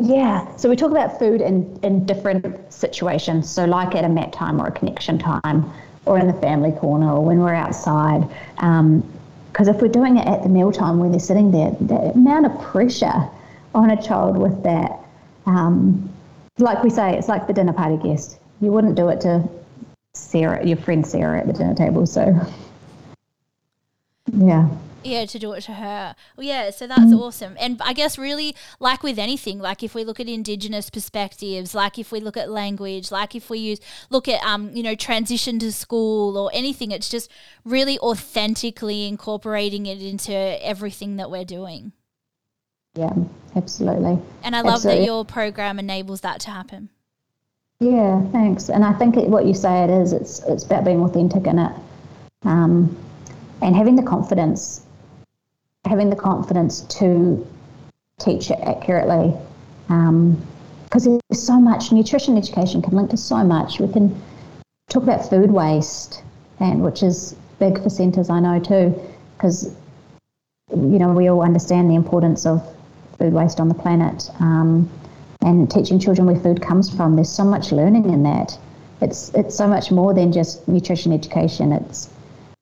yeah. 0.00 0.56
So 0.56 0.68
we 0.68 0.74
talk 0.74 0.90
about 0.90 1.18
food 1.18 1.40
in 1.40 1.78
in 1.84 2.06
different 2.06 2.72
situations. 2.72 3.48
So 3.48 3.66
like 3.66 3.94
at 3.94 4.04
a 4.04 4.08
mat 4.08 4.32
time 4.32 4.60
or 4.60 4.66
a 4.66 4.72
connection 4.72 5.16
time 5.18 5.70
or 6.06 6.18
in 6.18 6.26
the 6.26 6.32
family 6.34 6.72
corner 6.72 7.12
or 7.12 7.24
when 7.24 7.38
we're 7.38 7.54
outside. 7.54 8.28
Because 8.54 9.68
um, 9.68 9.74
if 9.74 9.80
we're 9.80 9.88
doing 9.88 10.16
it 10.16 10.26
at 10.26 10.42
the 10.42 10.48
mealtime 10.48 10.98
when 10.98 11.10
they're 11.10 11.20
sitting 11.20 11.50
there, 11.50 11.70
the 11.80 12.12
amount 12.14 12.46
of 12.46 12.60
pressure 12.60 13.28
on 13.74 13.90
a 13.90 14.02
child 14.02 14.36
with 14.36 14.62
that, 14.62 14.98
um, 15.46 16.08
like 16.58 16.82
we 16.82 16.90
say, 16.90 17.16
it's 17.16 17.28
like 17.28 17.46
the 17.46 17.52
dinner 17.52 17.72
party 17.72 17.96
guest. 17.96 18.38
You 18.60 18.72
wouldn't 18.72 18.94
do 18.94 19.08
it 19.08 19.20
to 19.22 19.48
Sarah, 20.14 20.66
your 20.66 20.76
friend 20.76 21.06
Sarah 21.06 21.40
at 21.40 21.46
the 21.46 21.52
dinner 21.52 21.74
table. 21.74 22.06
So, 22.06 22.34
yeah 24.32 24.68
yeah 25.02 25.24
to 25.24 25.38
do 25.38 25.52
it 25.52 25.62
to 25.62 25.72
her. 25.72 26.14
Well, 26.36 26.46
yeah 26.46 26.70
so 26.70 26.86
that's 26.86 27.00
mm. 27.00 27.18
awesome. 27.18 27.56
And 27.58 27.80
i 27.82 27.92
guess 27.92 28.18
really 28.18 28.54
like 28.78 29.02
with 29.02 29.18
anything 29.18 29.58
like 29.58 29.82
if 29.82 29.94
we 29.94 30.04
look 30.04 30.20
at 30.20 30.28
indigenous 30.28 30.90
perspectives 30.90 31.74
like 31.74 31.98
if 31.98 32.12
we 32.12 32.20
look 32.20 32.36
at 32.36 32.50
language 32.50 33.10
like 33.10 33.34
if 33.34 33.50
we 33.50 33.58
use 33.58 33.80
look 34.10 34.28
at 34.28 34.42
um 34.42 34.70
you 34.74 34.82
know 34.82 34.94
transition 34.94 35.58
to 35.60 35.72
school 35.72 36.36
or 36.36 36.50
anything 36.52 36.90
it's 36.90 37.08
just 37.08 37.30
really 37.64 37.98
authentically 38.00 39.06
incorporating 39.06 39.86
it 39.86 40.02
into 40.02 40.32
everything 40.32 41.16
that 41.16 41.30
we're 41.30 41.44
doing. 41.44 41.92
Yeah 42.94 43.12
absolutely. 43.56 44.18
And 44.42 44.54
i 44.56 44.60
love 44.60 44.74
absolutely. 44.74 45.00
that 45.00 45.06
your 45.06 45.24
program 45.24 45.78
enables 45.78 46.20
that 46.22 46.40
to 46.40 46.50
happen. 46.50 46.90
Yeah 47.80 48.22
thanks. 48.30 48.68
And 48.68 48.84
i 48.84 48.92
think 48.92 49.16
it, 49.16 49.28
what 49.28 49.46
you 49.46 49.54
say 49.54 49.84
it 49.84 49.90
is 49.90 50.12
it's 50.12 50.40
it's 50.44 50.64
about 50.64 50.84
being 50.84 51.00
authentic 51.00 51.46
in 51.46 51.58
it. 51.58 51.72
Um, 52.42 52.96
and 53.62 53.76
having 53.76 53.96
the 53.96 54.02
confidence 54.02 54.82
having 55.86 56.10
the 56.10 56.16
confidence 56.16 56.82
to 56.82 57.46
teach 58.18 58.50
it 58.50 58.58
accurately. 58.62 59.34
Because 59.86 61.06
um, 61.06 61.20
there's 61.28 61.42
so 61.42 61.58
much, 61.58 61.92
nutrition 61.92 62.36
education 62.36 62.82
can 62.82 62.96
link 62.96 63.10
to 63.10 63.16
so 63.16 63.42
much. 63.42 63.80
We 63.80 63.92
can 63.92 64.20
talk 64.88 65.02
about 65.02 65.28
food 65.28 65.50
waste, 65.50 66.22
and 66.58 66.82
which 66.82 67.02
is 67.02 67.34
big 67.58 67.82
for 67.82 67.90
centres, 67.90 68.30
I 68.30 68.40
know 68.40 68.60
too, 68.60 68.94
because 69.36 69.74
you 70.70 70.98
know 70.98 71.10
we 71.12 71.28
all 71.28 71.42
understand 71.42 71.90
the 71.90 71.94
importance 71.94 72.46
of 72.46 72.62
food 73.18 73.32
waste 73.32 73.60
on 73.60 73.68
the 73.68 73.74
planet. 73.74 74.30
Um, 74.40 74.90
and 75.42 75.70
teaching 75.70 75.98
children 75.98 76.26
where 76.26 76.36
food 76.36 76.60
comes 76.60 76.94
from, 76.94 77.16
there's 77.16 77.32
so 77.32 77.44
much 77.44 77.72
learning 77.72 78.10
in 78.10 78.22
that. 78.24 78.58
It's 79.00 79.30
it's 79.30 79.56
so 79.56 79.66
much 79.66 79.90
more 79.90 80.12
than 80.12 80.32
just 80.32 80.68
nutrition 80.68 81.12
education. 81.12 81.72
It's 81.72 82.10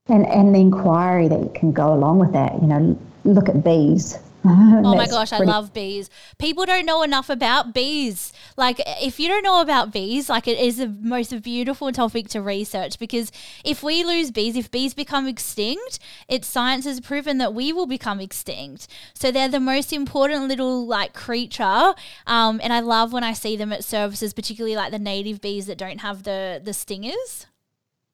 and 0.06 0.26
and 0.26 0.54
the 0.54 0.60
inquiry 0.60 1.28
that 1.28 1.54
can 1.54 1.72
go 1.72 1.92
along 1.92 2.20
with 2.20 2.32
that. 2.32 2.60
You 2.62 2.68
know, 2.68 2.98
look 3.24 3.48
at 3.48 3.64
bees. 3.64 4.18
oh 4.44 4.94
my 4.94 5.06
gosh, 5.08 5.32
I 5.32 5.38
love 5.38 5.72
bees. 5.74 6.08
People 6.38 6.64
don't 6.64 6.86
know 6.86 7.02
enough 7.02 7.28
about 7.28 7.74
bees. 7.74 8.32
Like, 8.56 8.80
if 9.02 9.18
you 9.18 9.26
don't 9.26 9.42
know 9.42 9.60
about 9.60 9.92
bees, 9.92 10.28
like, 10.28 10.46
it 10.46 10.58
is 10.58 10.76
the 10.76 10.88
most 10.88 11.42
beautiful 11.42 11.90
topic 11.90 12.28
to 12.28 12.40
research 12.40 13.00
because 13.00 13.32
if 13.64 13.82
we 13.82 14.04
lose 14.04 14.30
bees, 14.30 14.56
if 14.56 14.70
bees 14.70 14.94
become 14.94 15.26
extinct, 15.26 15.98
it's 16.28 16.46
science 16.46 16.84
has 16.84 17.00
proven 17.00 17.38
that 17.38 17.52
we 17.52 17.72
will 17.72 17.86
become 17.86 18.20
extinct. 18.20 18.86
So 19.12 19.32
they're 19.32 19.48
the 19.48 19.58
most 19.58 19.92
important 19.92 20.46
little, 20.46 20.86
like, 20.86 21.14
creature. 21.14 21.94
Um, 22.26 22.60
and 22.62 22.72
I 22.72 22.78
love 22.78 23.12
when 23.12 23.24
I 23.24 23.32
see 23.32 23.56
them 23.56 23.72
at 23.72 23.82
services, 23.82 24.32
particularly 24.32 24.76
like 24.76 24.92
the 24.92 25.00
native 25.00 25.40
bees 25.40 25.66
that 25.66 25.78
don't 25.78 25.98
have 25.98 26.22
the, 26.22 26.60
the 26.62 26.72
stingers. 26.72 27.46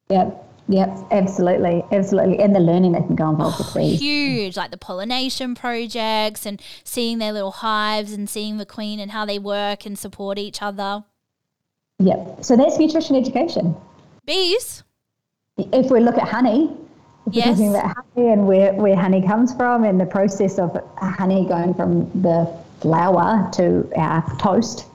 Yep. 0.09 0.54
Yep, 0.67 0.97
absolutely, 1.11 1.83
absolutely, 1.91 2.39
and 2.39 2.55
the 2.55 2.59
learning 2.59 2.93
that 2.93 3.05
can 3.05 3.15
go 3.15 3.29
involved 3.29 3.59
with 3.59 3.73
bees. 3.75 3.99
Huge, 3.99 4.57
like 4.57 4.71
the 4.71 4.77
pollination 4.77 5.53
projects 5.53 6.45
and 6.45 6.59
seeing 6.83 7.19
their 7.19 7.31
little 7.31 7.51
hives 7.51 8.13
and 8.13 8.27
seeing 8.27 8.57
the 8.57 8.65
queen 8.65 8.99
and 8.99 9.11
how 9.11 9.25
they 9.25 9.37
work 9.37 9.85
and 9.85 9.97
support 9.97 10.39
each 10.39 10.63
other. 10.63 11.03
Yep. 11.99 12.43
So 12.43 12.57
that's 12.57 12.79
nutrition 12.79 13.15
education. 13.15 13.75
Bees. 14.25 14.83
If 15.57 15.91
we 15.91 15.99
look 15.99 16.17
at 16.17 16.27
honey, 16.27 16.75
if 17.27 17.35
yes. 17.35 17.45
we're 17.45 17.51
talking 17.53 17.69
about 17.69 17.95
honey 17.95 18.31
and 18.31 18.47
where, 18.47 18.73
where 18.73 18.95
honey 18.95 19.21
comes 19.25 19.53
from 19.53 19.83
and 19.83 20.01
the 20.01 20.05
process 20.05 20.57
of 20.57 20.75
honey 20.97 21.45
going 21.47 21.75
from 21.75 22.09
the 22.21 22.51
flower 22.81 23.49
to 23.53 23.87
our 23.95 24.23
toast. 24.37 24.85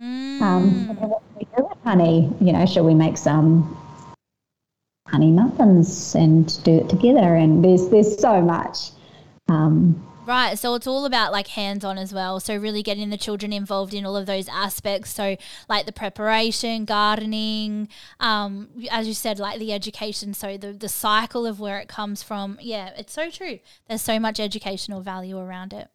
Mm. 0.00 0.40
Um, 0.40 0.96
what 0.98 1.22
do 1.22 1.38
we 1.38 1.44
do 1.56 1.68
with 1.68 1.78
honey? 1.84 2.32
You 2.40 2.52
know, 2.52 2.64
shall 2.64 2.84
we 2.84 2.94
make 2.94 3.18
some 3.18 3.76
honey 5.06 5.30
muffins 5.30 6.14
and 6.14 6.62
do 6.64 6.78
it 6.78 6.88
together. 6.88 7.36
And 7.36 7.64
there's 7.64 7.88
there's 7.88 8.20
so 8.20 8.40
much. 8.40 8.90
Um, 9.48 10.02
Right, 10.26 10.58
so 10.58 10.74
it's 10.74 10.88
all 10.88 11.04
about 11.04 11.30
like 11.30 11.46
hands 11.46 11.84
on 11.84 11.98
as 11.98 12.12
well. 12.12 12.40
So, 12.40 12.56
really 12.56 12.82
getting 12.82 13.10
the 13.10 13.16
children 13.16 13.52
involved 13.52 13.94
in 13.94 14.04
all 14.04 14.16
of 14.16 14.26
those 14.26 14.48
aspects. 14.48 15.12
So, 15.12 15.36
like 15.68 15.86
the 15.86 15.92
preparation, 15.92 16.84
gardening, 16.84 17.88
um, 18.18 18.68
as 18.90 19.06
you 19.06 19.14
said, 19.14 19.38
like 19.38 19.60
the 19.60 19.72
education. 19.72 20.34
So, 20.34 20.56
the, 20.56 20.72
the 20.72 20.88
cycle 20.88 21.46
of 21.46 21.60
where 21.60 21.78
it 21.78 21.86
comes 21.86 22.24
from. 22.24 22.58
Yeah, 22.60 22.90
it's 22.98 23.12
so 23.12 23.30
true. 23.30 23.60
There's 23.86 24.02
so 24.02 24.18
much 24.18 24.40
educational 24.40 25.00
value 25.00 25.38
around 25.38 25.72
it. 25.72 25.88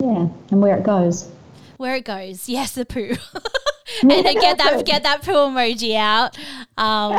Yeah, 0.00 0.28
and 0.50 0.60
where 0.60 0.76
it 0.76 0.82
goes. 0.82 1.30
Where 1.76 1.94
it 1.94 2.04
goes. 2.04 2.48
Yes, 2.48 2.72
the 2.72 2.84
poo. 2.84 3.14
and 4.02 4.10
get 4.10 4.58
that 4.58 4.82
get 4.86 5.02
that 5.02 5.22
poo 5.22 5.32
emoji 5.32 5.96
out 5.96 6.36
um, 6.76 7.12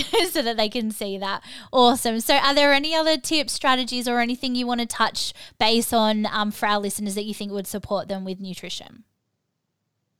so 0.30 0.42
that 0.42 0.56
they 0.56 0.68
can 0.68 0.90
see 0.90 1.18
that. 1.18 1.42
Awesome. 1.72 2.20
So, 2.20 2.34
are 2.36 2.54
there 2.54 2.72
any 2.72 2.94
other 2.94 3.16
tips, 3.16 3.52
strategies, 3.52 4.08
or 4.08 4.20
anything 4.20 4.54
you 4.54 4.66
want 4.66 4.80
to 4.80 4.86
touch 4.86 5.32
base 5.58 5.92
on 5.92 6.26
um, 6.26 6.50
for 6.50 6.66
our 6.66 6.78
listeners 6.78 7.14
that 7.14 7.24
you 7.24 7.34
think 7.34 7.52
would 7.52 7.66
support 7.66 8.08
them 8.08 8.24
with 8.24 8.40
nutrition? 8.40 9.04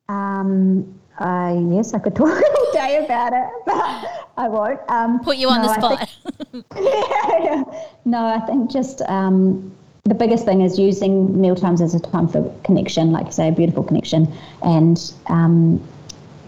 Um, 0.09 0.99
uh, 1.19 1.55
yes, 1.71 1.93
I 1.93 1.99
could 1.99 2.15
talk 2.15 2.29
all 2.29 2.73
day 2.73 3.05
about 3.05 3.33
it, 3.33 3.49
but 3.67 4.27
I 4.39 4.49
won't. 4.49 4.81
Um, 4.89 5.21
Put 5.21 5.37
you 5.37 5.49
on 5.49 5.63
no, 5.63 5.69
the 5.69 5.75
spot. 5.75 6.09
Think, 6.53 6.65
yeah, 6.75 7.43
yeah. 7.43 7.65
No, 8.05 8.25
I 8.25 8.41
think 8.41 8.71
just 8.71 9.03
um, 9.03 9.77
the 10.05 10.15
biggest 10.15 10.45
thing 10.45 10.63
is 10.63 10.79
using 10.79 11.39
meal 11.39 11.55
times 11.55 11.83
as 11.83 11.95
a 11.95 12.01
time 12.01 12.29
for 12.29 12.51
connection, 12.65 13.13
like 13.13 13.27
you 13.27 13.33
say, 13.33 13.49
a 13.49 13.53
beautiful 13.53 13.83
connection, 13.83 14.33
and 14.63 15.13
um, 15.27 15.87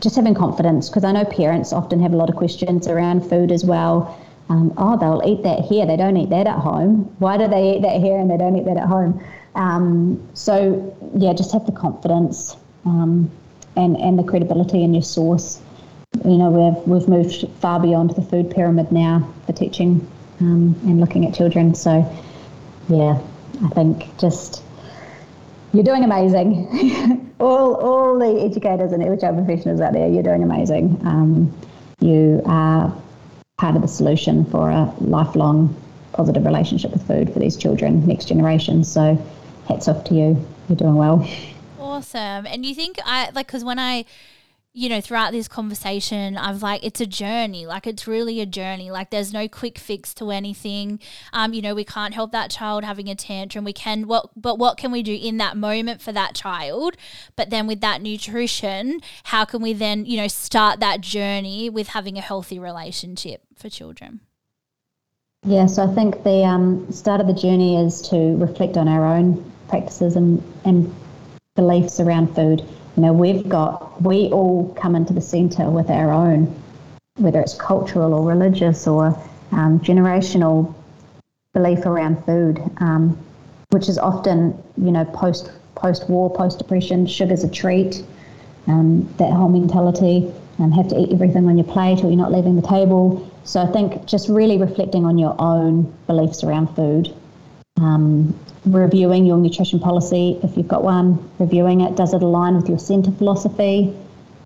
just 0.00 0.16
having 0.16 0.34
confidence 0.34 0.88
because 0.88 1.04
I 1.04 1.12
know 1.12 1.24
parents 1.24 1.72
often 1.72 2.00
have 2.00 2.12
a 2.12 2.16
lot 2.16 2.30
of 2.30 2.36
questions 2.36 2.88
around 2.88 3.28
food 3.28 3.52
as 3.52 3.64
well. 3.64 4.18
Um, 4.48 4.72
oh, 4.76 4.98
they'll 4.98 5.22
eat 5.24 5.42
that 5.44 5.60
here. 5.60 5.86
They 5.86 5.96
don't 5.96 6.16
eat 6.16 6.30
that 6.30 6.46
at 6.46 6.58
home. 6.58 7.14
Why 7.18 7.36
do 7.36 7.46
they 7.46 7.76
eat 7.76 7.82
that 7.82 8.00
here 8.00 8.18
and 8.18 8.30
they 8.30 8.36
don't 8.36 8.56
eat 8.56 8.64
that 8.64 8.76
at 8.76 8.88
home? 8.88 9.22
Um, 9.54 10.28
so 10.34 10.96
yeah, 11.14 11.32
just 11.32 11.52
have 11.52 11.66
the 11.66 11.72
confidence 11.72 12.56
um, 12.84 13.30
and 13.76 13.96
and 13.96 14.18
the 14.18 14.24
credibility 14.24 14.82
in 14.82 14.94
your 14.94 15.02
source. 15.02 15.60
You 16.24 16.38
know, 16.38 16.50
we've 16.50 16.88
we've 16.88 17.08
moved 17.08 17.48
far 17.60 17.78
beyond 17.78 18.10
the 18.10 18.22
food 18.22 18.50
pyramid 18.50 18.90
now 18.90 19.32
for 19.46 19.52
teaching 19.52 20.06
um, 20.40 20.74
and 20.82 21.00
looking 21.00 21.26
at 21.26 21.34
children. 21.34 21.74
So 21.74 22.04
yeah, 22.88 23.20
I 23.64 23.68
think 23.68 24.16
just 24.18 24.64
you're 25.72 25.84
doing 25.84 26.04
amazing. 26.04 27.34
all, 27.40 27.74
all 27.74 28.18
the 28.18 28.42
educators 28.42 28.92
and 28.92 29.02
HR 29.02 29.32
professionals 29.32 29.80
out 29.80 29.92
there, 29.92 30.08
you're 30.08 30.22
doing 30.22 30.42
amazing. 30.42 31.00
Um, 31.04 31.54
you 32.00 32.42
are 32.46 32.94
part 33.58 33.76
of 33.76 33.82
the 33.82 33.88
solution 33.88 34.44
for 34.46 34.70
a 34.70 34.92
lifelong 35.00 35.74
positive 36.12 36.44
relationship 36.44 36.90
with 36.90 37.06
food 37.06 37.32
for 37.32 37.38
these 37.38 37.56
children, 37.56 38.06
next 38.06 38.26
generation. 38.26 38.84
So, 38.84 39.16
hats 39.68 39.86
off 39.86 40.04
to 40.04 40.14
you. 40.14 40.46
You're 40.68 40.76
doing 40.76 40.96
well. 40.96 41.28
Awesome. 41.78 42.46
And 42.46 42.64
you 42.64 42.74
think 42.74 42.98
I 43.04 43.30
like 43.30 43.46
because 43.46 43.64
when 43.64 43.78
I 43.78 44.04
you 44.72 44.88
know, 44.88 45.00
throughout 45.00 45.32
this 45.32 45.48
conversation, 45.48 46.36
I've 46.36 46.62
like, 46.62 46.84
it's 46.84 47.00
a 47.00 47.06
journey. 47.06 47.66
Like, 47.66 47.88
it's 47.88 48.06
really 48.06 48.40
a 48.40 48.46
journey. 48.46 48.90
Like, 48.90 49.10
there's 49.10 49.32
no 49.32 49.48
quick 49.48 49.78
fix 49.78 50.14
to 50.14 50.30
anything. 50.30 51.00
Um, 51.32 51.52
you 51.52 51.60
know, 51.60 51.74
we 51.74 51.84
can't 51.84 52.14
help 52.14 52.30
that 52.32 52.52
child 52.52 52.84
having 52.84 53.08
a 53.08 53.16
tantrum. 53.16 53.64
We 53.64 53.72
can, 53.72 54.06
what, 54.06 54.30
but 54.36 54.58
what 54.58 54.76
can 54.76 54.92
we 54.92 55.02
do 55.02 55.12
in 55.12 55.38
that 55.38 55.56
moment 55.56 56.00
for 56.00 56.12
that 56.12 56.36
child? 56.36 56.96
But 57.34 57.50
then 57.50 57.66
with 57.66 57.80
that 57.80 58.00
nutrition, 58.00 59.00
how 59.24 59.44
can 59.44 59.60
we 59.60 59.72
then, 59.72 60.06
you 60.06 60.16
know, 60.16 60.28
start 60.28 60.78
that 60.78 61.00
journey 61.00 61.68
with 61.68 61.88
having 61.88 62.16
a 62.16 62.22
healthy 62.22 62.60
relationship 62.60 63.42
for 63.56 63.68
children? 63.68 64.20
Yeah, 65.44 65.66
so 65.66 65.82
I 65.82 65.92
think 65.94 66.22
the 66.22 66.44
um, 66.44 66.92
start 66.92 67.20
of 67.20 67.26
the 67.26 67.34
journey 67.34 67.82
is 67.84 68.02
to 68.10 68.36
reflect 68.36 68.76
on 68.76 68.86
our 68.86 69.04
own 69.04 69.50
practices 69.68 70.14
and, 70.14 70.40
and 70.64 70.94
beliefs 71.56 71.98
around 71.98 72.36
food 72.36 72.62
know, 73.00 73.12
we've 73.12 73.48
got, 73.48 74.00
we 74.02 74.28
all 74.28 74.72
come 74.74 74.96
into 74.96 75.12
the 75.12 75.20
centre 75.20 75.70
with 75.70 75.90
our 75.90 76.12
own, 76.12 76.54
whether 77.16 77.40
it's 77.40 77.54
cultural 77.54 78.14
or 78.14 78.26
religious 78.26 78.86
or 78.86 79.06
um, 79.52 79.80
generational 79.80 80.74
belief 81.54 81.86
around 81.86 82.24
food, 82.24 82.62
um, 82.78 83.18
which 83.70 83.88
is 83.88 83.98
often, 83.98 84.60
you 84.76 84.90
know, 84.90 85.04
post 85.06 85.50
post 85.74 86.10
war, 86.10 86.32
post 86.32 86.58
depression, 86.58 87.06
sugar's 87.06 87.42
a 87.42 87.50
treat, 87.50 88.04
um, 88.66 89.08
that 89.16 89.32
whole 89.32 89.48
mentality, 89.48 90.30
and 90.58 90.74
have 90.74 90.88
to 90.88 90.98
eat 90.98 91.10
everything 91.10 91.46
on 91.46 91.56
your 91.56 91.66
plate 91.66 92.04
or 92.04 92.08
you're 92.08 92.16
not 92.16 92.32
leaving 92.32 92.54
the 92.54 92.66
table. 92.66 93.26
So 93.44 93.62
I 93.62 93.66
think 93.66 94.04
just 94.04 94.28
really 94.28 94.58
reflecting 94.58 95.06
on 95.06 95.16
your 95.16 95.34
own 95.38 95.92
beliefs 96.06 96.44
around 96.44 96.74
food 96.76 97.14
um, 97.80 98.38
reviewing 98.66 99.24
your 99.24 99.38
nutrition 99.38 99.80
policy 99.80 100.38
if 100.42 100.56
you've 100.56 100.68
got 100.68 100.84
one, 100.84 101.30
reviewing 101.38 101.80
it. 101.80 101.96
Does 101.96 102.12
it 102.14 102.22
align 102.22 102.56
with 102.56 102.68
your 102.68 102.78
centre 102.78 103.10
philosophy? 103.12 103.96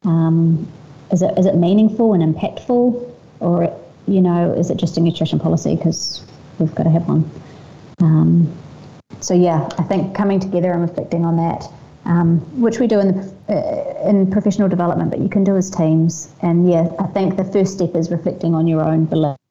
Um, 0.05 0.71
is 1.11 1.23
it 1.23 1.37
is 1.39 1.47
it 1.47 1.57
meaningful 1.57 2.15
and 2.15 2.35
impactful, 2.35 3.11
or 3.41 3.81
you 4.07 4.21
know, 4.21 4.53
is 4.53 4.71
it 4.71 4.77
just 4.77 4.97
a 4.97 5.01
nutrition 5.01 5.39
policy 5.39 5.77
because 5.77 6.25
we've 6.59 6.75
got 6.75 6.85
to 6.85 6.91
have 6.91 7.09
one? 7.09 7.31
Um, 8.01 8.53
so 9.21 9.35
yeah, 9.35 9.69
I 9.79 9.83
think 9.83 10.15
coming 10.15 10.41
together 10.41 10.73
and 10.73 10.83
reflecting 10.83 11.25
on 11.25 11.37
that, 11.37 11.69
um, 12.05 12.41
which 12.61 12.79
we 12.79 12.87
do 12.87 13.01
in 13.01 13.09
the, 13.09 13.35
uh, 13.49 14.09
in 14.09 14.31
professional 14.31 14.69
development, 14.69 15.11
but 15.11 15.21
you 15.21 15.29
can 15.29 15.45
do 15.45 15.57
as 15.57 15.71
teams. 15.71 16.33
And 16.43 16.71
yeah, 16.71 16.89
I 16.99 17.07
think 17.07 17.37
the 17.37 17.45
first 17.45 17.75
step 17.75 17.95
is 17.95 18.11
reflecting 18.11 18.55
on 18.55 18.67
your 18.67 18.85
own 18.85 19.07
beliefs 19.07 19.44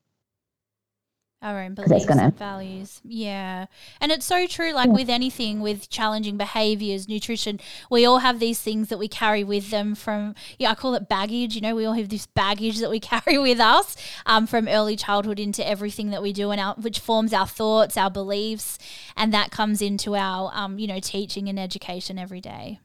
our 1.44 1.62
own 1.62 1.74
beliefs 1.74 2.06
gonna... 2.06 2.24
and 2.24 2.38
values. 2.38 3.02
Yeah. 3.04 3.68
And 4.00 4.12
it's 4.12 4.26
so 4.26 4.48
true, 4.48 4.74
like 4.74 4.88
yeah. 4.88 4.94
with 4.94 5.10
anything, 5.10 5.60
with 5.60 5.90
challenging 5.90 6.38
behaviors, 6.38 7.08
nutrition, 7.08 7.60
we 7.92 8.06
all 8.06 8.20
have 8.20 8.40
these 8.40 8.60
things 8.60 8.88
that 8.88 8.98
we 8.98 9.08
carry 9.08 9.44
with 9.44 9.70
them 9.70 9.94
from, 9.94 10.36
yeah, 10.58 10.72
I 10.72 10.76
call 10.76 10.96
it 10.96 11.10
baggage. 11.10 11.56
You 11.56 11.62
know, 11.62 11.76
we 11.76 11.86
all 11.86 11.94
have 11.94 12.10
this 12.10 12.26
baggage 12.26 12.80
that 12.80 12.90
we 12.90 13.00
carry 13.14 13.38
with 13.38 13.60
us 13.60 13.96
um, 14.26 14.48
from 14.48 14.68
early 14.68 14.96
childhood 14.96 15.40
into 15.40 15.68
everything 15.68 16.10
that 16.12 16.22
we 16.22 16.34
do, 16.34 16.52
and 16.52 16.60
our, 16.60 16.76
which 16.76 17.00
forms 17.00 17.34
our 17.34 17.48
thoughts, 17.48 17.98
our 17.98 18.10
beliefs, 18.10 18.80
and 19.18 19.34
that 19.34 19.52
comes 19.52 19.82
into 19.82 20.16
our, 20.16 20.50
um, 20.54 20.80
you 20.80 20.88
know, 20.88 21.00
teaching 21.00 21.50
and 21.50 21.60
education 21.60 22.18
every 22.18 22.42
day. 22.42 22.80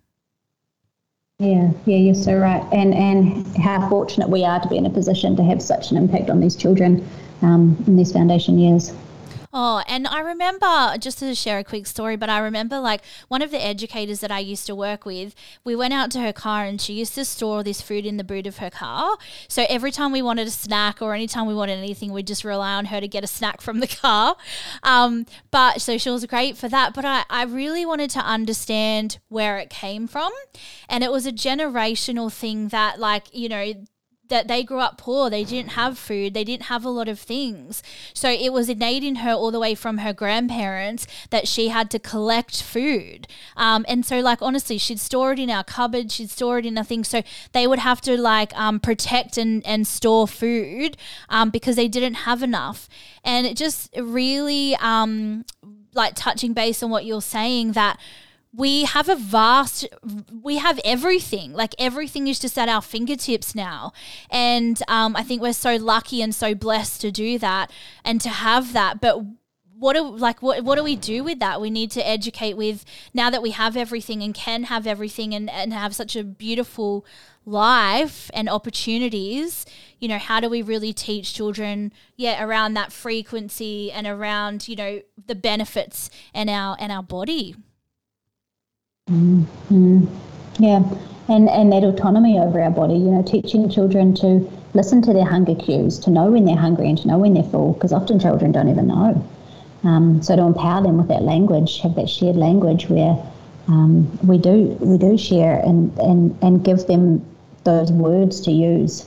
Yeah, 1.38 1.70
yeah, 1.86 1.96
you're 1.98 2.14
so 2.16 2.36
right. 2.36 2.64
And 2.72 2.92
and 2.92 3.46
how 3.58 3.88
fortunate 3.88 4.28
we 4.28 4.44
are 4.44 4.58
to 4.58 4.68
be 4.68 4.76
in 4.76 4.86
a 4.86 4.90
position 4.90 5.36
to 5.36 5.44
have 5.44 5.62
such 5.62 5.92
an 5.92 5.96
impact 5.96 6.30
on 6.30 6.40
these 6.40 6.56
children 6.56 7.08
um, 7.42 7.82
in 7.86 7.96
these 7.96 8.12
foundation 8.12 8.58
years. 8.58 8.92
Oh, 9.52 9.82
and 9.88 10.06
I 10.06 10.20
remember 10.20 10.98
just 10.98 11.20
to 11.20 11.34
share 11.34 11.58
a 11.58 11.64
quick 11.64 11.86
story, 11.86 12.16
but 12.16 12.28
I 12.28 12.38
remember 12.38 12.78
like 12.78 13.02
one 13.28 13.40
of 13.40 13.50
the 13.50 13.64
educators 13.64 14.20
that 14.20 14.30
I 14.30 14.40
used 14.40 14.66
to 14.66 14.74
work 14.74 15.06
with, 15.06 15.34
we 15.64 15.74
went 15.74 15.94
out 15.94 16.10
to 16.12 16.20
her 16.20 16.34
car 16.34 16.64
and 16.64 16.78
she 16.78 16.92
used 16.92 17.14
to 17.14 17.24
store 17.24 17.62
this 17.62 17.80
food 17.80 18.04
in 18.04 18.18
the 18.18 18.24
boot 18.24 18.46
of 18.46 18.58
her 18.58 18.68
car. 18.68 19.16
So 19.48 19.64
every 19.70 19.90
time 19.90 20.12
we 20.12 20.20
wanted 20.20 20.46
a 20.48 20.50
snack 20.50 21.00
or 21.00 21.14
anytime 21.14 21.46
we 21.46 21.54
wanted 21.54 21.78
anything, 21.78 22.12
we'd 22.12 22.26
just 22.26 22.44
rely 22.44 22.74
on 22.74 22.86
her 22.86 23.00
to 23.00 23.08
get 23.08 23.24
a 23.24 23.26
snack 23.26 23.62
from 23.62 23.80
the 23.80 23.86
car. 24.02 24.36
Um, 24.82 25.24
but 25.50 25.80
so 25.80 25.96
she 25.96 26.10
was 26.10 26.26
great 26.26 26.58
for 26.58 26.68
that. 26.68 26.92
But 26.92 27.06
I, 27.06 27.24
I 27.30 27.44
really 27.44 27.86
wanted 27.86 28.10
to 28.10 28.20
understand 28.20 29.18
where 29.28 29.56
it 29.56 29.70
came 29.70 30.06
from. 30.06 30.30
And 30.90 31.02
it 31.02 31.10
was 31.10 31.24
a 31.26 31.32
generational 31.32 32.30
thing 32.30 32.68
that, 32.68 33.00
like, 33.00 33.24
you 33.32 33.48
know, 33.48 33.72
that 34.28 34.48
they 34.48 34.62
grew 34.62 34.80
up 34.80 34.98
poor. 34.98 35.30
They 35.30 35.44
didn't 35.44 35.72
have 35.72 35.98
food. 35.98 36.34
They 36.34 36.44
didn't 36.44 36.64
have 36.64 36.84
a 36.84 36.90
lot 36.90 37.08
of 37.08 37.18
things. 37.18 37.82
So 38.14 38.30
it 38.30 38.52
was 38.52 38.68
innate 38.68 39.04
in 39.04 39.16
her 39.16 39.32
all 39.32 39.50
the 39.50 39.60
way 39.60 39.74
from 39.74 39.98
her 39.98 40.12
grandparents 40.12 41.06
that 41.30 41.48
she 41.48 41.68
had 41.68 41.90
to 41.90 41.98
collect 41.98 42.62
food. 42.62 43.26
Um, 43.56 43.84
and 43.88 44.04
so, 44.04 44.20
like, 44.20 44.42
honestly, 44.42 44.78
she'd 44.78 45.00
store 45.00 45.32
it 45.32 45.38
in 45.38 45.50
our 45.50 45.64
cupboard. 45.64 46.12
She'd 46.12 46.30
store 46.30 46.58
it 46.58 46.66
in 46.66 46.78
a 46.78 46.84
thing. 46.84 47.04
So 47.04 47.22
they 47.52 47.66
would 47.66 47.80
have 47.80 48.00
to, 48.02 48.16
like, 48.16 48.56
um, 48.58 48.80
protect 48.80 49.38
and, 49.38 49.64
and 49.66 49.86
store 49.86 50.28
food 50.28 50.96
um, 51.28 51.50
because 51.50 51.76
they 51.76 51.88
didn't 51.88 52.14
have 52.14 52.42
enough. 52.42 52.88
And 53.24 53.46
it 53.46 53.56
just 53.56 53.94
really, 53.96 54.76
um, 54.76 55.44
like, 55.94 56.14
touching 56.14 56.52
base 56.52 56.82
on 56.82 56.90
what 56.90 57.04
you're 57.04 57.22
saying 57.22 57.72
that 57.72 57.98
we 58.54 58.84
have 58.84 59.08
a 59.08 59.16
vast 59.16 59.86
we 60.42 60.56
have 60.56 60.80
everything 60.84 61.52
like 61.52 61.74
everything 61.78 62.26
is 62.26 62.38
just 62.38 62.58
at 62.58 62.68
our 62.68 62.82
fingertips 62.82 63.54
now 63.54 63.92
and 64.30 64.82
um, 64.88 65.14
i 65.16 65.22
think 65.22 65.42
we're 65.42 65.52
so 65.52 65.76
lucky 65.76 66.22
and 66.22 66.34
so 66.34 66.54
blessed 66.54 67.00
to 67.00 67.10
do 67.10 67.38
that 67.38 67.70
and 68.04 68.20
to 68.20 68.30
have 68.30 68.72
that 68.72 69.00
but 69.00 69.22
what 69.78 69.94
do 69.94 70.02
like 70.02 70.42
what 70.42 70.64
what 70.64 70.76
do 70.76 70.82
we 70.82 70.96
do 70.96 71.22
with 71.22 71.38
that? 71.38 71.60
We 71.60 71.70
need 71.70 71.90
to 71.92 72.06
educate 72.06 72.56
with 72.56 72.84
now 73.14 73.30
that 73.30 73.42
we 73.42 73.52
have 73.52 73.76
everything 73.76 74.22
and 74.22 74.34
can 74.34 74.64
have 74.64 74.86
everything 74.86 75.34
and, 75.34 75.48
and 75.48 75.72
have 75.72 75.94
such 75.94 76.16
a 76.16 76.24
beautiful 76.24 77.06
life 77.46 78.30
and 78.34 78.48
opportunities, 78.48 79.64
you 80.00 80.08
know, 80.08 80.18
how 80.18 80.40
do 80.40 80.48
we 80.48 80.60
really 80.62 80.92
teach 80.92 81.32
children, 81.32 81.92
yeah, 82.16 82.44
around 82.44 82.74
that 82.74 82.92
frequency 82.92 83.90
and 83.90 84.06
around, 84.06 84.68
you 84.68 84.76
know, 84.76 85.00
the 85.26 85.34
benefits 85.34 86.10
and 86.34 86.50
our 86.50 86.76
and 86.80 86.90
our 86.90 87.02
body? 87.02 87.54
Mm-hmm. 89.10 90.06
Yeah, 90.58 90.82
and 91.28 91.48
and 91.48 91.72
that 91.72 91.84
autonomy 91.84 92.38
over 92.38 92.60
our 92.60 92.70
body, 92.70 92.94
you 92.94 93.10
know, 93.10 93.22
teaching 93.22 93.68
children 93.70 94.14
to 94.16 94.50
listen 94.74 95.02
to 95.02 95.12
their 95.12 95.24
hunger 95.24 95.54
cues, 95.54 95.98
to 96.00 96.10
know 96.10 96.30
when 96.30 96.44
they're 96.44 96.56
hungry 96.56 96.88
and 96.88 96.98
to 96.98 97.08
know 97.08 97.18
when 97.18 97.34
they're 97.34 97.42
full, 97.42 97.72
because 97.72 97.92
often 97.92 98.18
children 98.20 98.52
don't 98.52 98.68
even 98.68 98.86
know. 98.86 99.24
Um, 99.84 100.22
so 100.22 100.36
to 100.36 100.42
empower 100.42 100.82
them 100.82 100.98
with 100.98 101.08
that 101.08 101.22
language, 101.22 101.80
have 101.80 101.94
that 101.94 102.10
shared 102.10 102.36
language 102.36 102.88
where 102.88 103.16
um, 103.68 104.18
we 104.26 104.38
do 104.38 104.76
we 104.80 104.98
do 104.98 105.16
share 105.16 105.60
and, 105.60 105.96
and, 105.98 106.36
and 106.42 106.64
give 106.64 106.86
them 106.86 107.24
those 107.64 107.92
words 107.92 108.40
to 108.42 108.50
use. 108.50 109.06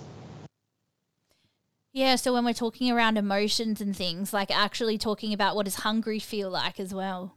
Yeah, 1.93 2.15
so 2.15 2.31
when 2.33 2.45
we're 2.45 2.53
talking 2.53 2.89
around 2.89 3.17
emotions 3.17 3.81
and 3.81 3.95
things, 3.95 4.31
like 4.31 4.49
actually 4.49 4.97
talking 4.97 5.33
about 5.33 5.57
what 5.57 5.65
does 5.65 5.75
hungry 5.75 6.19
feel 6.19 6.49
like 6.49 6.79
as 6.79 6.93
well. 6.93 7.35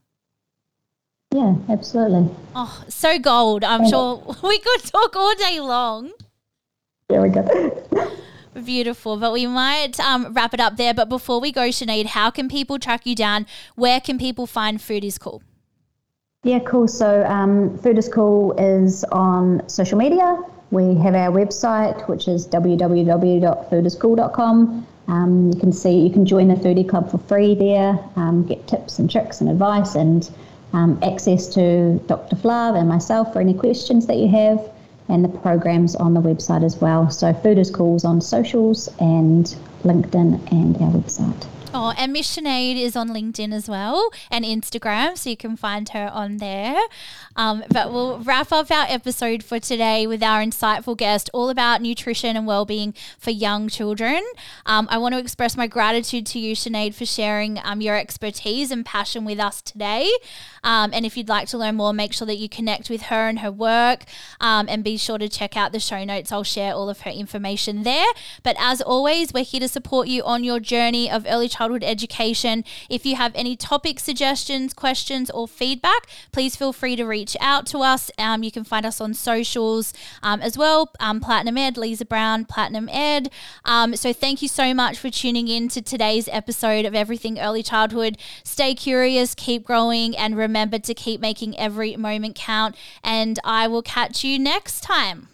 Yeah, 1.35 1.55
absolutely. 1.69 2.31
Oh, 2.55 2.83
so 2.89 3.19
gold. 3.19 3.65
I'm 3.65 3.89
sure 3.89 4.23
we 4.45 4.59
could 4.61 4.85
talk 4.85 5.17
all 5.17 5.35
day 5.35 5.59
long. 5.59 6.13
There 7.09 7.21
we 7.21 7.29
go. 7.29 7.43
Beautiful. 8.65 9.17
But 9.17 9.33
we 9.33 9.49
might 9.49 9.99
um, 9.99 10.33
wrap 10.33 10.55
it 10.55 10.61
up 10.61 10.77
there. 10.77 10.95
But 10.95 11.09
before 11.09 11.41
we 11.41 11.51
go, 11.51 11.71
Sinead, 11.71 12.07
how 12.07 12.31
can 12.31 12.49
people 12.49 12.79
track 12.79 13.05
you 13.05 13.17
down? 13.17 13.47
Where 13.75 14.01
can 14.01 14.17
people 14.17 14.47
find 14.47 14.81
Food 14.81 15.05
is 15.05 15.19
Cool? 15.19 15.43
Yeah, 16.45 16.61
cool. 16.61 16.87
So 16.87 17.25
um, 17.25 17.77
Food 17.79 17.99
is 17.99 18.09
Cool 18.09 18.53
is 18.53 19.03
on 19.11 19.69
social 19.69 19.99
media. 19.99 20.41
We 20.71 20.95
have 21.03 21.17
our 21.17 21.33
website, 21.33 22.09
which 22.09 22.29
is 22.29 22.47
www.foodiscool.com. 22.47 24.87
Um, 25.09 25.51
you 25.53 25.59
can 25.59 25.73
see, 25.73 25.99
you 25.99 26.11
can 26.11 26.25
join 26.25 26.47
the 26.47 26.55
Foodie 26.55 26.89
Club 26.89 27.11
for 27.11 27.19
free 27.19 27.57
there, 27.57 27.99
um, 28.15 28.47
get 28.47 28.69
tips 28.69 29.01
and 29.01 29.11
tricks 29.11 29.41
and 29.41 29.51
advice 29.51 29.97
and 29.97 30.31
um, 30.75 30.99
access 31.03 31.47
to 31.55 31.99
Dr. 32.07 32.37
Flav 32.37 32.79
and 32.79 32.89
myself 32.89 33.33
for 33.33 33.41
any 33.41 33.55
questions 33.55 34.07
that 34.07 34.17
you 34.17 34.29
have 34.29 34.71
and 35.09 35.25
the 35.25 35.29
programs 35.29 35.95
on 35.97 36.15
the 36.15 36.21
website 36.21 36.65
as 36.65 36.77
well. 36.77 37.11
So 37.11 37.33
Food 37.33 37.59
is 37.59 37.71
Cool's 37.71 38.05
on 38.05 38.21
socials 38.21 38.89
and 38.99 39.55
LinkedIn 39.85 40.51
and 40.51 40.77
our 40.77 40.91
website. 40.91 41.47
Oh, 41.77 41.93
and 41.99 42.13
Miss 42.13 42.37
Sinead 42.37 42.81
is 42.81 42.95
on 42.95 43.09
LinkedIn 43.09 43.53
as 43.53 43.69
well 43.69 44.11
and 44.31 44.45
Instagram, 44.45 45.19
so 45.19 45.31
you 45.31 45.37
can 45.37 45.57
find 45.57 45.89
her 45.89 46.09
on 46.13 46.37
there. 46.37 46.81
Um, 47.37 47.65
but 47.71 47.93
we'll 47.93 48.19
wrap 48.21 48.53
up 48.53 48.71
our 48.71 48.87
episode 48.89 49.43
for 49.43 49.59
today 49.59 50.07
with 50.07 50.23
our 50.23 50.41
insightful 50.41 50.97
guest, 50.97 51.31
all 51.33 51.51
about 51.51 51.83
nutrition 51.83 52.37
and 52.37 52.47
well-being 52.47 52.95
for 53.19 53.31
young 53.31 53.69
children. 53.69 54.23
Um, 54.67 54.87
I 54.91 54.99
want 54.99 55.15
to 55.15 55.19
express 55.19 55.57
my 55.57 55.67
gratitude 55.67 56.27
to 56.27 56.39
you, 56.39 56.55
Sinead, 56.55 56.95
for 56.95 57.07
sharing 57.07 57.59
um, 57.65 57.81
your 57.81 57.97
expertise 57.97 58.71
and 58.71 58.85
passion 58.85 59.25
with 59.25 59.41
us 59.41 59.61
today. 59.61 60.11
Um, 60.63 60.91
and 60.93 61.05
if 61.05 61.17
you'd 61.17 61.29
like 61.29 61.49
to 61.49 61.59
learn 61.59 61.77
more, 61.77 61.93
make 61.93 62.13
sure 62.13 62.27
that 62.27 62.37
you 62.37 62.49
connect 62.49 62.89
with 62.89 63.03
her 63.03 63.29
and 63.29 63.41
her 63.41 63.51
work, 63.51 64.05
um, 64.41 64.67
and 64.69 64.85
be 64.85 64.97
sure 64.97 65.19
to 65.19 65.29
check 65.29 65.57
out 65.57 65.73
the 65.73 65.81
show 65.81 66.05
notes. 66.05 66.31
I'll 66.31 66.45
share 66.45 66.73
all 66.73 66.89
of 66.89 67.01
her 67.01 67.11
information 67.11 67.83
there. 67.83 68.07
But 68.43 68.57
as 68.59 68.81
always, 68.81 69.33
we're 69.33 69.45
here 69.45 69.61
to 69.61 69.69
support 69.69 70.09
you 70.09 70.23
on 70.25 70.45
your 70.45 70.61
journey 70.61 71.11
of 71.11 71.27
early 71.29 71.49
childhood 71.49 71.85
education. 71.85 72.65
If 72.89 73.05
you 73.05 73.17
have 73.17 73.33
any 73.35 73.57
topic 73.57 73.99
suggestions, 73.99 74.73
questions, 74.73 75.31
or 75.31 75.49
feedback, 75.49 76.07
please 76.33 76.57
feel 76.57 76.73
free 76.73 76.97
to 76.97 77.05
reach 77.05 77.24
out 77.41 77.67
to 77.67 77.79
us. 77.79 78.11
Um, 78.19 78.43
you 78.43 78.51
can 78.51 78.65
find 78.65 78.85
us 78.85 79.01
on 79.01 79.15
socials 79.15 79.93
um, 80.23 80.41
as 80.41 80.59
well 80.59 80.93
um, 81.01 81.21
Platinum 81.21 81.59
Ed, 81.59 81.77
Lisa 81.77 82.05
Brown, 82.05 82.45
Platinum 82.45 82.89
Ed. 82.91 83.31
Um, 83.65 83.97
so 83.97 84.13
thank 84.13 84.43
you 84.43 84.49
so 84.49 84.75
much 84.75 84.99
for 84.99 85.11
tuning 85.11 85.49
in 85.49 85.69
to 85.69 85.83
today's 85.83 86.29
episode 86.29 86.85
of 86.85 86.95
Everything 86.95 87.39
Early 87.39 87.63
Childhood. 87.63 88.19
Stay 88.43 88.75
curious, 88.75 89.35
keep 89.35 89.65
growing, 89.65 90.17
and 90.17 90.37
remember 90.37 90.79
to 90.79 90.95
keep 90.95 91.21
making 91.21 91.59
every 91.59 91.97
moment 91.97 92.35
count. 92.35 92.77
And 93.03 93.39
I 93.45 93.67
will 93.69 93.83
catch 93.83 94.25
you 94.25 94.39
next 94.39 94.83
time. 94.83 95.29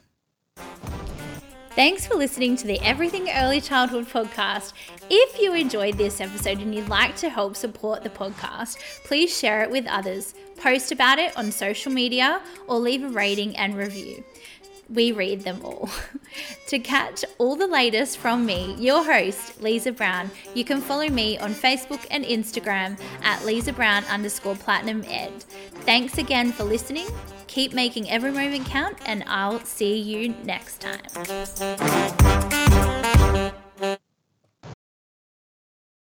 Thanks 1.74 2.04
for 2.04 2.16
listening 2.16 2.56
to 2.56 2.66
the 2.66 2.80
Everything 2.80 3.30
Early 3.30 3.60
Childhood 3.60 4.06
podcast. 4.06 4.72
If 5.08 5.40
you 5.40 5.54
enjoyed 5.54 5.96
this 5.96 6.20
episode 6.20 6.58
and 6.58 6.74
you'd 6.74 6.88
like 6.88 7.14
to 7.18 7.30
help 7.30 7.54
support 7.54 8.02
the 8.02 8.10
podcast, 8.10 8.78
please 9.04 9.38
share 9.38 9.62
it 9.62 9.70
with 9.70 9.86
others, 9.86 10.34
post 10.56 10.90
about 10.90 11.20
it 11.20 11.34
on 11.36 11.52
social 11.52 11.92
media, 11.92 12.42
or 12.66 12.80
leave 12.80 13.04
a 13.04 13.08
rating 13.08 13.56
and 13.56 13.76
review. 13.76 14.24
We 14.88 15.12
read 15.12 15.42
them 15.42 15.60
all. 15.64 15.88
to 16.66 16.80
catch 16.80 17.24
all 17.38 17.54
the 17.54 17.68
latest 17.68 18.18
from 18.18 18.44
me, 18.44 18.74
your 18.76 19.04
host, 19.04 19.62
Lisa 19.62 19.92
Brown, 19.92 20.28
you 20.54 20.64
can 20.64 20.80
follow 20.80 21.08
me 21.08 21.38
on 21.38 21.54
Facebook 21.54 22.04
and 22.10 22.24
Instagram 22.24 23.00
at 23.22 23.44
Lisa 23.44 23.72
Brown 23.72 24.04
underscore 24.06 24.56
platinum 24.56 25.04
ed. 25.06 25.44
Thanks 25.84 26.18
again 26.18 26.50
for 26.50 26.64
listening 26.64 27.06
Keep 27.50 27.74
making 27.74 28.08
every 28.08 28.30
moment 28.30 28.64
count, 28.66 28.96
and 29.04 29.24
I'll 29.26 29.58
see 29.64 29.96
you 29.96 30.36
next 30.44 30.80
time. 30.80 31.00